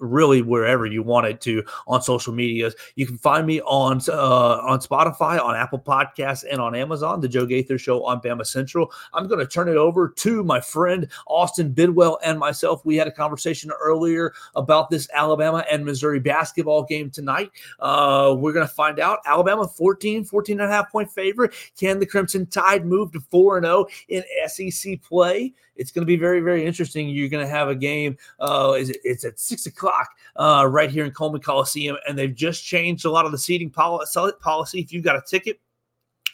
really 0.03 0.41
wherever 0.41 0.85
you 0.85 1.01
wanted 1.01 1.41
to 1.41 1.63
on 1.87 2.01
social 2.01 2.33
medias. 2.33 2.75
You 2.95 3.07
can 3.07 3.17
find 3.17 3.47
me 3.47 3.61
on 3.61 4.01
uh, 4.07 4.57
on 4.57 4.79
Spotify, 4.79 5.43
on 5.43 5.55
Apple 5.55 5.79
Podcasts, 5.79 6.43
and 6.49 6.59
on 6.59 6.75
Amazon. 6.75 7.21
The 7.21 7.27
Joe 7.27 7.45
Gaither 7.45 7.77
Show 7.77 8.03
on 8.05 8.21
Bama 8.21 8.45
Central. 8.45 8.91
I'm 9.13 9.27
going 9.27 9.39
to 9.39 9.47
turn 9.47 9.69
it 9.69 9.77
over 9.77 10.09
to 10.09 10.43
my 10.43 10.59
friend 10.59 11.07
Austin 11.27 11.71
Bidwell 11.71 12.19
and 12.23 12.37
myself. 12.37 12.85
We 12.85 12.95
had 12.95 13.07
a 13.07 13.11
conversation 13.11 13.71
earlier 13.81 14.33
about 14.55 14.89
this 14.89 15.07
Alabama 15.13 15.63
and 15.71 15.85
Missouri 15.85 16.19
basketball 16.19 16.83
game 16.83 17.09
tonight. 17.09 17.51
Uh, 17.79 18.35
we're 18.37 18.53
going 18.53 18.67
to 18.67 18.73
find 18.73 18.99
out 18.99 19.19
Alabama 19.25 19.67
14, 19.67 20.25
14 20.25 20.59
and 20.59 20.69
a 20.69 20.73
half 20.73 20.91
point 20.91 21.11
favorite. 21.11 21.53
Can 21.79 21.99
the 21.99 22.05
Crimson 22.05 22.45
Tide 22.45 22.85
move 22.85 23.11
to 23.13 23.19
4 23.19 23.57
and 23.57 23.65
0 23.65 23.85
in 24.09 24.23
SEC 24.47 25.01
play? 25.01 25.53
It's 25.75 25.91
going 25.91 26.03
to 26.03 26.07
be 26.07 26.17
very, 26.17 26.39
very 26.39 26.65
interesting. 26.65 27.09
You're 27.09 27.29
going 27.29 27.45
to 27.45 27.51
have 27.51 27.69
a 27.69 27.75
game. 27.75 28.17
Uh, 28.39 28.75
it's 28.77 29.25
at 29.25 29.39
six 29.39 29.65
o'clock 29.65 30.09
uh, 30.35 30.67
right 30.69 30.89
here 30.89 31.05
in 31.05 31.11
Coleman 31.11 31.41
Coliseum, 31.41 31.97
and 32.07 32.17
they've 32.17 32.33
just 32.33 32.63
changed 32.63 33.05
a 33.05 33.11
lot 33.11 33.25
of 33.25 33.31
the 33.31 33.37
seating 33.37 33.69
policy. 33.69 34.79
If 34.79 34.93
you've 34.93 35.03
got 35.03 35.15
a 35.15 35.21
ticket, 35.21 35.59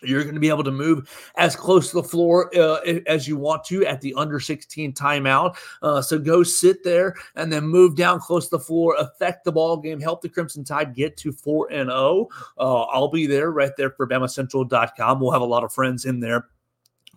you're 0.02 0.24
going 0.24 0.36
to 0.36 0.40
be 0.40 0.50
able 0.50 0.64
to 0.64 0.72
move 0.72 1.10
as 1.36 1.56
close 1.56 1.90
to 1.90 1.98
the 1.98 2.04
floor 2.04 2.56
uh, 2.58 2.80
as 3.08 3.28
you 3.28 3.38
want 3.38 3.64
to 3.66 3.86
at 3.86 4.02
the 4.02 4.14
under 4.16 4.40
16 4.40 4.94
timeout. 4.94 5.56
Uh, 5.82 6.02
so 6.02 6.18
go 6.18 6.44
sit 6.44 6.84
there 6.84 7.16
and 7.36 7.52
then 7.52 7.66
move 7.66 7.96
down 7.96 8.20
close 8.20 8.46
to 8.46 8.58
the 8.58 8.64
floor, 8.64 8.96
affect 8.98 9.44
the 9.44 9.52
ball 9.52 9.78
game, 9.78 10.00
help 10.00 10.22
the 10.22 10.30
Crimson 10.30 10.64
Tide 10.64 10.96
get 10.96 11.18
to 11.18 11.32
4 11.32 11.72
and 11.72 11.90
0. 11.90 12.28
Uh, 12.58 12.82
I'll 12.84 13.10
be 13.10 13.28
there 13.28 13.52
right 13.52 13.72
there 13.78 13.92
for 13.92 14.08
BamaCentral.com. 14.08 15.20
We'll 15.20 15.32
have 15.32 15.42
a 15.42 15.46
lot 15.46 15.64
of 15.64 15.74
friends 15.74 16.06
in 16.06 16.20
there 16.20 16.48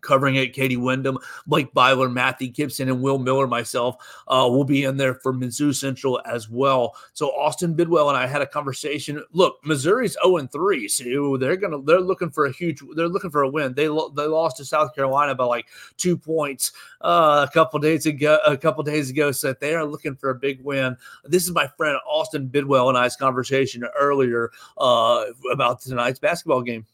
covering 0.03 0.37
it. 0.37 0.53
Katie 0.53 0.77
Windham, 0.77 1.19
Blake 1.47 1.73
Byler, 1.73 2.09
Matthew 2.09 2.49
Gibson, 2.49 2.89
and 2.89 3.03
Will 3.03 3.19
Miller, 3.19 3.47
myself, 3.47 3.97
uh, 4.29 4.47
will 4.51 4.65
be 4.65 4.85
in 4.85 4.97
there 4.97 5.15
for 5.15 5.33
Mizzou 5.33 5.75
Central 5.75 6.21
as 6.27 6.49
well. 6.49 6.95
So 7.13 7.29
Austin 7.31 7.75
Bidwell 7.75 8.09
and 8.09 8.19
I 8.19 8.27
had 8.27 8.43
a 8.43 8.47
conversation. 8.47 9.23
Look, 9.33 9.59
Missouri's 9.65 10.17
0 10.25 10.47
3, 10.47 10.89
so 10.89 11.37
they're 11.37 11.57
gonna 11.57 11.81
they're 11.83 12.01
looking 12.01 12.31
for 12.31 12.47
a 12.47 12.53
huge 12.53 12.83
they're 12.95 13.09
looking 13.09 13.31
for 13.31 13.43
a 13.43 13.49
win. 13.49 13.75
They 13.75 13.89
lo- 13.89 14.11
they 14.11 14.27
lost 14.27 14.59
to 14.59 14.65
South 14.65 14.95
Carolina 14.95 15.35
by 15.35 15.45
like 15.45 15.67
two 15.97 16.17
points 16.17 16.73
uh, 17.01 17.47
a 17.49 17.53
couple 17.53 17.79
days 17.81 18.07
ago. 18.07 18.39
A 18.47 18.57
couple 18.57 18.83
days 18.83 19.11
ago, 19.11 19.33
so 19.33 19.55
they 19.61 19.75
are 19.75 19.85
looking 19.85 20.17
for 20.17 20.31
a 20.31 20.35
big 20.35 20.63
win. 20.63 20.97
This 21.25 21.45
is 21.45 21.53
my 21.53 21.67
friend 21.77 21.97
Austin 22.07 22.49
Bidwell 22.49 22.89
and 22.89 22.99
I's 22.99 23.17
conversation 23.17 23.85
earlier 23.99 24.51
uh, 24.79 25.25
about 25.51 25.81
tonight's 25.81 26.19
basketball 26.19 26.63
game. 26.63 26.87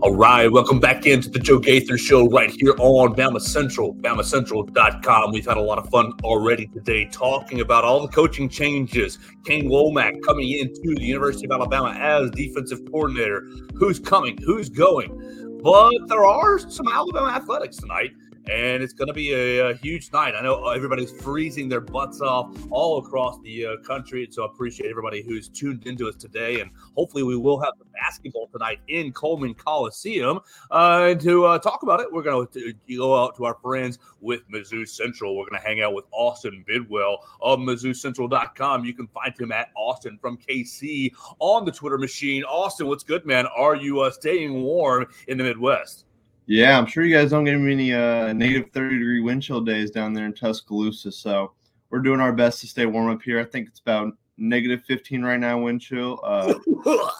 All 0.00 0.14
right, 0.14 0.46
welcome 0.46 0.78
back 0.78 1.06
into 1.06 1.28
the 1.28 1.40
Joe 1.40 1.58
Gaither 1.58 1.98
Show 1.98 2.28
right 2.28 2.50
here 2.50 2.72
on 2.78 3.16
Bama 3.16 3.40
Central, 3.40 3.96
BamaCentral.com. 3.96 5.32
We've 5.32 5.44
had 5.44 5.56
a 5.56 5.60
lot 5.60 5.78
of 5.78 5.90
fun 5.90 6.12
already 6.22 6.68
today 6.68 7.06
talking 7.06 7.62
about 7.62 7.82
all 7.82 8.00
the 8.02 8.06
coaching 8.06 8.48
changes. 8.48 9.18
Kane 9.44 9.68
Wommack 9.68 10.22
coming 10.24 10.48
into 10.52 10.94
the 10.94 11.02
University 11.02 11.46
of 11.46 11.50
Alabama 11.50 11.96
as 11.98 12.30
defensive 12.30 12.78
coordinator. 12.84 13.44
Who's 13.74 13.98
coming? 13.98 14.38
Who's 14.46 14.68
going? 14.68 15.60
But 15.64 16.06
there 16.06 16.24
are 16.24 16.60
some 16.60 16.86
Alabama 16.86 17.30
athletics 17.30 17.78
tonight 17.78 18.12
and 18.48 18.82
it's 18.82 18.94
going 18.94 19.08
to 19.08 19.14
be 19.14 19.32
a, 19.32 19.70
a, 19.70 19.74
huge 19.74 20.10
night. 20.12 20.34
I 20.34 20.40
know 20.40 20.68
everybody's 20.68 21.10
freezing 21.10 21.68
their 21.68 21.80
butts 21.80 22.20
off 22.20 22.56
all 22.70 22.98
across 22.98 23.38
the 23.42 23.66
uh, 23.66 23.76
country, 23.86 24.24
and 24.24 24.32
so 24.32 24.44
I 24.44 24.46
appreciate 24.46 24.88
everybody 24.88 25.22
who's 25.22 25.48
tuned 25.48 25.86
into 25.86 26.08
us 26.08 26.14
today. 26.14 26.60
And 26.60 26.70
hopefully, 26.96 27.22
we 27.22 27.36
will 27.36 27.60
have 27.60 27.74
the 27.78 27.84
basketball 27.92 28.48
tonight 28.50 28.80
in 28.88 29.12
Coleman 29.12 29.54
Coliseum. 29.54 30.40
Uh, 30.70 31.08
and 31.10 31.20
to 31.20 31.44
uh, 31.44 31.58
talk 31.58 31.82
about 31.82 32.00
it, 32.00 32.10
we're 32.10 32.22
going 32.22 32.46
to 32.48 32.74
go 32.96 33.22
out 33.22 33.36
to 33.36 33.44
our 33.44 33.56
friends 33.62 33.98
with 34.20 34.48
Mizzou 34.50 34.88
Central. 34.88 35.36
We're 35.36 35.48
going 35.48 35.60
to 35.60 35.66
hang 35.66 35.82
out 35.82 35.94
with 35.94 36.06
Austin 36.12 36.64
Bidwell 36.66 37.18
of 37.40 37.58
MizzouCentral.com. 37.58 38.84
You 38.84 38.94
can 38.94 39.08
find 39.08 39.38
him 39.38 39.52
at 39.52 39.68
Austin 39.76 40.18
from 40.20 40.38
KC 40.38 41.12
on 41.38 41.64
the 41.66 41.72
Twitter 41.72 41.98
machine. 41.98 42.44
Austin, 42.44 42.86
what's 42.86 43.04
good, 43.04 43.26
man? 43.26 43.46
Are 43.46 43.76
you 43.76 44.00
uh, 44.00 44.10
staying 44.10 44.62
warm 44.62 45.06
in 45.26 45.36
the 45.36 45.44
Midwest? 45.44 46.07
Yeah, 46.48 46.78
I'm 46.78 46.86
sure 46.86 47.04
you 47.04 47.14
guys 47.14 47.30
don't 47.30 47.44
get 47.44 47.58
many 47.58 47.92
uh, 47.92 48.32
negative 48.32 48.70
30 48.72 48.98
degree 48.98 49.20
wind 49.20 49.42
chill 49.42 49.60
days 49.60 49.90
down 49.90 50.14
there 50.14 50.24
in 50.24 50.32
Tuscaloosa. 50.32 51.12
So 51.12 51.52
we're 51.90 51.98
doing 52.00 52.20
our 52.20 52.32
best 52.32 52.60
to 52.62 52.66
stay 52.66 52.86
warm 52.86 53.10
up 53.10 53.20
here. 53.20 53.38
I 53.38 53.44
think 53.44 53.68
it's 53.68 53.80
about 53.80 54.14
negative 54.38 54.82
15 54.86 55.22
right 55.22 55.38
now, 55.38 55.60
wind 55.60 55.82
chill. 55.82 56.18
Uh, 56.24 56.54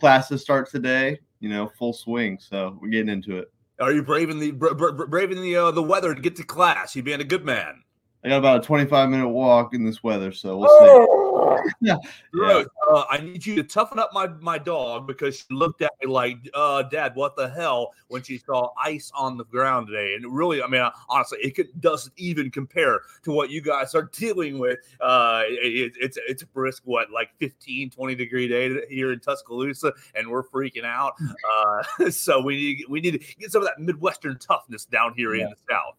classes 0.00 0.40
start 0.40 0.70
today, 0.70 1.20
you 1.40 1.50
know, 1.50 1.70
full 1.78 1.92
swing. 1.92 2.38
So 2.40 2.78
we're 2.80 2.88
getting 2.88 3.10
into 3.10 3.36
it. 3.36 3.52
Are 3.78 3.92
you 3.92 4.02
braving 4.02 4.38
the 4.38 4.52
braving 4.52 5.42
the 5.42 5.54
uh, 5.54 5.70
the 5.70 5.82
weather 5.82 6.14
to 6.14 6.20
get 6.20 6.34
to 6.36 6.42
class? 6.42 6.96
You 6.96 7.02
being 7.02 7.20
a 7.20 7.24
good 7.24 7.44
man. 7.44 7.82
I 8.24 8.28
got 8.28 8.38
about 8.38 8.64
a 8.64 8.66
25 8.66 9.10
minute 9.10 9.28
walk 9.28 9.74
in 9.74 9.84
this 9.84 10.02
weather, 10.02 10.32
so 10.32 10.58
we'll 10.58 10.68
oh! 10.70 11.16
see. 11.16 11.28
yeah. 11.80 11.96
yeah. 12.34 12.64
Uh, 12.90 13.04
I 13.10 13.18
need 13.18 13.44
you 13.44 13.54
to 13.56 13.62
toughen 13.62 13.98
up 13.98 14.10
my, 14.12 14.26
my 14.40 14.58
dog 14.58 15.06
because 15.06 15.38
she 15.38 15.44
looked 15.50 15.82
at 15.82 15.92
me 16.02 16.08
like, 16.08 16.38
uh, 16.54 16.82
Dad, 16.82 17.14
what 17.14 17.36
the 17.36 17.48
hell 17.48 17.92
when 18.08 18.22
she 18.22 18.38
saw 18.38 18.70
ice 18.82 19.10
on 19.14 19.36
the 19.36 19.44
ground 19.44 19.88
today. 19.88 20.14
And 20.14 20.34
really, 20.34 20.62
I 20.62 20.66
mean, 20.66 20.82
honestly, 21.08 21.38
it 21.42 21.54
could, 21.54 21.68
doesn't 21.80 22.12
even 22.16 22.50
compare 22.50 23.00
to 23.22 23.32
what 23.32 23.50
you 23.50 23.60
guys 23.60 23.94
are 23.94 24.02
dealing 24.12 24.58
with. 24.58 24.78
Uh, 25.00 25.42
it, 25.46 25.92
it's, 26.00 26.18
it's 26.26 26.42
a 26.42 26.46
brisk, 26.46 26.82
what, 26.84 27.10
like 27.10 27.30
15, 27.38 27.90
20 27.90 28.14
degree 28.14 28.48
day 28.48 28.80
here 28.88 29.12
in 29.12 29.20
Tuscaloosa, 29.20 29.92
and 30.14 30.28
we're 30.28 30.44
freaking 30.44 30.84
out. 30.84 31.14
Uh, 31.58 32.10
so 32.10 32.40
we 32.40 32.56
need, 32.56 32.84
we 32.88 33.00
need 33.00 33.12
to 33.12 33.18
get 33.38 33.50
some 33.50 33.62
of 33.62 33.66
that 33.66 33.78
Midwestern 33.78 34.38
toughness 34.38 34.84
down 34.84 35.14
here 35.14 35.34
yeah. 35.34 35.44
in 35.44 35.50
the 35.50 35.56
South. 35.68 35.94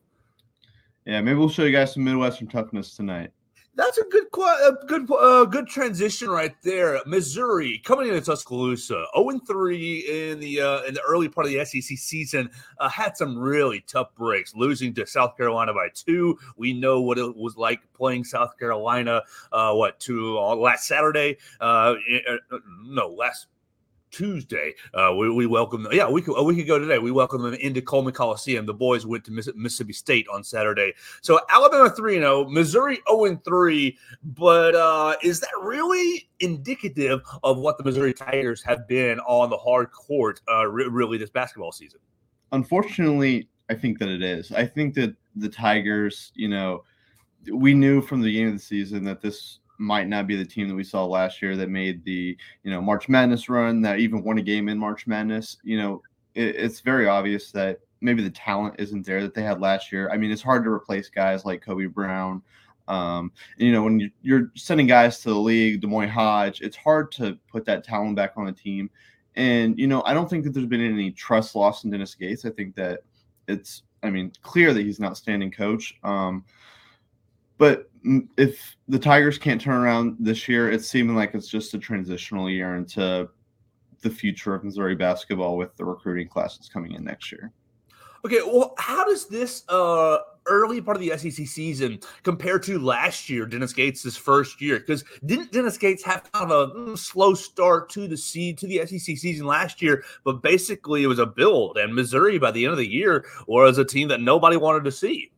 Yeah, 1.10 1.22
maybe 1.22 1.39
we'll 1.39 1.49
show 1.49 1.64
you 1.64 1.72
guys 1.72 1.95
some 1.95 2.03
Midwestern 2.03 2.45
toughness 2.45 2.95
tonight. 2.95 3.32
That's 3.74 3.97
a 3.97 4.03
good, 4.12 4.26
a 4.38 4.74
good, 4.86 5.07
good 5.49 5.66
transition 5.66 6.30
right 6.30 6.53
there. 6.62 7.01
Missouri 7.07 7.82
coming 7.84 8.10
into 8.10 8.22
Tuscaloosa, 8.22 8.93
zero 8.93 9.07
oh 9.16 9.32
and 9.32 9.41
three 9.47 10.01
in 10.01 10.39
the 10.39 10.62
uh, 10.62 10.84
in 10.84 10.93
the 10.93 11.01
early 11.01 11.28
part 11.28 11.47
of 11.47 11.51
the 11.51 11.66
SEC 11.66 11.97
season. 11.97 12.51
Uh, 12.78 12.89
had 12.89 13.18
some 13.18 13.36
really 13.36 13.84
tough 13.88 14.14
breaks, 14.14 14.53
losing 14.53 14.93
to 14.93 15.07
South 15.07 15.36
Carolina 15.36 15.74
by 15.74 15.88
two. 15.95 16.38
We 16.57 16.74
know 16.74 17.01
what 17.01 17.18
it 17.18 17.36
was 17.36 17.57
like 17.57 17.80
playing 17.95 18.26
South 18.26 18.55
Carolina. 18.60 19.24
Uh, 19.51 19.74
what 19.74 19.99
to 20.01 20.38
uh, 20.38 20.55
last 20.55 20.86
Saturday? 20.86 21.38
Uh, 21.60 21.95
uh 22.53 22.57
no, 22.84 23.07
last 23.07 23.47
Tuesday. 24.12 24.74
Uh, 24.93 25.14
we, 25.18 25.30
we 25.32 25.45
welcome. 25.45 25.88
Yeah, 25.91 26.10
we 26.10 26.22
could, 26.22 26.41
we 26.43 26.55
could 26.55 26.68
go 26.68 26.80
today. 26.80 26.99
We 26.99 27.12
welcome 27.12 27.41
them 27.41 27.53
into 27.55 27.82
Coleman 27.82 28.14
Coliseum. 28.14 28.66
The 28.66 28.74
boys 28.74 29.05
went 29.05 29.24
to 29.26 29.32
Mississippi 29.32 29.93
State 29.93 30.28
on 30.32 30.43
Saturday. 30.43 30.93
So 31.22 31.39
Alabama 31.49 31.89
3 31.89 32.16
0, 32.16 32.49
Missouri 32.49 32.99
0 33.10 33.41
3. 33.43 33.97
But 34.24 34.76
uh, 34.76 35.16
is 35.24 35.39
that 35.39 35.51
really 35.62 36.30
indicative 36.39 37.22
of 37.43 37.57
what 37.57 37.78
the 37.78 37.84
Missouri 37.84 38.14
Tigers 38.14 38.64
have 38.64 38.88
been 38.88 39.20
on 39.22 39.49
the 39.49 39.57
hard 39.57 39.91
court 39.91 40.41
uh, 40.49 40.68
re- 40.68 40.88
really 40.88 41.18
this 41.18 41.30
basketball 41.30 41.72
season? 41.72 41.99
Unfortunately, 42.51 43.47
I 43.70 43.76
think 43.76 43.99
that 43.99 44.10
it 44.10 44.24
is. 44.24 44.51
I 44.51 44.66
think 44.66 44.95
that 44.95 45.16
the 45.36 45.49
Tigers, 45.49 46.32
you 46.36 46.47
know, 46.47 46.84
we 47.51 47.74
knew 47.74 48.01
from 48.01 48.22
the 48.22 48.28
beginning 48.28 48.49
of 48.49 48.55
the 48.55 48.64
season 48.64 49.03
that 49.05 49.22
this 49.22 49.60
might 49.80 50.08
not 50.08 50.28
be 50.28 50.36
the 50.36 50.46
team 50.46 50.68
that 50.68 50.76
we 50.76 50.84
saw 50.84 51.06
last 51.06 51.42
year 51.42 51.56
that 51.56 51.70
made 51.70 52.04
the 52.04 52.38
you 52.64 52.72
know 52.72 52.82
March 52.82 53.10
Madness 53.10 53.50
run 53.50 53.82
that 53.82 54.00
even 54.00 54.24
won 54.24 54.38
a 54.38 54.44
game 54.44 54.70
in 54.70 54.78
March 54.78 55.08
Madness. 55.08 55.58
You 55.64 55.78
know, 55.78 56.02
it, 56.36 56.56
it's 56.56 56.82
very 56.82 57.08
obvious 57.08 57.52
that 57.52 57.80
maybe 58.02 58.24
the 58.24 58.30
talent 58.30 58.76
isn't 58.78 59.06
there 59.06 59.22
that 59.22 59.34
they 59.34 59.42
had 59.42 59.60
last 59.60 59.92
year. 59.92 60.10
I 60.12 60.18
mean, 60.18 60.32
it's 60.32 60.42
hard 60.42 60.64
to 60.64 60.70
replace 60.70 61.10
guys 61.10 61.46
like 61.46 61.62
Kobe 61.62 61.86
Brown. 61.86 62.42
Um, 62.88 63.32
and, 63.58 63.68
you 63.68 63.72
know, 63.72 63.84
when 63.84 64.12
you're 64.22 64.52
sending 64.56 64.88
guys 64.88 65.20
to 65.20 65.30
the 65.30 65.36
league, 65.36 65.82
D'Moi 65.82 66.10
Hodge, 66.10 66.62
it's 66.62 66.76
hard 66.76 67.12
to 67.14 67.38
put 67.52 67.66
that 67.66 67.84
talent 67.84 68.16
back 68.16 68.34
on 68.36 68.46
the 68.46 68.52
team. 68.52 68.90
And 69.36 69.78
you 69.78 69.88
know, 69.88 70.02
I 70.06 70.14
don't 70.14 70.30
think 70.30 70.44
that 70.44 70.54
there's 70.54 70.66
been 70.66 70.82
any 70.82 71.12
trust 71.12 71.56
lost 71.56 71.86
in 71.86 71.92
Dennis 71.92 72.16
Gates. 72.16 72.46
I 72.46 72.50
think 72.50 72.76
that 72.76 73.02
it's, 73.48 73.84
I 74.04 74.10
mean, 74.10 74.32
clear 74.42 74.74
that 74.74 74.82
he's 74.82 75.00
an 75.00 75.06
outstanding 75.06 75.52
coach. 75.52 75.98
Um, 76.04 76.44
but 77.60 77.91
if 78.38 78.78
the 78.88 78.97
Tigers 78.97 79.38
can't 79.38 79.60
turn 79.60 79.76
around 79.76 80.16
this 80.20 80.47
year, 80.47 80.72
it's 80.72 80.88
seeming 80.88 81.16
like 81.16 81.36
it's 81.36 81.49
just 81.49 81.74
a 81.74 81.78
transitional 81.78 82.49
year 82.49 82.76
into 82.76 83.30
the 84.01 84.10
future 84.10 84.55
of 84.55 84.64
Missouri 84.64 84.95
basketball 84.95 85.57
with 85.57 85.76
the 85.76 85.84
recruiting 85.84 86.30
classes 86.30 86.70
coming 86.70 86.93
in 86.93 87.03
next 87.03 87.32
year. 87.34 87.51
Okay, 88.26 88.39
well, 88.45 88.74
how 88.78 89.03
does 89.05 89.28
this 89.28 89.64
uh, 89.68 90.20
early 90.45 90.82
part 90.82 90.95
of 90.95 91.01
the 91.01 91.18
SEC 91.18 91.45
season 91.45 91.99
compare 92.24 92.60
to 92.60 92.80
last 92.80 93.30
year, 93.30 93.45
Dennis 93.45 93.74
Gates' 93.74 94.16
first 94.16 94.62
year? 94.62 94.80
Because 94.80 95.03
didn't 95.26 95.51
Dennis 95.51 95.78
Gates 95.78 96.03
have 96.05 96.30
kind 96.32 96.49
of 96.49 96.70
a 96.70 96.74
mm, 96.74 96.97
slow 96.97 97.34
start 97.34 97.89
to 97.91 98.07
the 98.07 98.18
seed 98.18 98.57
to 98.60 98.68
the 98.68 98.86
SEC 98.86 99.18
season 99.18 99.45
last 99.45 99.82
year? 99.82 100.03
But 100.24 100.41
basically, 100.41 101.03
it 101.03 101.07
was 101.07 101.20
a 101.20 101.26
build, 101.26 101.78
and 101.78 101.93
Missouri 101.93 102.39
by 102.39 102.51
the 102.51 102.64
end 102.64 102.72
of 102.72 102.78
the 102.78 102.89
year 102.89 103.26
was 103.47 103.78
a 103.78 103.86
team 103.86 104.07
that 104.07 104.22
nobody 104.22 104.55
wanted 104.55 104.86
to 104.86 104.91
see. 104.91 105.32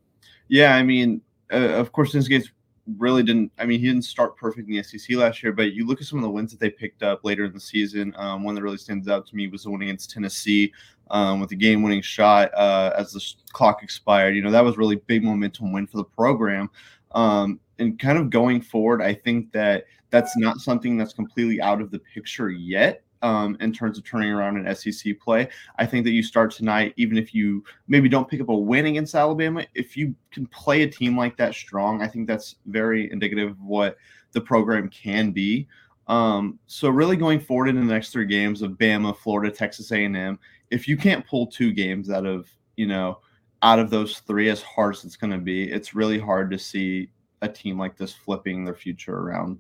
Yeah, 0.48 0.76
I 0.76 0.84
mean, 0.84 1.22
uh, 1.52 1.80
of 1.80 1.92
course, 1.92 2.12
Dennis 2.12 2.28
Gates 2.28 2.52
really 2.98 3.24
didn't. 3.24 3.52
I 3.58 3.66
mean, 3.66 3.80
he 3.80 3.88
didn't 3.88 4.04
start 4.04 4.38
perfect 4.38 4.68
in 4.68 4.76
the 4.76 4.84
SEC 4.84 5.16
last 5.18 5.44
year, 5.44 5.54
but 5.54 5.74
you 5.74 5.86
look 5.86 6.02
at 6.02 6.08
some 6.08 6.20
of 6.20 6.24
the 6.24 6.30
wins 6.30 6.52
that 6.52 6.60
they 6.60 6.70
picked 6.70 7.04
up 7.04 7.24
later 7.24 7.46
in 7.46 7.54
the 7.54 7.60
season. 7.60 8.14
Um, 8.18 8.44
one 8.44 8.56
that 8.56 8.64
really 8.64 8.78
stands 8.78 9.08
out 9.08 9.28
to 9.28 9.36
me 9.36 9.48
was 9.48 9.64
the 9.64 9.72
win 9.72 9.82
against 9.82 10.12
Tennessee 10.12 10.74
um, 11.10 11.40
with 11.40 11.50
the 11.50 11.56
game-winning 11.56 12.02
shot 12.02 12.54
uh, 12.54 12.94
as 12.98 13.12
the 13.12 13.24
clock 13.54 13.84
expired. 13.84 14.36
You 14.36 14.42
know, 14.42 14.52
that 14.52 14.64
was 14.64 14.78
really 14.78 14.96
big 14.96 15.24
momentum 15.24 15.72
win 15.72 15.88
for 15.88 15.98
the 15.98 16.04
program. 16.04 16.70
Um, 17.12 17.60
and 17.80 18.00
kind 18.00 18.18
of 18.18 18.30
going 18.30 18.62
forward, 18.62 19.02
I 19.02 19.14
think 19.14 19.52
that 19.52 19.86
that's 20.10 20.38
not 20.38 20.60
something 20.60 20.98
that's 20.98 21.14
completely 21.14 21.62
out 21.62 21.82
of 21.82 21.92
the 21.92 22.00
picture 22.00 22.50
yet 22.50 23.04
um, 23.22 23.58
in 23.60 23.72
terms 23.72 23.98
of 23.98 24.04
turning 24.04 24.32
around 24.32 24.58
an 24.58 24.76
SEC 24.76 25.20
play. 25.20 25.48
I 25.78 25.86
think 25.86 26.06
that 26.06 26.12
you 26.12 26.24
start 26.24 26.52
tonight, 26.52 26.94
even 26.98 27.18
if 27.18 27.34
you 27.34 27.64
maybe 27.88 28.10
don't 28.10 28.28
pick 28.28 28.42
up 28.42 28.50
a 28.50 28.56
win 28.56 28.86
against 28.86 29.16
Alabama, 29.16 29.66
if 29.76 29.96
you 29.96 30.16
can 30.32 30.48
play 30.48 30.84
a 30.84 30.90
team 30.90 31.18
like 31.18 31.38
that 31.38 31.54
strong, 31.54 32.02
I 32.02 32.08
think 32.08 32.28
that's 32.28 32.56
very 32.66 33.12
indicative 33.12 33.52
of 33.52 33.62
what 33.62 33.98
the 34.32 34.42
program 34.42 34.90
can 34.90 35.32
be. 35.32 35.68
Um, 36.08 36.60
so 36.68 36.90
really 36.90 37.16
going 37.16 37.40
forward 37.40 37.70
in 37.70 37.76
the 37.76 37.94
next 37.94 38.10
three 38.10 38.26
games 38.26 38.62
of 38.62 38.72
Bama, 38.72 39.16
Florida, 39.16 39.54
Texas 39.54 39.92
A&M, 39.92 40.40
if 40.70 40.88
you 40.88 40.98
can't 40.98 41.26
pull 41.28 41.48
two 41.48 41.72
games 41.72 42.10
out 42.10 42.26
of 42.26 42.50
you 42.76 42.88
know 42.88 43.20
out 43.62 43.80
of 43.80 43.90
those 43.90 44.20
three, 44.20 44.50
as 44.50 44.62
hard 44.62 44.96
as 44.96 45.06
it's 45.06 45.16
going 45.16 45.32
to 45.32 45.38
be, 45.38 45.72
it's 45.72 45.94
really 45.94 46.18
hard 46.18 46.50
to 46.52 46.58
see 46.58 47.12
a 47.42 47.48
team 47.48 47.78
like 47.78 47.96
this 47.96 48.14
flipping 48.14 48.66
their 48.66 48.76
future 48.76 49.16
around 49.16 49.60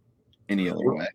any 0.49 0.69
other 0.69 0.93
way. 0.93 1.07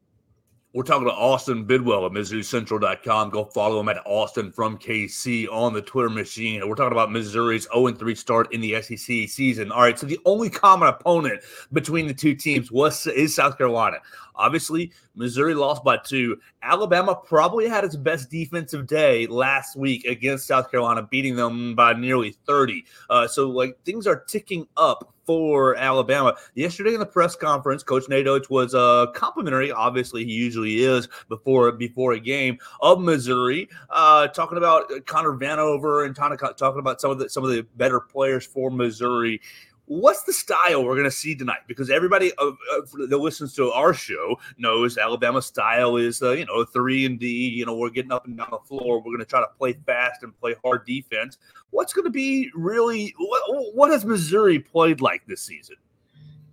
We're 0.77 0.83
talking 0.83 1.09
to 1.09 1.15
Austin 1.15 1.65
Bidwell 1.65 2.05
at 2.05 2.13
MizzouCentral.com. 2.13 3.31
Go 3.31 3.47
follow 3.47 3.81
him 3.81 3.89
at 3.89 4.03
Austin 4.05 4.53
from 4.53 4.77
KC 4.77 5.51
on 5.51 5.73
the 5.73 5.81
Twitter 5.81 6.11
machine. 6.11 6.69
We're 6.69 6.75
talking 6.75 6.93
about 6.93 7.11
Missouri's 7.11 7.67
0 7.73 7.93
3 7.93 8.15
start 8.15 8.53
in 8.53 8.61
the 8.61 8.83
SEC 8.83 9.27
season. 9.27 9.73
All 9.73 9.81
right, 9.81 9.99
so 9.99 10.07
the 10.07 10.21
only 10.27 10.51
common 10.51 10.89
opponent 10.89 11.41
between 11.73 12.07
the 12.07 12.13
two 12.13 12.35
teams 12.35 12.71
was 12.71 13.07
is 13.07 13.35
South 13.35 13.57
Carolina. 13.57 13.97
Obviously, 14.35 14.93
Missouri 15.15 15.55
lost 15.55 15.83
by 15.83 15.97
two. 15.97 16.39
Alabama 16.63 17.15
probably 17.15 17.67
had 17.67 17.83
its 17.83 17.97
best 17.97 18.31
defensive 18.31 18.87
day 18.87 19.27
last 19.29 19.77
week 19.77 20.05
against 20.05 20.47
South 20.47 20.71
Carolina, 20.71 21.09
beating 21.11 21.37
them 21.37 21.75
by 21.75 21.95
nearly 21.95 22.37
30. 22.47 22.85
Uh, 23.09 23.27
so, 23.27 23.49
like, 23.49 23.83
things 23.85 24.07
are 24.07 24.21
ticking 24.29 24.67
up 24.77 25.15
for 25.27 25.77
Alabama. 25.77 26.37
Yesterday 26.55 26.95
in 26.95 27.01
the 27.01 27.07
press 27.07 27.35
conference, 27.37 27.83
Coach 27.83 28.05
Oats 28.11 28.49
was 28.49 28.75
uh, 28.75 29.07
complimentary. 29.15 29.73
Obviously, 29.73 30.25
he 30.25 30.33
usually 30.33 30.83
is 30.85 31.09
before 31.29 31.73
before 31.73 32.13
a 32.13 32.21
game 32.21 32.59
of 32.81 33.01
Missouri, 33.01 33.69
uh, 33.91 34.29
talking 34.29 34.57
about 34.57 34.91
Connor 35.07 35.33
Vanover 35.33 36.07
and 36.07 36.15
talking 36.15 36.39
about 36.79 37.01
some 37.01 37.11
of 37.11 37.19
the 37.19 37.29
some 37.29 37.45
of 37.45 37.51
the 37.51 37.63
better 37.77 38.01
players 38.01 38.47
for 38.47 38.71
Missouri 38.71 39.41
what's 39.87 40.25
the 40.25 40.33
style 40.33 40.85
we're 40.85 40.95
going 40.95 41.05
to 41.05 41.11
see 41.11 41.35
tonight? 41.35 41.61
Because 41.67 41.91
everybody 41.91 42.33
uh, 42.39 42.49
uh, 42.49 43.07
that 43.09 43.19
listens 43.19 43.55
to 43.55 43.73
our 43.73 43.95
show 43.95 44.39
knows 44.59 44.99
Alabama 44.99 45.41
style 45.41 45.97
is, 45.97 46.23
uh, 46.23 46.33
you 46.33 46.45
know, 46.45 46.65
three 46.65 47.07
and 47.07 47.19
D. 47.19 47.49
You 47.49 47.67
know, 47.67 47.77
we're 47.77 47.91
getting 47.91 48.13
up 48.13 48.27
and 48.27 48.37
down 48.37 48.49
the 48.51 48.59
floor. 48.59 48.99
We're 48.99 49.13
going 49.13 49.19
to 49.21 49.25
try 49.25 49.41
to 49.41 49.49
play 49.59 49.75
fast 49.87 50.23
and 50.23 50.39
play 50.39 50.55
hard 50.65 50.85
defense. 50.87 51.39
What's 51.71 51.93
going 51.93 52.05
to 52.05 52.11
be 52.11 52.51
really 52.55 53.15
what, 53.19 53.75
what 53.75 53.91
has 53.91 54.05
Missouri 54.05 54.59
played 54.59 55.01
like 55.01 55.27
this 55.27 55.43
season? 55.43 55.77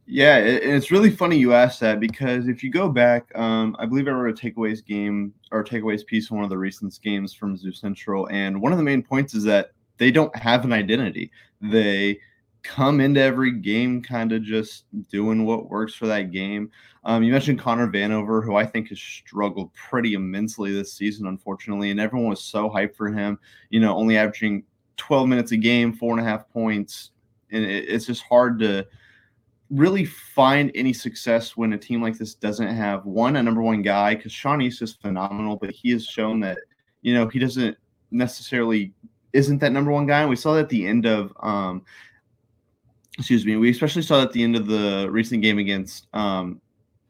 Yeah, 0.05 0.35
and 0.37 0.73
it's 0.75 0.91
really 0.91 1.09
funny 1.09 1.37
you 1.37 1.53
asked 1.53 1.79
that 1.79 2.01
because 2.01 2.49
if 2.49 2.61
you 2.61 2.69
go 2.69 2.89
back, 2.89 3.31
um, 3.35 3.73
I 3.79 3.85
believe 3.85 4.07
I 4.07 4.11
wrote 4.11 4.37
a 4.37 4.41
takeaways 4.51 4.85
game 4.85 5.33
or 5.51 5.63
takeaways 5.63 6.05
piece 6.05 6.29
on 6.29 6.37
one 6.37 6.43
of 6.43 6.49
the 6.49 6.57
recent 6.57 6.99
games 7.01 7.33
from 7.33 7.55
Zoo 7.55 7.71
Central, 7.71 8.27
and 8.27 8.61
one 8.61 8.73
of 8.73 8.77
the 8.77 8.83
main 8.83 9.01
points 9.01 9.33
is 9.33 9.43
that 9.45 9.71
they 9.97 10.11
don't 10.11 10.35
have 10.35 10.65
an 10.65 10.73
identity. 10.73 11.31
They 11.61 12.19
come 12.63 13.01
into 13.01 13.21
every 13.21 13.51
game 13.51 14.01
kind 14.01 14.31
of 14.31 14.41
just 14.41 14.85
doing 15.09 15.45
what 15.45 15.69
works 15.69 15.93
for 15.93 16.07
that 16.07 16.31
game. 16.31 16.71
Um, 17.03 17.21
you 17.21 17.31
mentioned 17.31 17.59
Connor 17.59 17.91
Vanover, 17.91 18.43
who 18.43 18.55
I 18.55 18.65
think 18.65 18.89
has 18.89 18.99
struggled 18.99 19.73
pretty 19.73 20.13
immensely 20.13 20.71
this 20.71 20.93
season, 20.93 21.27
unfortunately, 21.27 21.91
and 21.91 21.99
everyone 21.99 22.29
was 22.29 22.43
so 22.43 22.69
hyped 22.69 22.95
for 22.95 23.11
him. 23.11 23.37
You 23.69 23.81
know, 23.81 23.95
only 23.95 24.17
averaging 24.17 24.63
12 24.95 25.27
minutes 25.27 25.51
a 25.51 25.57
game, 25.57 25.93
four 25.93 26.17
and 26.17 26.25
a 26.25 26.29
half 26.29 26.49
points, 26.49 27.11
and 27.51 27.63
it, 27.65 27.89
it's 27.89 28.05
just 28.05 28.23
hard 28.23 28.59
to 28.59 28.87
really 29.69 30.05
find 30.05 30.71
any 30.75 30.93
success 30.93 31.57
when 31.57 31.73
a 31.73 31.77
team 31.77 32.01
like 32.01 32.17
this 32.17 32.35
doesn't 32.35 32.67
have 32.67 33.05
one 33.05 33.35
a 33.35 33.43
number 33.43 33.61
one 33.61 33.81
guy 33.81 34.15
because 34.15 34.31
Sean 34.31 34.61
East 34.61 34.81
is 34.81 34.93
phenomenal, 34.93 35.57
but 35.57 35.71
he 35.71 35.91
has 35.91 36.05
shown 36.05 36.39
that 36.39 36.57
you 37.01 37.13
know 37.13 37.27
he 37.27 37.39
doesn't 37.39 37.77
necessarily 38.11 38.93
isn't 39.33 39.59
that 39.59 39.71
number 39.73 39.91
one 39.91 40.05
guy. 40.05 40.21
And 40.21 40.29
we 40.29 40.35
saw 40.35 40.53
that 40.53 40.61
at 40.61 40.69
the 40.69 40.87
end 40.87 41.05
of 41.05 41.33
um, 41.41 41.83
excuse 43.17 43.45
me, 43.45 43.55
we 43.55 43.69
especially 43.69 44.01
saw 44.01 44.17
that 44.17 44.27
at 44.27 44.33
the 44.33 44.43
end 44.43 44.55
of 44.55 44.67
the 44.67 45.07
recent 45.11 45.41
game 45.41 45.59
against 45.59 46.07
um, 46.13 46.61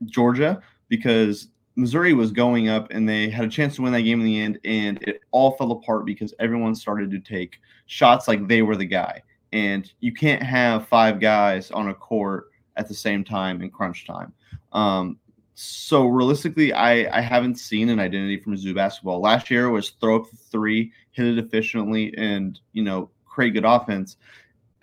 Georgia 0.06 0.62
because 0.90 1.48
Missouri 1.76 2.14
was 2.14 2.32
going 2.32 2.70
up 2.70 2.92
and 2.92 3.08
they 3.08 3.30
had 3.30 3.46
a 3.46 3.50
chance 3.50 3.76
to 3.76 3.82
win 3.82 3.94
that 3.94 4.02
game 4.02 4.20
in 4.20 4.26
the 4.26 4.40
end, 4.40 4.60
and 4.64 5.02
it 5.04 5.22
all 5.32 5.52
fell 5.52 5.72
apart 5.72 6.06
because 6.06 6.34
everyone 6.40 6.76
started 6.76 7.10
to 7.12 7.20
take 7.20 7.60
shots 7.88 8.28
like 8.28 8.48
they 8.48 8.62
were 8.62 8.76
the 8.76 8.86
guy. 8.86 9.22
And 9.54 9.92
you 10.00 10.14
can't 10.14 10.42
have 10.44 10.88
five 10.88 11.20
guys 11.20 11.72
on 11.72 11.90
a 11.90 11.94
court 11.94 12.52
at 12.76 12.88
the 12.88 12.94
same 12.94 13.24
time 13.24 13.62
in 13.62 13.70
crunch 13.70 14.06
time. 14.06 14.34
Um, 14.72 15.20
so 15.56 16.08
realistically, 16.08 16.74
I, 16.74 17.18
I 17.18 17.22
haven't 17.22 17.60
seen 17.60 17.90
an 17.90 18.00
identity 18.00 18.40
from 18.40 18.56
Mizzou 18.56 18.74
basketball. 18.74 19.22
Last 19.22 19.52
year 19.52 19.70
was 19.70 19.92
throw 19.92 20.18
up 20.18 20.30
the 20.30 20.38
three, 20.38 20.92
hit 21.12 21.28
it 21.28 21.38
efficiently, 21.38 22.14
and 22.18 22.60
you 22.74 22.84
know 22.84 23.10
create 23.26 23.54
good 23.54 23.66
offense 23.66 24.18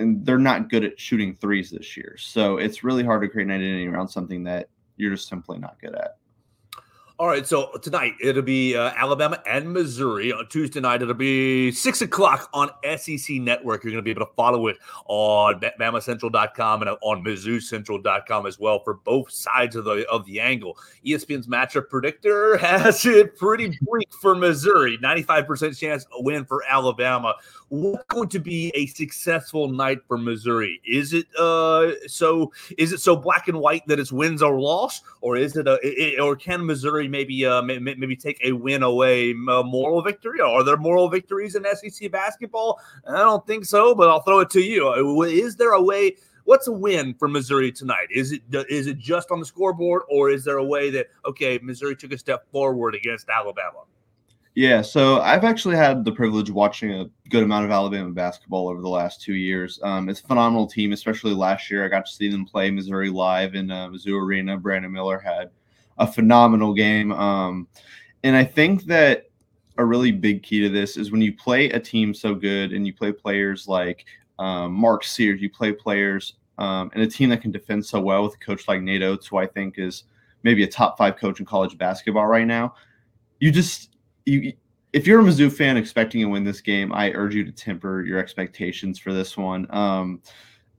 and 0.00 0.24
they're 0.24 0.38
not 0.38 0.68
good 0.70 0.84
at 0.84 0.98
shooting 0.98 1.34
threes 1.34 1.70
this 1.70 1.96
year. 1.96 2.16
So 2.18 2.56
it's 2.56 2.82
really 2.82 3.04
hard 3.04 3.22
to 3.22 3.28
create 3.28 3.46
an 3.46 3.52
identity 3.52 3.86
around 3.86 4.08
something 4.08 4.42
that 4.44 4.68
you're 4.96 5.12
just 5.12 5.28
simply 5.28 5.58
not 5.58 5.78
good 5.80 5.94
at. 5.94 6.16
All 7.20 7.26
right, 7.26 7.46
so 7.46 7.70
tonight 7.82 8.14
it'll 8.18 8.40
be 8.40 8.74
uh, 8.74 8.92
Alabama 8.96 9.42
and 9.46 9.74
Missouri. 9.74 10.32
On 10.32 10.48
Tuesday 10.48 10.80
night, 10.80 11.02
it'll 11.02 11.12
be 11.12 11.70
six 11.70 12.00
o'clock 12.00 12.48
on 12.54 12.70
SEC 12.96 13.36
Network. 13.36 13.84
You're 13.84 13.90
going 13.92 14.02
to 14.02 14.02
be 14.02 14.10
able 14.10 14.24
to 14.24 14.32
follow 14.36 14.68
it 14.68 14.78
on 15.04 15.60
BamaCentral.com 15.60 16.80
and 16.80 16.96
on 17.02 17.22
MizzouCentral.com 17.22 18.46
as 18.46 18.58
well 18.58 18.78
for 18.82 18.94
both 18.94 19.30
sides 19.30 19.76
of 19.76 19.84
the 19.84 20.08
of 20.08 20.24
the 20.24 20.40
angle. 20.40 20.78
ESPN's 21.04 21.46
matchup 21.46 21.90
predictor 21.90 22.56
has 22.56 23.04
it 23.04 23.36
pretty 23.36 23.78
bleak 23.82 24.08
for 24.22 24.34
Missouri. 24.34 24.96
95% 24.96 25.78
chance 25.78 26.06
a 26.18 26.22
win 26.22 26.46
for 26.46 26.64
Alabama. 26.70 27.34
What's 27.70 28.02
going 28.08 28.28
to 28.30 28.40
be 28.40 28.72
a 28.74 28.86
successful 28.86 29.68
night 29.68 30.00
for 30.08 30.18
Missouri? 30.18 30.80
Is 30.84 31.12
it 31.12 31.26
uh 31.38 31.92
so? 32.08 32.52
Is 32.76 32.92
it 32.92 32.98
so 32.98 33.14
black 33.14 33.46
and 33.46 33.60
white 33.60 33.86
that 33.86 34.00
it's 34.00 34.10
wins 34.10 34.42
or 34.42 34.60
loss, 34.60 35.02
or 35.20 35.36
is 35.36 35.56
it 35.56 35.68
a 35.68 35.78
it, 35.80 36.18
or 36.18 36.34
can 36.34 36.66
Missouri 36.66 37.06
maybe 37.06 37.46
uh, 37.46 37.62
maybe 37.62 38.16
take 38.16 38.40
a 38.42 38.50
win 38.50 38.82
away, 38.82 39.30
a 39.30 39.62
moral 39.62 40.02
victory? 40.02 40.40
Are 40.40 40.64
there 40.64 40.76
moral 40.76 41.08
victories 41.08 41.54
in 41.54 41.64
SEC 41.64 42.10
basketball? 42.10 42.80
I 43.06 43.18
don't 43.18 43.46
think 43.46 43.64
so, 43.64 43.94
but 43.94 44.08
I'll 44.08 44.22
throw 44.22 44.40
it 44.40 44.50
to 44.50 44.60
you. 44.60 44.88
Uh, 44.88 45.22
is 45.22 45.54
there 45.54 45.70
a 45.70 45.80
way? 45.80 46.16
What's 46.42 46.66
a 46.66 46.72
win 46.72 47.14
for 47.14 47.28
Missouri 47.28 47.70
tonight? 47.70 48.08
Is 48.10 48.32
it 48.32 48.42
is 48.68 48.88
it 48.88 48.98
just 48.98 49.30
on 49.30 49.38
the 49.38 49.46
scoreboard, 49.46 50.02
or 50.10 50.28
is 50.28 50.44
there 50.44 50.56
a 50.56 50.64
way 50.64 50.90
that 50.90 51.06
okay, 51.24 51.60
Missouri 51.62 51.94
took 51.94 52.10
a 52.10 52.18
step 52.18 52.50
forward 52.50 52.96
against 52.96 53.28
Alabama? 53.28 53.84
Yeah, 54.54 54.82
so 54.82 55.20
I've 55.20 55.44
actually 55.44 55.76
had 55.76 56.04
the 56.04 56.10
privilege 56.10 56.48
of 56.48 56.56
watching 56.56 56.92
a 56.92 57.08
good 57.28 57.44
amount 57.44 57.66
of 57.66 57.70
Alabama 57.70 58.10
basketball 58.10 58.68
over 58.68 58.82
the 58.82 58.88
last 58.88 59.22
two 59.22 59.34
years. 59.34 59.78
Um, 59.84 60.08
it's 60.08 60.20
a 60.20 60.26
phenomenal 60.26 60.66
team, 60.66 60.92
especially 60.92 61.32
last 61.34 61.70
year. 61.70 61.84
I 61.84 61.88
got 61.88 62.04
to 62.06 62.12
see 62.12 62.28
them 62.28 62.44
play 62.44 62.70
Missouri 62.70 63.10
live 63.10 63.54
in 63.54 63.70
uh, 63.70 63.88
Mizzou 63.88 64.20
Arena. 64.20 64.58
Brandon 64.58 64.90
Miller 64.90 65.20
had 65.20 65.50
a 65.98 66.06
phenomenal 66.06 66.74
game. 66.74 67.12
Um, 67.12 67.68
and 68.24 68.34
I 68.34 68.42
think 68.42 68.84
that 68.86 69.30
a 69.78 69.84
really 69.84 70.10
big 70.10 70.42
key 70.42 70.60
to 70.60 70.68
this 70.68 70.96
is 70.96 71.12
when 71.12 71.22
you 71.22 71.32
play 71.32 71.70
a 71.70 71.78
team 71.78 72.12
so 72.12 72.34
good 72.34 72.72
and 72.72 72.86
you 72.86 72.92
play 72.92 73.12
players 73.12 73.68
like 73.68 74.04
um, 74.40 74.72
Mark 74.72 75.04
Sears, 75.04 75.40
you 75.40 75.48
play 75.48 75.72
players 75.72 76.34
um, 76.58 76.90
and 76.94 77.02
a 77.04 77.06
team 77.06 77.30
that 77.30 77.40
can 77.40 77.52
defend 77.52 77.86
so 77.86 78.00
well 78.00 78.24
with 78.24 78.34
a 78.34 78.38
coach 78.38 78.66
like 78.66 78.82
Nate 78.82 79.02
Oats, 79.02 79.28
who 79.28 79.36
I 79.36 79.46
think 79.46 79.78
is 79.78 80.04
maybe 80.42 80.64
a 80.64 80.68
top 80.68 80.98
five 80.98 81.16
coach 81.16 81.38
in 81.38 81.46
college 81.46 81.78
basketball 81.78 82.26
right 82.26 82.46
now. 82.46 82.74
You 83.38 83.52
just 83.52 83.89
you 84.26 84.52
if 84.92 85.06
you're 85.06 85.20
a 85.20 85.22
Mizzou 85.24 85.52
fan 85.52 85.76
expecting 85.76 86.20
to 86.20 86.26
win 86.26 86.44
this 86.44 86.60
game, 86.60 86.92
I 86.92 87.12
urge 87.12 87.34
you 87.34 87.44
to 87.44 87.52
temper 87.52 88.02
your 88.02 88.18
expectations 88.18 88.98
for 88.98 89.12
this 89.12 89.36
one. 89.36 89.66
Um, 89.70 90.20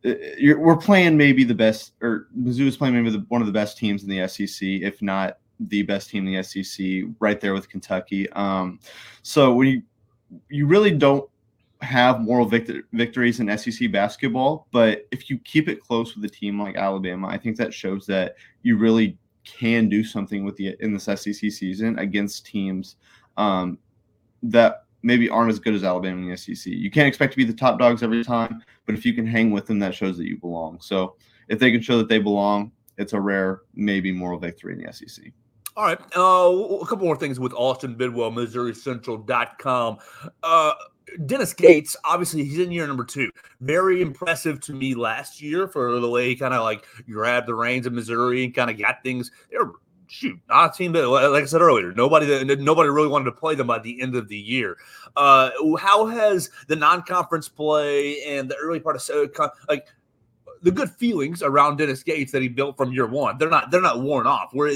we're 0.04 0.78
playing 0.78 1.16
maybe 1.16 1.44
the 1.44 1.56
best, 1.56 1.94
or 2.02 2.28
Mizzou 2.38 2.68
is 2.68 2.76
playing 2.76 2.96
maybe 2.96 3.12
the, 3.12 3.26
one 3.30 3.42
of 3.42 3.48
the 3.48 3.54
best 3.54 3.78
teams 3.78 4.04
in 4.04 4.10
the 4.10 4.28
SEC, 4.28 4.68
if 4.68 5.02
not 5.02 5.38
the 5.60 5.84
best 5.84 6.10
team 6.10 6.28
in 6.28 6.34
the 6.34 6.44
SEC, 6.44 7.14
right 7.20 7.40
there 7.40 7.54
with 7.54 7.70
Kentucky. 7.70 8.30
Um, 8.32 8.80
so 9.22 9.54
when 9.54 9.68
you 9.68 9.82
you 10.50 10.66
really 10.66 10.92
don't 10.92 11.30
have 11.82 12.22
moral 12.22 12.46
victor- 12.46 12.84
victories 12.94 13.40
in 13.40 13.58
SEC 13.58 13.92
basketball, 13.92 14.68
but 14.72 15.08
if 15.12 15.30
you 15.30 15.38
keep 15.40 15.68
it 15.68 15.82
close 15.82 16.16
with 16.16 16.24
a 16.26 16.30
team 16.30 16.60
like 16.60 16.78
Alabama, 16.78 17.28
I 17.28 17.38
think 17.38 17.58
that 17.58 17.74
shows 17.74 18.06
that 18.08 18.36
you 18.64 18.78
really 18.78 19.18
can 19.44 19.90
do 19.90 20.04
something 20.04 20.44
with 20.44 20.56
the 20.56 20.76
in 20.80 20.94
this 20.94 21.06
SEC 21.06 21.52
season 21.52 21.98
against 22.00 22.46
teams 22.46 22.96
um, 23.38 23.78
that 24.44 24.86
maybe 25.04 25.30
aren't 25.30 25.52
as 25.52 25.60
good 25.60 25.74
as 25.74 25.84
Alabama 25.84 26.22
in 26.22 26.30
the 26.30 26.38
SEC. 26.38 26.72
You 26.72 26.92
can't 26.92 27.08
expect 27.08 27.34
to 27.34 27.38
be 27.38 27.44
the 27.44 27.54
top 27.54 27.80
dogs 27.80 28.04
every 28.04 28.24
time, 28.24 28.64
but 28.86 28.96
if 28.96 29.06
you 29.06 29.14
can 29.14 29.26
hang 29.26 29.52
with 29.52 29.66
them, 29.66 29.80
that 29.80 29.96
shows 29.96 30.18
that 30.18 30.28
you 30.28 30.38
belong. 30.38 30.80
So 30.80 31.16
if 31.48 31.60
they 31.60 31.72
can 31.72 31.82
show 31.82 31.98
that 31.98 32.08
they 32.08 32.20
belong, 32.20 32.72
it's 32.98 33.14
a 33.14 33.20
rare, 33.20 33.62
maybe 33.74 34.12
moral 34.12 34.40
victory 34.40 34.74
in 34.74 34.84
the 34.84 34.94
SEC. 34.94 35.26
All 35.76 35.86
right. 35.86 36.00
Uh, 36.16 36.82
a 36.82 36.86
couple 36.86 37.06
more 37.06 37.16
things 37.16 37.40
with 37.40 37.54
Austin 37.54 37.96
Bidwell, 37.96 38.32
MizzouCentral.com. 38.32 39.98
Uh, 40.44 40.74
Dennis 41.26 41.54
Gates, 41.54 41.96
obviously, 42.06 42.44
he's 42.44 42.60
in 42.60 42.72
year 42.72 42.88
number 42.88 43.04
two. 43.04 43.32
Very 43.62 44.02
impressive 44.02 44.60
to 44.62 44.74
me 44.74 44.96
last 44.96 45.42
year 45.42 45.68
for 45.68 46.00
the 46.00 46.10
way 46.10 46.30
he 46.30 46.36
kind 46.36 46.54
of 46.54 46.64
like 46.64 46.86
grabbed 47.10 47.48
the 47.48 47.56
reins 47.56 47.86
of 47.86 47.94
Missouri 47.94 48.44
and 48.44 48.54
kind 48.54 48.70
of 48.70 48.78
got 48.78 49.04
things. 49.04 49.32
They 49.50 49.58
shoot, 50.12 50.38
not 50.50 50.76
team 50.76 50.92
that, 50.92 51.08
like 51.08 51.44
I 51.44 51.46
said 51.46 51.62
earlier, 51.62 51.94
nobody 51.94 52.44
nobody 52.56 52.90
really 52.90 53.08
wanted 53.08 53.26
to 53.26 53.32
play 53.32 53.56
them 53.56 53.68
by 53.68 53.80
the 53.80 54.02
end 54.02 54.16
of 54.16 54.28
the 54.28 54.38
year. 54.38 54.78
Uh, 55.16 55.52
how 55.80 56.06
has 56.06 56.50
the 56.68 56.76
non-conference 56.76 57.48
play 57.48 58.22
and 58.24 58.50
the 58.50 58.56
early 58.58 58.80
part 58.80 58.98
of 58.98 59.42
like 59.70 59.88
the 60.64 60.72
good 60.72 60.92
feelings 60.92 61.42
around 61.42 61.78
Dennis 61.78 62.04
Gates 62.04 62.32
that 62.34 62.42
he 62.42 62.50
built 62.50 62.76
from 62.76 62.92
year 62.92 63.08
one? 63.08 63.38
They're 63.38 63.50
not 63.50 63.72
they're 63.72 63.82
not 63.82 64.02
worn 64.02 64.28
off. 64.28 64.50
Where 64.52 64.70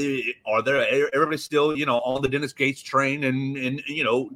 are 0.48 0.62
there? 0.62 0.88
Everybody's 1.14 1.44
still 1.44 1.78
you 1.78 1.86
know 1.86 2.00
on 2.00 2.22
the 2.22 2.30
Dennis 2.30 2.54
Gates 2.54 2.82
train 2.82 3.26
and 3.26 3.58
and 3.58 3.84
you 3.88 4.06
know 4.06 4.30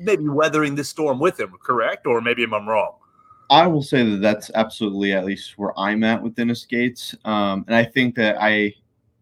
maybe 0.00 0.28
weathering 0.28 0.76
this 0.76 0.88
storm 0.88 1.18
with 1.18 1.40
him. 1.40 1.54
Correct, 1.60 2.06
or 2.06 2.20
maybe 2.20 2.44
I'm 2.44 2.68
wrong. 2.68 2.94
I 3.50 3.66
will 3.66 3.82
say 3.82 4.08
that 4.08 4.16
that's 4.16 4.50
absolutely 4.54 5.12
at 5.12 5.24
least 5.24 5.56
where 5.56 5.76
I'm 5.78 6.02
at 6.04 6.22
with 6.22 6.34
Dennis 6.36 6.64
Gates, 6.64 7.16
um, 7.24 7.64
and 7.66 7.76
I 7.76 7.84
think 7.84 8.14
that 8.16 8.36
I 8.40 8.74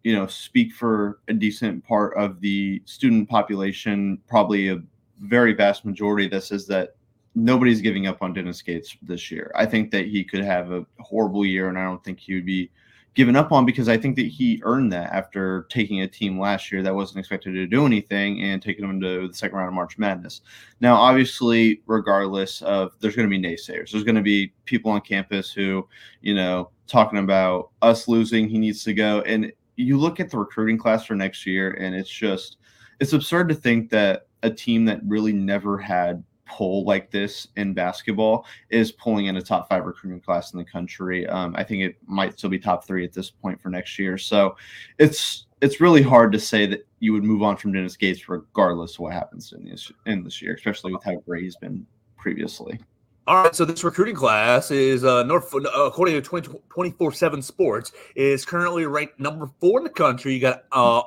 you 0.05 0.15
know 0.15 0.27
speak 0.27 0.71
for 0.71 1.19
a 1.27 1.33
decent 1.33 1.83
part 1.83 2.15
of 2.15 2.39
the 2.39 2.81
student 2.85 3.27
population 3.27 4.21
probably 4.29 4.69
a 4.69 4.79
very 5.21 5.51
vast 5.53 5.83
majority 5.83 6.27
that 6.27 6.43
says 6.43 6.67
that 6.67 6.95
nobody's 7.33 7.81
giving 7.81 8.05
up 8.05 8.21
on 8.21 8.31
dennis 8.31 8.61
gates 8.61 8.95
this 9.01 9.31
year. 9.31 9.51
I 9.55 9.65
think 9.65 9.89
that 9.91 10.05
he 10.05 10.23
could 10.23 10.43
have 10.43 10.71
a 10.71 10.85
horrible 10.99 11.43
year 11.43 11.69
and 11.69 11.77
i 11.77 11.83
don't 11.83 12.03
think 12.03 12.19
he 12.19 12.35
would 12.35 12.45
be 12.45 12.69
given 13.15 13.35
up 13.35 13.51
on 13.51 13.65
because 13.65 13.89
i 13.89 13.97
think 13.97 14.15
that 14.15 14.27
he 14.27 14.61
earned 14.63 14.93
that 14.93 15.11
after 15.11 15.65
taking 15.71 16.01
a 16.01 16.07
team 16.07 16.39
last 16.39 16.71
year 16.71 16.83
that 16.83 16.93
wasn't 16.93 17.17
expected 17.17 17.53
to 17.53 17.65
do 17.65 17.87
anything 17.87 18.43
and 18.43 18.61
taking 18.61 18.85
them 18.85 19.01
to 19.01 19.27
the 19.27 19.33
second 19.33 19.57
round 19.57 19.69
of 19.69 19.73
march 19.73 19.97
madness. 19.97 20.41
Now 20.81 20.97
obviously 20.97 21.81
regardless 21.87 22.61
of 22.61 22.91
there's 22.99 23.15
going 23.15 23.27
to 23.27 23.37
be 23.37 23.43
naysayers. 23.43 23.89
There's 23.91 24.03
going 24.03 24.15
to 24.17 24.21
be 24.21 24.53
people 24.65 24.91
on 24.91 25.01
campus 25.01 25.51
who 25.51 25.87
you 26.21 26.35
know 26.35 26.69
talking 26.85 27.17
about 27.17 27.71
us 27.81 28.07
losing 28.07 28.47
he 28.47 28.59
needs 28.59 28.83
to 28.83 28.93
go. 28.93 29.21
And 29.21 29.51
you 29.75 29.97
look 29.97 30.19
at 30.19 30.29
the 30.29 30.37
recruiting 30.37 30.77
class 30.77 31.05
for 31.05 31.15
next 31.15 31.45
year, 31.45 31.71
and 31.71 31.95
it's 31.95 32.09
just 32.09 32.57
it's 32.99 33.13
absurd 33.13 33.49
to 33.49 33.55
think 33.55 33.89
that 33.89 34.27
a 34.43 34.49
team 34.49 34.85
that 34.85 35.01
really 35.05 35.33
never 35.33 35.77
had 35.77 36.23
pull 36.45 36.83
like 36.85 37.09
this 37.09 37.47
in 37.55 37.73
basketball 37.73 38.45
is 38.69 38.91
pulling 38.91 39.25
in 39.25 39.37
a 39.37 39.41
top 39.41 39.67
five 39.67 39.83
recruiting 39.83 40.21
class 40.21 40.53
in 40.53 40.59
the 40.59 40.65
country. 40.65 41.25
Um, 41.27 41.55
I 41.57 41.63
think 41.63 41.81
it 41.81 41.97
might 42.05 42.37
still 42.37 42.49
be 42.49 42.59
top 42.59 42.85
three 42.85 43.03
at 43.03 43.13
this 43.13 43.31
point 43.31 43.59
for 43.61 43.69
next 43.69 43.97
year. 43.97 44.17
So 44.17 44.55
it's 44.99 45.47
it's 45.61 45.81
really 45.81 46.01
hard 46.01 46.31
to 46.33 46.39
say 46.39 46.65
that 46.67 46.87
you 46.99 47.13
would 47.13 47.23
move 47.23 47.41
on 47.41 47.57
from 47.57 47.73
Dennis 47.73 47.97
Gates 47.97 48.29
regardless 48.29 48.93
of 48.93 48.99
what 48.99 49.13
happens 49.13 49.53
in 49.53 49.65
this 49.65 49.91
in 50.05 50.23
this 50.23 50.41
year, 50.41 50.53
especially 50.53 50.93
with 50.93 51.03
how 51.03 51.15
great 51.27 51.43
he's 51.43 51.57
been 51.57 51.85
previously. 52.17 52.79
All 53.27 53.41
right, 53.41 53.55
so 53.55 53.65
this 53.65 53.83
recruiting 53.83 54.13
class 54.13 54.69
is 54.69 55.03
uh, 55.03 55.23
North, 55.23 55.51
uh, 55.51 55.59
according 55.85 56.21
to 56.21 56.59
24 56.69 57.11
7 57.11 57.41
Sports, 57.41 57.91
is 58.15 58.45
currently 58.45 58.85
ranked 58.85 59.19
number 59.19 59.49
four 59.59 59.79
in 59.79 59.83
the 59.83 59.89
country. 59.89 60.35
You 60.35 60.39
got 60.39 60.65
uh, 60.71 61.01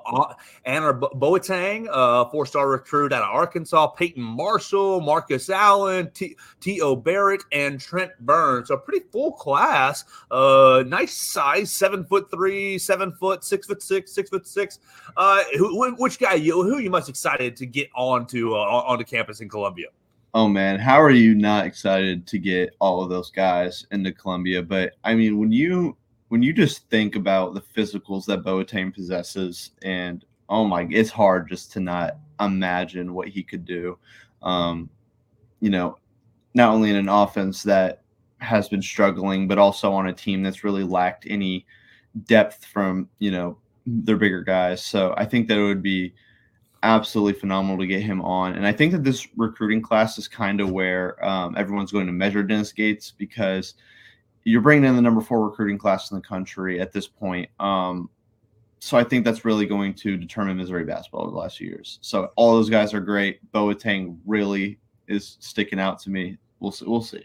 Annor 0.67 0.99
Boateng, 0.99 1.87
uh, 1.89 2.29
four 2.31 2.45
star 2.45 2.69
recruit 2.69 3.13
out 3.13 3.23
of 3.23 3.29
Arkansas, 3.29 3.87
Peyton 3.91 4.21
Marshall, 4.21 5.01
Marcus 5.01 5.49
Allen, 5.49 6.11
T.O. 6.13 6.97
Barrett, 6.97 7.45
and 7.53 7.79
Trent 7.79 8.11
Burns. 8.19 8.67
So, 8.67 8.75
a 8.75 8.79
pretty 8.79 9.07
full 9.13 9.31
class. 9.31 10.05
Uh, 10.29 10.83
nice 10.89 11.15
size, 11.15 11.71
seven 11.71 12.05
foot 12.05 12.33
three, 12.33 12.81
seven 12.81 13.13
foot, 13.13 13.45
six 13.45 13.69
foot 13.69 13.81
six, 13.81 14.11
six 14.11 14.29
foot 14.29 14.45
six. 14.45 14.81
Uh, 15.17 15.45
who, 15.57 15.95
which 15.95 16.19
guy, 16.19 16.35
you, 16.35 16.65
who 16.65 16.75
are 16.75 16.81
you 16.81 16.91
most 16.91 17.09
excited 17.09 17.55
to 17.55 17.65
get 17.65 17.89
onto, 17.95 18.57
uh, 18.57 18.59
onto 18.59 19.05
campus 19.05 19.41
in 19.41 19.49
Columbia? 19.49 19.87
Oh 20.35 20.49
man, 20.49 20.79
how 20.79 21.01
are 21.01 21.11
you 21.11 21.35
not 21.35 21.67
excited 21.67 22.27
to 22.27 22.39
get 22.39 22.75
all 22.81 23.03
of 23.03 23.09
those 23.09 23.31
guys 23.31 23.87
into 23.91 24.13
Columbia? 24.13 24.63
But 24.63 24.93
I 25.05 25.15
mean, 25.15 25.39
when 25.39 25.53
you 25.53 25.97
when 26.29 26.43
you 26.43 26.53
just 26.53 26.89
think 26.91 27.17
about 27.17 27.55
the 27.55 27.63
physicals 27.63 28.27
that 28.27 28.45
Boateng 28.45 28.95
possesses, 28.95 29.71
and 29.83 30.25
oh 30.49 30.65
my, 30.65 30.87
it's 30.91 31.11
hard 31.11 31.49
just 31.49 31.73
to 31.73 31.81
not 31.81 32.19
imagine 32.41 33.15
what 33.15 33.29
he 33.29 33.43
could 33.43 33.65
do. 33.65 33.99
Um, 34.43 34.91
you 35.61 35.71
know, 35.71 35.99
not 36.55 36.75
only 36.75 36.91
in 36.91 36.97
an 36.97 37.09
offense 37.09 37.63
that 37.63 38.03
has 38.39 38.69
been 38.69 38.83
struggling, 38.83 39.49
but 39.49 39.59
also 39.59 39.93
on 39.93 40.09
a 40.09 40.13
team 40.13 40.43
that's 40.43 40.63
really 40.63 40.85
lacked 40.85 41.27
any 41.29 41.67
depth 42.25 42.65
from 42.67 43.09
you 43.19 43.31
know 43.31 43.57
their 43.87 44.17
bigger 44.17 44.43
guys. 44.43 44.85
So 44.85 45.15
I 45.17 45.25
think 45.25 45.49
that 45.49 45.59
it 45.59 45.65
would 45.65 45.83
be 45.83 46.15
absolutely 46.83 47.39
phenomenal 47.39 47.79
to 47.79 47.87
get 47.87 48.03
him 48.03 48.23
on. 48.23 48.55
And 48.55 48.67
I 48.67 48.73
think 48.73 48.93
that 48.93 49.05
this 49.05 49.27
recruiting 49.37 49.83
class 49.83 50.19
is 50.19 50.29
kind 50.29 50.61
of 50.61 50.71
where 50.71 51.25
um, 51.25 51.57
everyone's 51.57 51.93
going 51.93 52.07
to 52.07 52.13
measure 52.13 52.43
Dennis 52.43 52.73
Gates 52.73 53.13
because 53.17 53.75
you're 54.45 54.61
bringing 54.61 54.85
in 54.85 54.97
the 54.97 55.03
number 55.03 55.21
four 55.21 55.45
recruiting 55.45 55.79
class 55.79 56.11
in 56.11 56.17
the 56.17 56.23
country 56.23 56.81
at 56.81 56.93
this 56.93 57.07
point. 57.07 57.51
Um, 57.61 58.09
so 58.81 58.97
I 58.97 59.05
think 59.05 59.25
that's 59.25 59.45
really 59.45 59.67
going 59.67 59.93
to 59.95 60.17
determine 60.17 60.57
Missouri 60.57 60.85
basketball 60.85 61.23
over 61.23 61.33
the 61.33 61.37
last 61.37 61.59
few 61.59 61.69
years. 61.69 61.99
So 62.01 62.31
all 62.37 62.55
those 62.55 62.71
guys 62.71 62.95
are 62.95 63.01
great. 63.01 63.41
Boateng 63.53 64.19
really 64.25 64.79
is 65.09 65.37
sticking 65.41 65.81
out 65.81 65.99
to 66.01 66.11
me. 66.11 66.39
We'll 66.61 66.73
see. 66.73 66.87
We'll 66.87 67.03
see. 67.03 67.25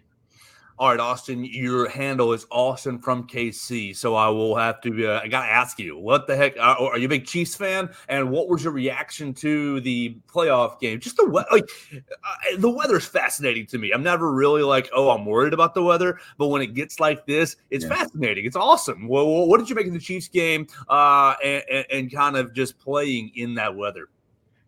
All 0.79 0.89
right, 0.89 0.99
Austin, 0.99 1.45
your 1.45 1.87
handle 1.87 2.33
is 2.33 2.47
Austin 2.49 2.97
from 2.97 3.27
KC. 3.27 3.95
So 3.95 4.15
I 4.15 4.27
will 4.29 4.55
have 4.55 4.81
to, 4.81 5.07
uh, 5.07 5.21
I 5.23 5.27
got 5.27 5.45
to 5.45 5.51
ask 5.51 5.77
you, 5.77 5.95
what 5.95 6.25
the 6.25 6.35
heck? 6.35 6.57
Uh, 6.57 6.75
are 6.79 6.97
you 6.97 7.05
a 7.05 7.09
big 7.09 7.27
Chiefs 7.27 7.53
fan? 7.53 7.89
And 8.09 8.31
what 8.31 8.49
was 8.49 8.63
your 8.63 8.73
reaction 8.73 9.35
to 9.35 9.81
the 9.81 10.17
playoff 10.27 10.79
game? 10.79 10.99
Just 10.99 11.17
the 11.17 11.29
weather, 11.29 11.47
like, 11.51 11.69
uh, 11.93 12.57
the 12.57 12.71
weather's 12.71 13.05
fascinating 13.05 13.67
to 13.67 13.77
me. 13.77 13.91
I'm 13.91 14.01
never 14.01 14.31
really 14.31 14.63
like, 14.63 14.89
oh, 14.95 15.11
I'm 15.11 15.25
worried 15.25 15.53
about 15.53 15.75
the 15.75 15.83
weather. 15.83 16.17
But 16.39 16.47
when 16.47 16.63
it 16.63 16.73
gets 16.73 16.99
like 16.99 17.27
this, 17.27 17.55
it's 17.69 17.85
yeah. 17.85 17.93
fascinating. 17.95 18.45
It's 18.45 18.55
awesome. 18.55 19.07
Well, 19.07 19.47
what 19.47 19.59
did 19.59 19.69
you 19.69 19.75
make 19.75 19.85
of 19.85 19.93
the 19.93 19.99
Chiefs 19.99 20.27
game 20.27 20.65
uh, 20.89 21.35
and, 21.43 21.63
and, 21.71 21.85
and 21.91 22.11
kind 22.11 22.35
of 22.35 22.51
just 22.55 22.79
playing 22.79 23.31
in 23.35 23.53
that 23.55 23.75
weather? 23.75 24.07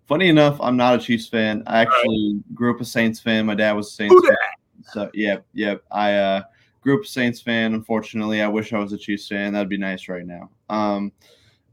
Funny 0.06 0.30
enough, 0.30 0.62
I'm 0.62 0.78
not 0.78 0.94
a 0.94 1.00
Chiefs 1.00 1.28
fan. 1.28 1.64
I 1.66 1.82
actually 1.82 2.36
right. 2.36 2.56
grew 2.56 2.76
up 2.76 2.80
a 2.80 2.86
Saints 2.86 3.20
fan. 3.20 3.48
My 3.48 3.56
dad 3.56 3.74
was 3.74 3.88
a 3.88 3.92
Saints 3.92 4.14
fan. 4.24 4.36
So 4.92 5.10
yeah, 5.14 5.38
yeah. 5.54 5.76
I 5.92 6.14
uh, 6.14 6.44
grew 6.82 7.00
up 7.00 7.06
Saints 7.06 7.42
fan. 7.42 7.74
Unfortunately, 7.74 8.42
I 8.42 8.48
wish 8.48 8.74
I 8.74 8.80
was 8.80 8.94
a 8.94 8.98
Chiefs 8.98 9.28
fan. 9.28 9.54
That'd 9.54 9.70
be 9.70 9.78
nice 9.78 10.08
right 10.08 10.26
now. 10.26 10.50
Um, 10.70 11.12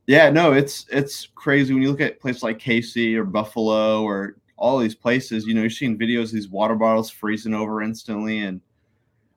yeah, 0.06 0.30
no, 0.30 0.52
it's 0.52 0.86
it's 0.90 1.28
crazy 1.34 1.72
when 1.72 1.82
you 1.82 1.90
look 1.90 2.00
at 2.00 2.20
places 2.20 2.42
like 2.42 2.58
KC 2.58 3.14
or 3.14 3.24
Buffalo 3.24 4.02
or 4.02 4.36
all 4.56 4.78
these 4.78 4.94
places. 4.94 5.46
You 5.46 5.54
know, 5.54 5.60
you're 5.60 5.70
seeing 5.70 5.98
videos 5.98 6.24
of 6.24 6.32
these 6.32 6.48
water 6.48 6.74
bottles 6.74 7.10
freezing 7.10 7.54
over 7.54 7.82
instantly, 7.82 8.40
and 8.40 8.60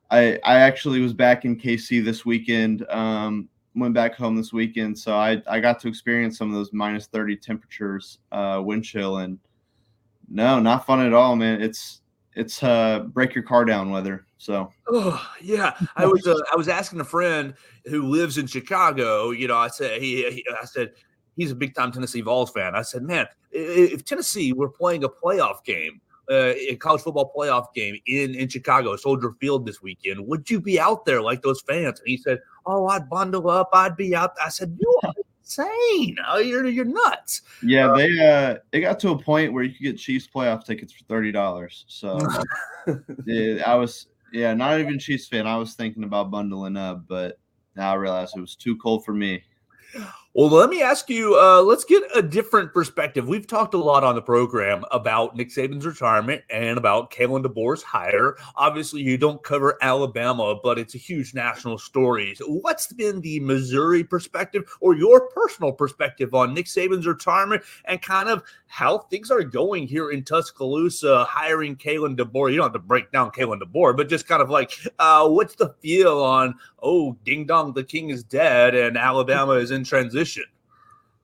I 0.10 0.40
I 0.44 0.60
actually 0.60 1.02
was 1.02 1.14
back 1.14 1.46
in 1.46 1.60
KC 1.60 2.04
this 2.04 2.26
weekend. 2.26 2.86
Um, 2.90 3.50
went 3.76 3.94
back 3.94 4.16
home 4.16 4.36
this 4.36 4.54
weekend, 4.54 4.98
so 4.98 5.16
I 5.16 5.42
I 5.48 5.60
got 5.60 5.80
to 5.82 5.88
experience 5.88 6.38
some 6.38 6.50
of 6.50 6.56
those 6.56 6.74
minus 6.74 7.08
thirty 7.08 7.36
temperatures, 7.36 8.20
uh, 8.32 8.62
wind 8.64 8.86
chill, 8.86 9.18
and 9.18 9.38
no, 10.30 10.60
not 10.60 10.86
fun 10.86 11.06
at 11.06 11.14
all, 11.14 11.36
man. 11.36 11.62
It's 11.62 12.02
it's 12.36 12.62
uh 12.64 13.00
break 13.08 13.34
your 13.34 13.44
car 13.44 13.66
down 13.66 13.92
weather. 13.92 14.26
So 14.38 14.72
oh 14.90 15.32
yeah, 15.42 15.78
I 15.96 16.06
was 16.06 16.28
uh, 16.28 16.38
I 16.52 16.56
was 16.56 16.68
asking 16.68 17.00
a 17.00 17.06
friend 17.06 17.54
who 17.86 18.04
lives 18.04 18.38
in 18.38 18.48
Chicago. 18.48 19.32
You 19.32 19.48
know, 19.48 19.58
I 19.58 19.70
said 19.70 20.02
he, 20.02 20.30
he 20.30 20.46
I 20.62 20.66
said 20.66 20.92
he's 21.36 21.52
a 21.52 21.56
big 21.56 21.74
time 21.74 21.92
Tennessee 21.92 22.22
Vols 22.22 22.52
fan. 22.52 22.76
I 22.76 22.82
said, 22.82 23.04
man, 23.04 23.28
if 23.52 24.04
Tennessee 24.06 24.54
were 24.54 24.70
playing 24.70 25.04
a 25.04 25.10
playoff 25.10 25.64
game. 25.64 26.02
Uh, 26.28 26.56
a 26.70 26.76
college 26.78 27.04
football 27.04 27.32
playoff 27.38 27.72
game 27.76 27.96
in 28.08 28.34
in 28.34 28.50
Chicago, 28.50 28.96
Soldier 28.96 29.36
Field 29.40 29.64
this 29.64 29.84
weekend. 29.84 30.26
Would 30.26 30.50
you 30.50 30.60
be 30.60 30.80
out 30.80 31.06
there 31.06 31.22
like 31.22 31.44
those 31.44 31.62
fans? 31.62 32.00
And 32.00 32.08
he 32.08 32.18
said, 32.18 32.40
"Oh, 32.66 32.88
I'd 32.88 33.08
bundle 33.12 33.48
up. 33.48 33.70
I'd 33.74 33.96
be 33.96 34.16
out." 34.16 34.32
I 34.44 34.50
said, 34.50 34.76
"You 34.80 35.00
are 35.04 35.14
insane. 35.46 36.18
Oh, 36.28 36.40
you're 36.40 36.66
you're 36.66 36.86
nuts. 36.86 37.44
Yeah, 37.62 37.92
uh, 37.92 37.96
they 37.96 38.20
uh 38.20 38.56
it 38.72 38.82
got 38.82 39.00
to 39.02 39.12
a 39.12 39.18
point 39.18 39.54
where 39.54 39.64
you 39.64 39.72
could 39.72 39.84
get 39.84 39.98
Chiefs 39.98 40.28
playoff 40.34 40.66
tickets 40.66 40.92
for 40.92 41.04
thirty 41.06 41.32
dollars. 41.32 41.86
So 41.88 42.20
yeah, 43.26 43.64
I 43.66 43.76
was 43.76 44.08
yeah, 44.34 44.54
not 44.54 44.80
even 44.80 45.00
Chiefs 45.00 45.28
fan. 45.28 45.48
I 45.48 45.58
was 45.58 45.76
thinking 45.76 46.04
about 46.04 46.32
bundling 46.32 46.78
up, 46.78 47.08
but 47.08 47.40
now 47.76 47.92
I 47.92 47.96
realized 47.96 48.36
it 48.36 48.42
was 48.42 48.56
too 48.56 48.76
cold 48.78 49.06
for 49.06 49.14
me. 49.14 49.44
Well, 50.38 50.50
let 50.50 50.70
me 50.70 50.82
ask 50.82 51.10
you. 51.10 51.40
Uh, 51.40 51.62
let's 51.62 51.86
get 51.86 52.04
a 52.14 52.22
different 52.22 52.74
perspective. 52.74 53.26
We've 53.26 53.48
talked 53.48 53.74
a 53.74 53.78
lot 53.78 54.04
on 54.04 54.16
the 54.16 54.22
program 54.22 54.84
about 54.92 55.34
Nick 55.34 55.48
Saban's 55.48 55.86
retirement 55.86 56.42
and 56.50 56.78
about 56.78 57.10
Kalen 57.10 57.46
DeBoer's 57.46 57.82
hire. 57.82 58.36
Obviously, 58.58 59.00
you 59.00 59.18
don't 59.18 59.42
cover 59.44 59.78
Alabama, 59.82 60.60
but 60.62 60.78
it's 60.78 60.94
a 60.94 60.98
huge 60.98 61.34
national 61.34 61.78
story. 61.78 62.36
So 62.36 62.48
what's 62.48 62.92
been 62.92 63.22
the 63.22 63.40
Missouri 63.40 64.04
perspective 64.04 64.66
or 64.82 64.94
your 64.94 65.30
personal 65.30 65.72
perspective 65.72 66.34
on 66.34 66.54
Nick 66.54 66.66
Saban's 66.66 67.08
retirement 67.08 67.64
and 67.86 68.02
kind 68.02 68.28
of 68.28 68.44
how 68.68 68.98
things 68.98 69.32
are 69.32 69.42
going 69.42 69.88
here 69.88 70.12
in 70.12 70.22
Tuscaloosa, 70.22 71.24
hiring 71.24 71.78
Kalen 71.78 72.18
DeBoer? 72.18 72.52
You 72.52 72.58
don't 72.58 72.66
have 72.66 72.74
to 72.74 72.80
break 72.80 73.10
down 73.14 73.32
Kalen 73.32 73.62
DeBoer, 73.62 73.96
but 73.96 74.10
just 74.10 74.28
kind 74.28 74.42
of 74.42 74.50
like, 74.50 74.74
uh, 75.00 75.30
what's 75.30 75.56
the 75.56 75.70
feel 75.80 76.22
on? 76.22 76.56
Oh, 76.84 77.16
ding 77.24 77.46
dong, 77.46 77.72
the 77.74 77.86
king 77.86 78.10
is 78.10 78.22
dead, 78.22 78.76
and 78.76 78.98
Alabama 78.98 79.54
is 79.54 79.72
in 79.72 79.86
transition 79.86 80.25
position? 80.26 80.44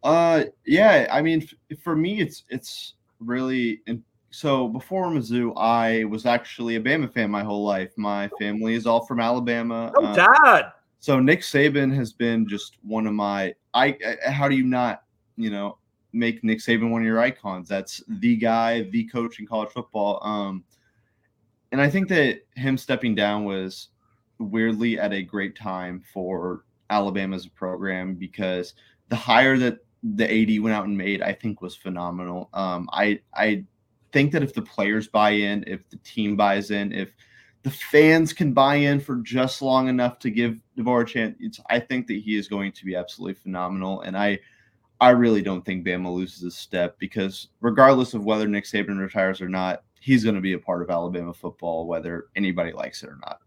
Uh, 0.04 0.46
yeah. 0.66 1.08
I 1.12 1.22
mean, 1.22 1.44
f- 1.44 1.78
for 1.80 1.96
me, 1.96 2.22
it's 2.22 2.44
it's 2.50 2.94
really. 3.20 3.82
In- 3.88 4.04
so 4.34 4.70
before 4.70 5.08
Mizzou, 5.08 5.52
I 5.58 6.06
was 6.06 6.26
actually 6.26 6.78
a 6.78 6.82
Bama 6.82 7.14
fan 7.14 7.30
my 7.30 7.44
whole 7.44 7.66
life. 7.66 7.92
My 7.98 8.30
family 8.40 8.76
is 8.76 8.88
all 8.88 9.06
from 9.06 9.20
Alabama. 9.20 9.92
Oh, 9.98 10.16
Dad. 10.16 10.72
So 11.02 11.20
Nick 11.20 11.42
Saban 11.42 11.94
has 11.94 12.14
been 12.14 12.48
just 12.48 12.78
one 12.84 13.08
of 13.08 13.14
my. 13.14 13.54
I. 13.74 13.98
How 14.26 14.48
do 14.48 14.56
you 14.56 14.64
not? 14.64 15.04
You 15.36 15.50
know, 15.50 15.78
make 16.14 16.44
Nick 16.44 16.60
Saban 16.60 16.92
one 16.92 17.02
of 17.02 17.08
your 17.08 17.20
icons. 17.20 17.68
That's 17.68 18.04
the 18.08 18.36
guy, 18.36 18.84
the 18.84 19.06
coach 19.06 19.40
in 19.40 19.48
college 19.48 19.72
football. 19.72 20.20
Um, 20.26 20.64
and 21.72 21.82
I 21.82 21.90
think 21.90 22.10
that 22.10 22.42
him 22.56 22.78
stepping 22.78 23.16
down 23.16 23.46
was 23.46 23.90
weirdly 24.40 25.00
at 25.00 25.14
a 25.14 25.22
great 25.22 25.56
time 25.56 26.04
for 26.14 26.64
Alabama's 26.90 27.48
program 27.48 28.16
because 28.16 28.74
the 29.12 29.18
hire 29.18 29.58
that 29.58 29.80
the 30.02 30.24
AD 30.24 30.64
went 30.64 30.74
out 30.74 30.86
and 30.88 30.98
made, 30.98 31.22
I 31.22 31.34
think, 31.34 31.62
was 31.62 31.76
phenomenal. 31.76 32.50
Um, 32.54 32.90
I 32.94 33.20
I 33.36 33.66
think 34.14 34.32
that 34.32 34.42
if 34.42 34.54
the 34.54 34.62
players 34.62 35.08
buy 35.08 35.32
in, 35.32 35.66
if 35.68 35.88
the 35.90 35.98
team 35.98 36.36
buys 36.36 36.72
in, 36.72 36.94
if 36.94 37.14
the 37.64 37.70
fans 37.70 38.34
can 38.34 38.54
buy 38.54 38.76
in 38.76 39.02
for 39.02 39.18
just 39.18 39.62
long 39.62 39.90
enough 39.90 40.18
to 40.20 40.32
give 40.32 40.62
DeBoer 40.78 41.04
a 41.04 41.06
chance, 41.06 41.60
I 41.70 41.80
think 41.80 42.08
that 42.08 42.22
he 42.22 42.38
is 42.38 42.48
going 42.48 42.72
to 42.72 42.86
be 42.86 42.96
absolutely 42.96 43.36
phenomenal. 43.36 44.02
And 44.02 44.18
I 44.18 44.40
I 45.02 45.10
really 45.10 45.42
don't 45.42 45.66
think 45.66 45.86
Bama 45.86 46.14
loses 46.14 46.44
a 46.44 46.52
step 46.52 46.98
because 46.98 47.50
regardless 47.60 48.14
of 48.14 48.24
whether 48.24 48.48
Nick 48.48 48.64
Saban 48.64 48.98
retires 48.98 49.42
or 49.42 49.50
not, 49.50 49.84
he's 50.00 50.24
going 50.24 50.36
to 50.36 50.42
be 50.42 50.54
a 50.54 50.60
part 50.60 50.82
of 50.82 50.90
Alabama 50.90 51.34
football, 51.34 51.86
whether 51.86 52.28
anybody 52.38 52.72
likes 52.72 53.04
it 53.04 53.10
or 53.10 53.20
not. 53.22 53.40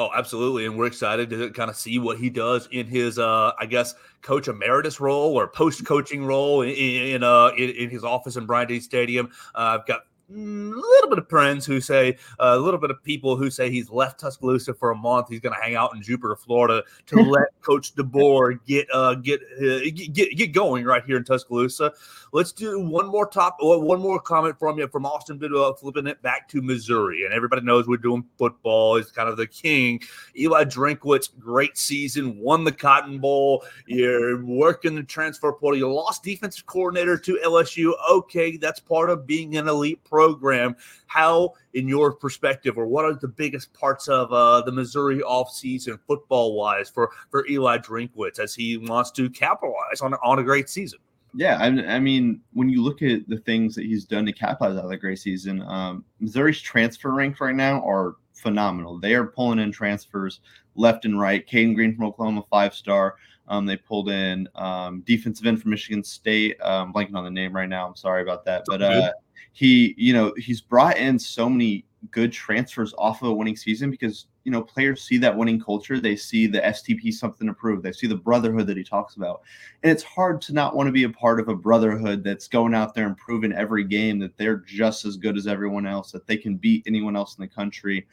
Oh, 0.00 0.08
absolutely. 0.16 0.64
And 0.64 0.78
we're 0.78 0.86
excited 0.86 1.28
to 1.28 1.50
kind 1.50 1.68
of 1.68 1.76
see 1.76 1.98
what 1.98 2.16
he 2.16 2.30
does 2.30 2.66
in 2.72 2.86
his, 2.86 3.18
uh, 3.18 3.52
I 3.60 3.66
guess, 3.66 3.94
coach 4.22 4.48
emeritus 4.48 4.98
role 4.98 5.34
or 5.34 5.46
post 5.46 5.84
coaching 5.84 6.24
role 6.24 6.62
in, 6.62 6.70
in, 6.70 7.22
uh, 7.22 7.48
in, 7.48 7.68
in, 7.68 7.90
his 7.90 8.02
office 8.02 8.36
in 8.36 8.46
Bryant 8.46 8.82
Stadium. 8.82 9.28
Uh, 9.54 9.76
I've 9.78 9.84
got 9.84 10.06
a 10.30 10.34
little 10.34 11.10
bit 11.10 11.18
of 11.18 11.28
friends 11.28 11.66
who 11.66 11.80
say 11.80 12.16
a 12.38 12.56
little 12.56 12.78
bit 12.78 12.90
of 12.90 13.02
people 13.02 13.36
who 13.36 13.50
say 13.50 13.70
he's 13.70 13.90
left 13.90 14.20
Tuscaloosa 14.20 14.74
for 14.74 14.90
a 14.90 14.96
month. 14.96 15.28
He's 15.28 15.40
going 15.40 15.54
to 15.54 15.60
hang 15.60 15.74
out 15.74 15.94
in 15.94 16.02
Jupiter, 16.02 16.36
Florida, 16.36 16.84
to 17.06 17.16
let 17.22 17.48
Coach 17.62 17.94
DeBoer 17.94 18.60
get 18.66 18.86
uh, 18.92 19.14
get, 19.14 19.40
uh, 19.60 19.80
get 20.12 20.36
get 20.36 20.52
going 20.52 20.84
right 20.84 21.04
here 21.04 21.16
in 21.16 21.24
Tuscaloosa. 21.24 21.92
Let's 22.32 22.52
do 22.52 22.78
one 22.78 23.08
more 23.08 23.26
top, 23.26 23.56
one 23.60 24.00
more 24.00 24.20
comment 24.20 24.58
from 24.58 24.78
you 24.78 24.86
from 24.88 25.04
Austin, 25.04 25.40
uh, 25.42 25.72
flipping 25.74 26.06
it 26.06 26.22
back 26.22 26.48
to 26.50 26.62
Missouri, 26.62 27.24
and 27.24 27.34
everybody 27.34 27.62
knows 27.62 27.88
we're 27.88 27.96
doing 27.96 28.24
football. 28.38 28.96
He's 28.96 29.10
kind 29.10 29.28
of 29.28 29.36
the 29.36 29.46
king. 29.46 30.00
Eli 30.36 30.64
Drinkwitz, 30.64 31.36
great 31.38 31.76
season, 31.76 32.38
won 32.38 32.64
the 32.64 32.72
Cotton 32.72 33.18
Bowl. 33.18 33.64
You're 33.86 34.44
working 34.44 34.94
the 34.94 35.02
transfer 35.02 35.52
portal. 35.52 35.78
You 35.78 35.92
lost 35.92 36.22
defensive 36.22 36.66
coordinator 36.66 37.18
to 37.18 37.40
LSU. 37.44 37.94
Okay, 38.10 38.56
that's 38.56 38.78
part 38.78 39.10
of 39.10 39.26
being 39.26 39.56
an 39.56 39.66
elite 39.66 40.02
pro 40.04 40.19
program. 40.20 40.76
How, 41.06 41.54
in 41.74 41.88
your 41.88 42.12
perspective, 42.12 42.76
or 42.76 42.86
what 42.86 43.04
are 43.04 43.14
the 43.14 43.28
biggest 43.28 43.72
parts 43.72 44.08
of 44.08 44.32
uh, 44.32 44.62
the 44.62 44.72
Missouri 44.72 45.18
offseason 45.20 45.98
football 46.06 46.54
wise 46.54 46.88
for, 46.88 47.10
for 47.30 47.46
Eli 47.48 47.78
Drinkwitz 47.78 48.38
as 48.38 48.54
he 48.54 48.76
wants 48.76 49.10
to 49.12 49.30
capitalize 49.30 50.00
on, 50.02 50.14
on 50.22 50.38
a 50.38 50.42
great 50.42 50.68
season? 50.68 50.98
Yeah, 51.34 51.58
I, 51.60 51.66
I, 51.94 52.00
mean, 52.00 52.40
when 52.52 52.68
you 52.68 52.82
look 52.82 53.02
at 53.02 53.28
the 53.28 53.38
things 53.38 53.74
that 53.76 53.84
he's 53.84 54.04
done 54.04 54.26
to 54.26 54.32
capitalize 54.32 54.82
on 54.82 54.90
that 54.90 54.96
great 54.98 55.20
season, 55.20 55.62
um, 55.62 56.04
Missouri's 56.18 56.60
transfer 56.60 57.12
ranks 57.12 57.40
right 57.40 57.54
now 57.54 57.86
are 57.86 58.16
phenomenal. 58.34 58.98
They 58.98 59.14
are 59.14 59.26
pulling 59.26 59.60
in 59.60 59.70
transfers 59.70 60.40
left 60.74 61.04
and 61.04 61.18
right. 61.18 61.46
Cayden 61.46 61.74
Green 61.74 61.94
from 61.94 62.06
Oklahoma, 62.06 62.44
five 62.50 62.74
star. 62.74 63.16
Um, 63.48 63.66
they 63.66 63.76
pulled 63.76 64.08
in 64.08 64.48
um, 64.54 65.00
defensive 65.06 65.46
end 65.46 65.60
from 65.60 65.70
Michigan 65.72 66.04
State. 66.04 66.56
I'm 66.64 66.92
blanking 66.92 67.14
on 67.14 67.24
the 67.24 67.30
name 67.30 67.54
right 67.54 67.68
now. 67.68 67.86
I'm 67.86 67.96
sorry 67.96 68.22
about 68.22 68.44
that, 68.44 68.62
but 68.66 68.80
uh, 68.80 69.12
he, 69.52 69.94
you 69.96 70.12
know, 70.12 70.32
he's 70.36 70.60
brought 70.60 70.96
in 70.96 71.18
so 71.18 71.48
many 71.48 71.84
good 72.10 72.32
transfers 72.32 72.94
off 72.96 73.22
of 73.22 73.28
a 73.28 73.32
winning 73.32 73.56
season 73.56 73.90
because 73.90 74.26
you 74.44 74.52
know 74.52 74.62
players 74.62 75.02
see 75.02 75.18
that 75.18 75.36
winning 75.36 75.60
culture. 75.60 76.00
They 76.00 76.16
see 76.16 76.46
the 76.46 76.60
stp 76.60 77.12
something 77.12 77.46
to 77.46 77.52
prove. 77.52 77.82
They 77.82 77.92
see 77.92 78.06
the 78.06 78.16
brotherhood 78.16 78.66
that 78.68 78.76
he 78.76 78.84
talks 78.84 79.16
about. 79.16 79.42
And 79.82 79.92
it's 79.92 80.02
hard 80.02 80.40
to 80.42 80.54
not 80.54 80.74
want 80.74 80.86
to 80.86 80.92
be 80.92 81.04
a 81.04 81.10
part 81.10 81.40
of 81.40 81.48
a 81.48 81.54
brotherhood 81.54 82.24
that's 82.24 82.48
going 82.48 82.74
out 82.74 82.94
there 82.94 83.06
and 83.06 83.16
proving 83.16 83.52
every 83.52 83.84
game 83.84 84.18
that 84.20 84.36
they're 84.36 84.58
just 84.58 85.04
as 85.04 85.16
good 85.16 85.36
as 85.36 85.46
everyone 85.46 85.86
else 85.86 86.10
that 86.12 86.26
they 86.26 86.36
can 86.36 86.56
beat 86.56 86.84
anyone 86.86 87.16
else 87.16 87.36
in 87.36 87.42
the 87.42 87.48
country. 87.48 88.06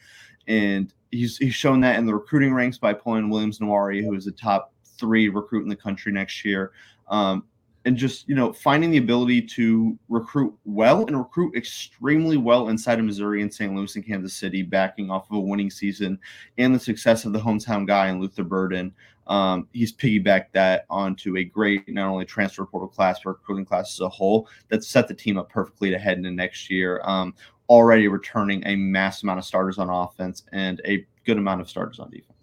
And 0.46 0.92
he's 1.10 1.38
he's 1.38 1.54
shown 1.54 1.80
that 1.80 1.98
in 1.98 2.06
the 2.06 2.14
recruiting 2.14 2.52
ranks 2.52 2.78
by 2.78 2.92
pulling 2.92 3.30
williams 3.30 3.58
Nwaneri, 3.58 4.04
who 4.04 4.14
is 4.14 4.26
a 4.26 4.32
top 4.32 4.72
three 4.84 5.28
recruit 5.28 5.62
in 5.62 5.68
the 5.68 5.76
country 5.76 6.12
next 6.12 6.44
year. 6.44 6.72
Um, 7.08 7.44
and 7.88 7.96
just 7.96 8.28
you 8.28 8.34
know 8.34 8.52
finding 8.52 8.90
the 8.90 8.98
ability 8.98 9.40
to 9.40 9.98
recruit 10.10 10.54
well 10.66 11.06
and 11.06 11.16
recruit 11.16 11.56
extremely 11.56 12.36
well 12.36 12.68
inside 12.68 12.98
of 12.98 13.06
Missouri 13.06 13.40
and 13.40 13.52
St. 13.52 13.74
Louis 13.74 13.96
and 13.96 14.06
Kansas 14.06 14.34
City, 14.34 14.62
backing 14.62 15.10
off 15.10 15.30
of 15.30 15.38
a 15.38 15.40
winning 15.40 15.70
season 15.70 16.18
and 16.58 16.74
the 16.74 16.78
success 16.78 17.24
of 17.24 17.32
the 17.32 17.40
hometown 17.40 17.86
guy 17.86 18.08
and 18.08 18.20
Luther 18.20 18.44
Burden. 18.44 18.92
Um, 19.26 19.68
he's 19.72 19.92
piggybacked 19.92 20.52
that 20.52 20.84
onto 20.90 21.38
a 21.38 21.44
great 21.44 21.88
not 21.88 22.10
only 22.10 22.26
transfer 22.26 22.66
portal 22.66 22.88
class 22.88 23.20
but 23.24 23.30
recruiting 23.30 23.64
class 23.64 23.94
as 23.94 24.00
a 24.00 24.08
whole 24.08 24.48
that 24.68 24.84
set 24.84 25.08
the 25.08 25.14
team 25.14 25.38
up 25.38 25.48
perfectly 25.48 25.90
to 25.90 25.98
head 25.98 26.18
into 26.18 26.30
next 26.30 26.70
year. 26.70 27.00
Um, 27.04 27.34
already 27.70 28.06
returning 28.08 28.62
a 28.66 28.76
mass 28.76 29.22
amount 29.22 29.38
of 29.38 29.46
starters 29.46 29.78
on 29.78 29.88
offense 29.88 30.44
and 30.52 30.82
a 30.84 31.06
good 31.24 31.38
amount 31.38 31.62
of 31.62 31.70
starters 31.70 31.98
on 31.98 32.10
defense. 32.10 32.37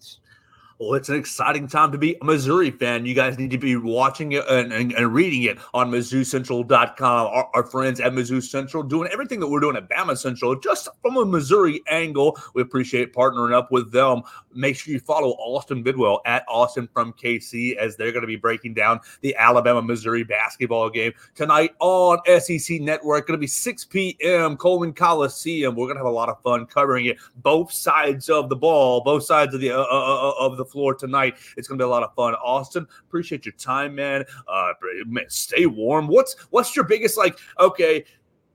Well, 0.78 0.96
it's 0.96 1.08
an 1.08 1.16
exciting 1.16 1.68
time 1.68 1.94
to 1.94 1.98
be 1.98 2.18
a 2.22 2.26
Missouri 2.26 2.70
fan. 2.70 3.06
You 3.06 3.16
guys 3.16 3.40
need 3.40 3.52
to 3.52 3.58
be 3.58 3.78
watching 3.78 4.34
it 4.34 4.46
and, 4.50 4.74
and, 4.74 4.92
and 4.92 5.14
reading 5.14 5.44
it 5.44 5.58
on 5.74 5.90
MizzouCentral.com. 5.90 7.28
Our, 7.28 7.50
our 7.54 7.64
friends 7.64 8.02
at 8.02 8.12
Mizzou 8.12 8.44
Central 8.44 8.84
doing 8.84 9.10
everything 9.14 9.40
that 9.40 9.48
we're 9.48 9.62
doing 9.62 9.78
at 9.78 9.90
Bama 9.90 10.18
Central 10.18 10.54
just 10.60 10.90
from 11.02 11.16
a 11.16 11.24
Missouri 11.24 11.82
angle. 11.88 12.38
We 12.56 12.62
appreciate 12.62 13.14
partnering 13.14 13.54
up 13.54 13.72
with 13.72 13.94
them. 13.94 14.24
Make 14.54 14.76
sure 14.76 14.94
you 14.94 15.00
follow 15.00 15.30
Austin 15.32 15.82
Bidwell 15.82 16.22
at 16.26 16.44
Austin 16.50 16.90
from 16.94 17.14
KC 17.14 17.78
as 17.78 17.96
they're 17.96 18.12
going 18.12 18.24
to 18.24 18.28
be 18.28 18.36
breaking 18.36 18.74
down 18.74 19.00
the 19.22 19.34
Alabama 19.38 19.82
Missouri 19.82 20.24
basketball 20.24 20.90
game 20.90 21.14
tonight 21.36 21.74
on 21.80 22.20
SEC 22.40 22.82
Network. 22.82 23.28
Going 23.28 23.38
to 23.38 23.42
be 23.42 23.48
6 23.48 23.86
p.m. 23.86 24.58
Coleman 24.58 24.92
Coliseum. 24.92 25.74
We're 25.74 25.86
going 25.86 25.96
to 25.96 26.04
have 26.04 26.06
a 26.06 26.10
lot 26.10 26.28
of 26.28 26.42
fun 26.42 26.66
covering 26.66 27.06
it. 27.06 27.18
Both 27.38 27.72
sides 27.72 28.30
of 28.30 28.50
the 28.50 28.56
ball, 28.58 29.02
both 29.02 29.24
sides 29.24 29.54
of 29.54 29.62
the 29.62 29.72
uh, 29.72 29.80
uh, 29.80 30.30
uh 30.30 30.34
of 30.40 30.58
the 30.58 30.65
the 30.66 30.72
floor 30.72 30.96
tonight. 30.96 31.36
It's 31.58 31.68
going 31.68 31.78
to 31.78 31.84
be 31.84 31.86
a 31.86 31.90
lot 31.90 32.04
of 32.04 32.14
fun. 32.16 32.34
Austin, 32.36 32.88
appreciate 33.08 33.46
your 33.46 33.54
time, 33.54 33.96
man. 33.96 34.26
Uh, 34.48 34.74
man, 35.06 35.26
stay 35.30 35.66
warm. 35.66 36.08
What's 36.08 36.36
what's 36.50 36.76
your 36.76 36.86
biggest 36.86 37.18
like? 37.18 37.38
Okay, 37.60 38.06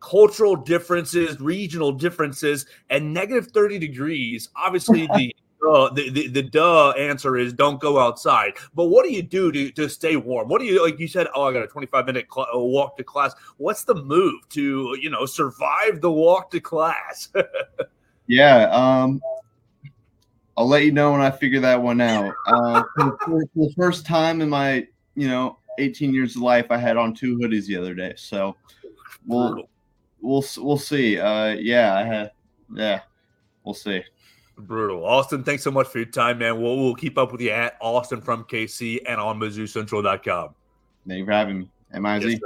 cultural 0.01 0.57
differences, 0.57 1.41
regional 1.41 1.93
differences, 1.93 2.67
and 2.89 3.13
negative 3.15 3.49
30 3.49 3.79
degrees. 3.79 4.49
Obviously, 4.57 5.07
the 5.15 5.35
uh, 5.67 5.93
the, 5.93 6.11
the, 6.11 6.29
the 6.29 6.43
duh 6.43 6.91
answer 6.93 7.37
is 7.37 7.53
don't 7.53 7.81
go 7.81 7.99
outside. 7.99 8.55
But 8.75 8.87
what 8.87 9.05
do 9.05 9.13
you 9.13 9.23
do 9.23 9.53
to, 9.53 9.71
to 9.73 9.89
stay 9.89 10.17
warm? 10.17 10.49
What 10.49 10.61
do 10.61 10.67
you 10.67 10.83
like? 10.83 10.99
You 10.99 11.07
said, 11.07 11.29
oh, 11.35 11.45
I 11.45 11.53
got 11.53 11.63
a 11.63 11.67
25 11.67 12.07
minute 12.07 12.27
cl- 12.33 12.49
uh, 12.55 12.59
walk 12.59 12.97
to 12.97 13.05
class. 13.05 13.35
What's 13.59 13.85
the 13.85 13.95
move 13.95 14.49
to 14.51 14.97
you 15.01 15.11
know 15.11 15.27
survive 15.27 16.01
the 16.01 16.11
walk 16.11 16.51
to 16.53 16.61
class? 16.61 17.29
yeah, 18.27 18.71
um, 18.71 19.21
I'll 20.61 20.69
let 20.69 20.85
you 20.85 20.93
know 20.93 21.13
when 21.13 21.23
I 21.23 21.31
figure 21.31 21.61
that 21.61 21.81
one 21.81 22.03
out. 22.03 22.35
Uh, 22.47 22.83
for, 22.95 23.19
for, 23.25 23.45
the 23.55 23.73
first 23.79 24.05
time 24.05 24.43
in 24.43 24.51
my, 24.51 24.87
you 25.15 25.27
know, 25.27 25.59
18 25.79 26.13
years 26.13 26.37
of 26.37 26.43
life, 26.43 26.67
I 26.69 26.77
had 26.77 26.99
on 26.99 27.15
two 27.15 27.39
hoodies 27.39 27.65
the 27.65 27.79
other 27.79 27.95
day. 27.95 28.13
So 28.19 28.55
we'll 29.25 29.71
we'll 30.21 30.45
we'll 30.59 30.77
see. 30.77 31.19
Uh, 31.19 31.53
yeah, 31.53 31.95
I 31.95 32.03
had 32.03 32.33
yeah, 32.75 33.01
we'll 33.65 33.73
see. 33.73 34.05
Brutal. 34.59 35.03
Austin, 35.03 35.45
thanks 35.45 35.63
so 35.63 35.71
much 35.71 35.87
for 35.87 35.97
your 35.97 36.09
time, 36.09 36.37
man. 36.37 36.61
We'll, 36.61 36.77
we'll 36.77 36.95
keep 36.95 37.17
up 37.17 37.33
with 37.33 37.41
you 37.41 37.53
at 37.53 37.79
Austin 37.81 38.21
from 38.21 38.45
KC 38.45 38.99
and 39.09 39.19
on 39.19 39.41
MizzouCentral.com. 39.41 40.55
Thank 41.09 41.19
you 41.21 41.25
for 41.25 41.33
having 41.33 41.61
me. 41.61 41.71
M-I-Z. 41.95 42.29
Yes, 42.33 42.41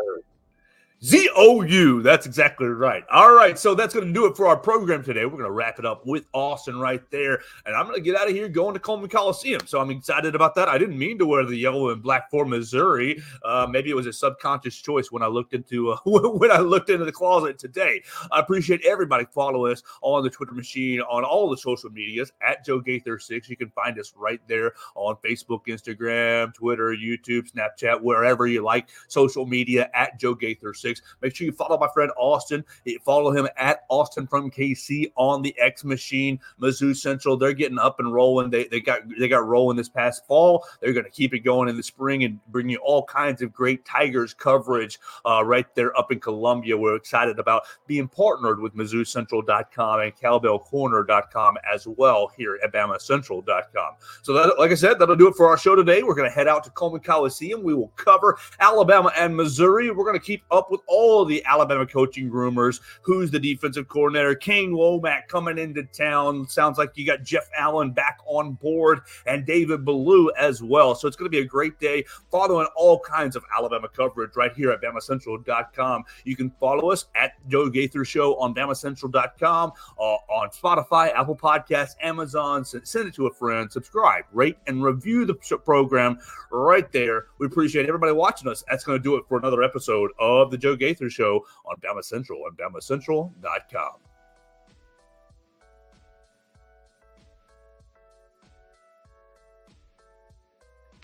Z 1.03 1.29
O 1.37 1.63
U. 1.63 2.03
That's 2.03 2.25
exactly 2.25 2.67
right. 2.67 3.05
All 3.11 3.35
right. 3.35 3.59
So 3.59 3.75
that's 3.75 3.93
going 3.93 4.07
to 4.07 4.13
do 4.13 4.25
it 4.25 4.37
for 4.37 4.47
our 4.47 4.57
program 4.57 5.03
today. 5.03 5.27
We're 5.27 5.33
going 5.33 5.45
to 5.45 5.51
wrap 5.51 5.79
it 5.79 5.85
up 5.85 6.07
with 6.07 6.25
Austin 6.33 6.79
right 6.79 7.03
there. 7.11 7.41
And 7.67 7.77
I'm 7.77 7.85
going 7.85 7.97
to 7.97 8.01
get 8.01 8.17
out 8.17 8.27
of 8.27 8.35
here 8.35 8.49
going 8.49 8.73
to 8.73 8.81
Coleman 8.81 9.11
Coliseum. 9.11 9.61
So 9.67 9.81
I'm 9.81 9.91
excited 9.91 10.35
about 10.35 10.55
that. 10.55 10.69
I 10.69 10.79
didn't 10.79 10.97
mean 10.97 11.19
to 11.19 11.27
wear 11.27 11.45
the 11.45 11.57
yellow 11.57 11.91
and 11.91 12.03
black 12.03 12.31
for 12.31 12.47
Missouri. 12.47 13.21
Uh, 13.45 13.67
maybe 13.69 13.91
it 13.91 13.95
was 13.95 14.07
a 14.07 14.15
subconscious 14.15 14.77
choice 14.77 15.13
when 15.13 15.23
I 15.23 15.27
looked 15.27 15.53
into 15.53 15.91
uh, 15.91 15.99
when 16.07 16.51
I 16.51 16.61
looked 16.61 16.89
into 16.89 17.05
the 17.05 17.13
closet 17.13 17.59
today. 17.59 18.03
I 18.33 18.41
appreciate 18.41 18.83
everybody 18.85 19.27
follow 19.31 19.67
us 19.67 19.83
on 20.01 20.25
the 20.25 20.31
Twitter 20.31 20.55
machine, 20.55 21.03
on 21.03 21.23
all 21.23 21.51
the 21.51 21.59
social 21.59 21.91
medias 21.91 22.33
at 22.47 22.65
Joe 22.65 22.81
Gaither6. 22.81 23.51
You 23.51 23.57
can 23.59 23.69
find 23.71 23.99
us 23.99 24.15
right 24.17 24.41
there 24.49 24.73
on 24.95 25.17
Facebook, 25.17 25.67
Instagram, 25.67 26.55
Twitter, 26.55 26.97
YouTube, 26.97 27.53
Snapchat, 27.53 28.01
wherever 28.01 28.47
you 28.47 28.63
like 28.63 28.89
social 29.09 29.45
media 29.45 29.91
at 29.93 30.19
Joe 30.19 30.35
Gaither6. 30.35 30.94
Make 31.23 31.35
sure 31.35 31.47
you 31.47 31.53
follow 31.53 31.79
my 31.79 31.89
friend 31.93 32.11
Austin. 32.17 32.65
Follow 33.05 33.33
him 33.33 33.49
at 33.57 33.85
Austin 33.89 34.27
from 34.27 34.51
KC 34.51 35.13
on 35.17 35.43
the 35.43 35.55
X 35.59 35.85
Machine, 35.85 36.41
Mizzou 36.61 36.97
Central. 36.97 37.37
They're 37.37 37.53
getting 37.53 37.79
up 37.79 38.01
and 38.01 38.13
rolling. 38.13 38.51
They, 38.51 38.65
they 38.65 38.81
got 38.81 39.03
they 39.19 39.29
got 39.29 39.47
rolling 39.47 39.77
this 39.77 39.89
past 39.89 40.27
fall. 40.27 40.67
They're 40.81 40.93
going 40.93 41.05
to 41.05 41.11
keep 41.11 41.35
it 41.35 41.41
going 41.41 41.69
in 41.69 41.77
the 41.77 41.83
spring 41.83 42.25
and 42.25 42.39
bring 42.49 42.69
you 42.69 42.79
all 42.79 43.05
kinds 43.05 43.43
of 43.43 43.53
great 43.53 43.85
Tigers 43.85 44.35
coverage 44.35 44.99
uh, 45.25 45.45
right 45.45 45.67
there 45.75 45.97
up 45.99 46.13
in 46.13 46.21
Columbia. 46.21 46.77
We're 46.77 46.97
excited 46.97 47.39
about 47.39 47.63
being 47.87 48.09
partnered 48.09 48.61
with 48.61 48.75
MizzouCentral.com 48.75 50.01
and 50.01 50.17
CowbellCorner.com 50.17 51.57
as 51.73 51.87
well 51.87 52.31
here 52.37 52.59
at 52.63 52.73
BamaCentral.com. 52.73 53.95
So, 54.23 54.33
that, 54.33 54.59
like 54.59 54.71
I 54.71 54.75
said, 54.75 54.99
that'll 54.99 55.17
do 55.17 55.29
it 55.29 55.35
for 55.35 55.49
our 55.49 55.59
show 55.59 55.75
today. 55.75 56.03
We're 56.03 56.15
going 56.15 56.29
to 56.29 56.35
head 56.35 56.49
out 56.49 56.65
to 56.65 56.71
Coleman 56.71 57.01
Coliseum. 57.01 57.63
We 57.63 57.75
will 57.75 57.93
cover 57.97 58.39
Alabama 58.61 59.13
and 59.17 59.37
Missouri. 59.37 59.91
We're 59.91 60.05
going 60.05 60.19
to 60.19 60.25
keep 60.25 60.43
up 60.51 60.71
with 60.71 60.74
all 60.87 61.25
the 61.25 61.45
Alabama 61.45 61.87
coaching 61.87 62.31
rumors. 62.31 62.81
Who's 63.03 63.31
the 63.31 63.39
defensive 63.39 63.89
coordinator? 63.89 64.35
Kane 64.35 64.73
Wommack 64.73 65.29
coming 65.29 65.59
into 65.59 65.85
town. 65.85 66.47
Sounds 66.49 66.79
like 66.79 66.97
you 66.97 67.07
got 67.07 67.23
Jeff 67.23 67.49
Allen 67.57 67.93
back 67.93 68.19
on 68.27 68.53
board 68.55 69.01
and 69.27 69.47
David 69.47 69.85
Ballou 69.85 70.31
as 70.39 70.63
well. 70.63 70.95
So 70.95 71.09
it's 71.09 71.17
going 71.17 71.31
to 71.31 71.37
be 71.37 71.43
a 71.43 71.45
great 71.45 71.79
day 71.79 72.05
following 72.31 72.67
all 72.77 72.99
kinds 73.01 73.37
of 73.37 73.45
Alabama 73.57 73.89
coverage 73.89 74.37
right 74.37 74.53
here 74.53 74.71
at 74.71 74.81
BamaCentral.com. 74.83 76.05
You 76.25 76.37
can 76.37 76.51
follow 76.61 76.91
us 76.91 77.07
at 77.15 77.33
Joe 77.49 77.69
Gaither 77.69 78.05
Show 78.05 78.37
on 78.37 78.55
BamaCentral.com, 78.55 79.73
uh, 79.99 80.03
on 80.03 80.51
Spotify, 80.51 81.15
Apple 81.15 81.37
Podcasts, 81.37 81.95
Amazon. 82.03 82.65
Send 82.65 83.09
it 83.09 83.15
to 83.15 83.27
a 83.27 83.33
friend, 83.33 83.71
subscribe, 83.71 84.25
rate, 84.33 84.59
and 84.67 84.83
review 84.83 85.25
the 85.25 85.35
program 85.35 86.19
right 86.51 86.91
there. 86.93 87.27
We 87.39 87.47
appreciate 87.47 87.87
everybody 87.87 88.13
watching 88.13 88.49
us. 88.49 88.65
That's 88.69 88.85
going 88.85 88.99
to 88.99 89.03
do 89.03 89.17
it 89.17 89.25
for 89.29 89.39
another 89.39 89.63
episode 89.63 90.11
of 90.19 90.51
the 90.51 90.59
Joe 90.65 90.77
Gaither 90.77 91.11
Show 91.11 91.45
on 91.67 91.77
Bama 91.83 92.03
Central 92.03 92.41
and 92.47 92.57
BamaCentral.com. 92.57 93.97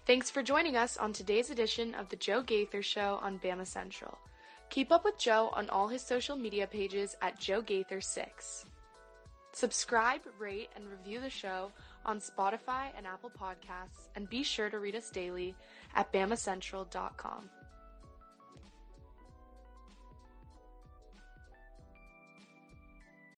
Thanks 0.07 0.31
for 0.31 0.43
joining 0.43 0.79
us 0.79 0.97
on 0.97 1.13
today's 1.13 1.51
edition 1.51 1.95
of 1.95 2.09
the 2.09 2.17
Joe 2.17 2.41
Gaither 2.41 2.83
Show 2.83 3.21
on 3.23 3.39
Bama 3.41 3.67
Central. 3.67 4.17
Keep 4.71 4.93
up 4.93 5.05
with 5.05 5.19
Joe 5.19 5.51
on 5.53 5.69
all 5.69 5.89
his 5.89 6.01
social 6.01 6.37
media 6.37 6.67
pages 6.67 7.15
at 7.21 7.39
Joe 7.39 7.61
Gaither6. 7.61 8.65
Subscribe, 9.53 10.23
rate, 10.39 10.71
and 10.75 10.89
review 10.89 11.21
the 11.21 11.29
show 11.29 11.71
on 12.07 12.19
Spotify 12.19 12.87
and 12.97 13.07
Apple 13.07 13.31
Podcasts, 13.39 14.09
and 14.17 14.31
be 14.31 14.43
sure 14.43 14.71
to 14.71 14.79
read 14.79 14.97
us 14.97 15.11
daily 15.11 15.55
at 15.95 16.11
BamaCentral.com. 16.15 17.51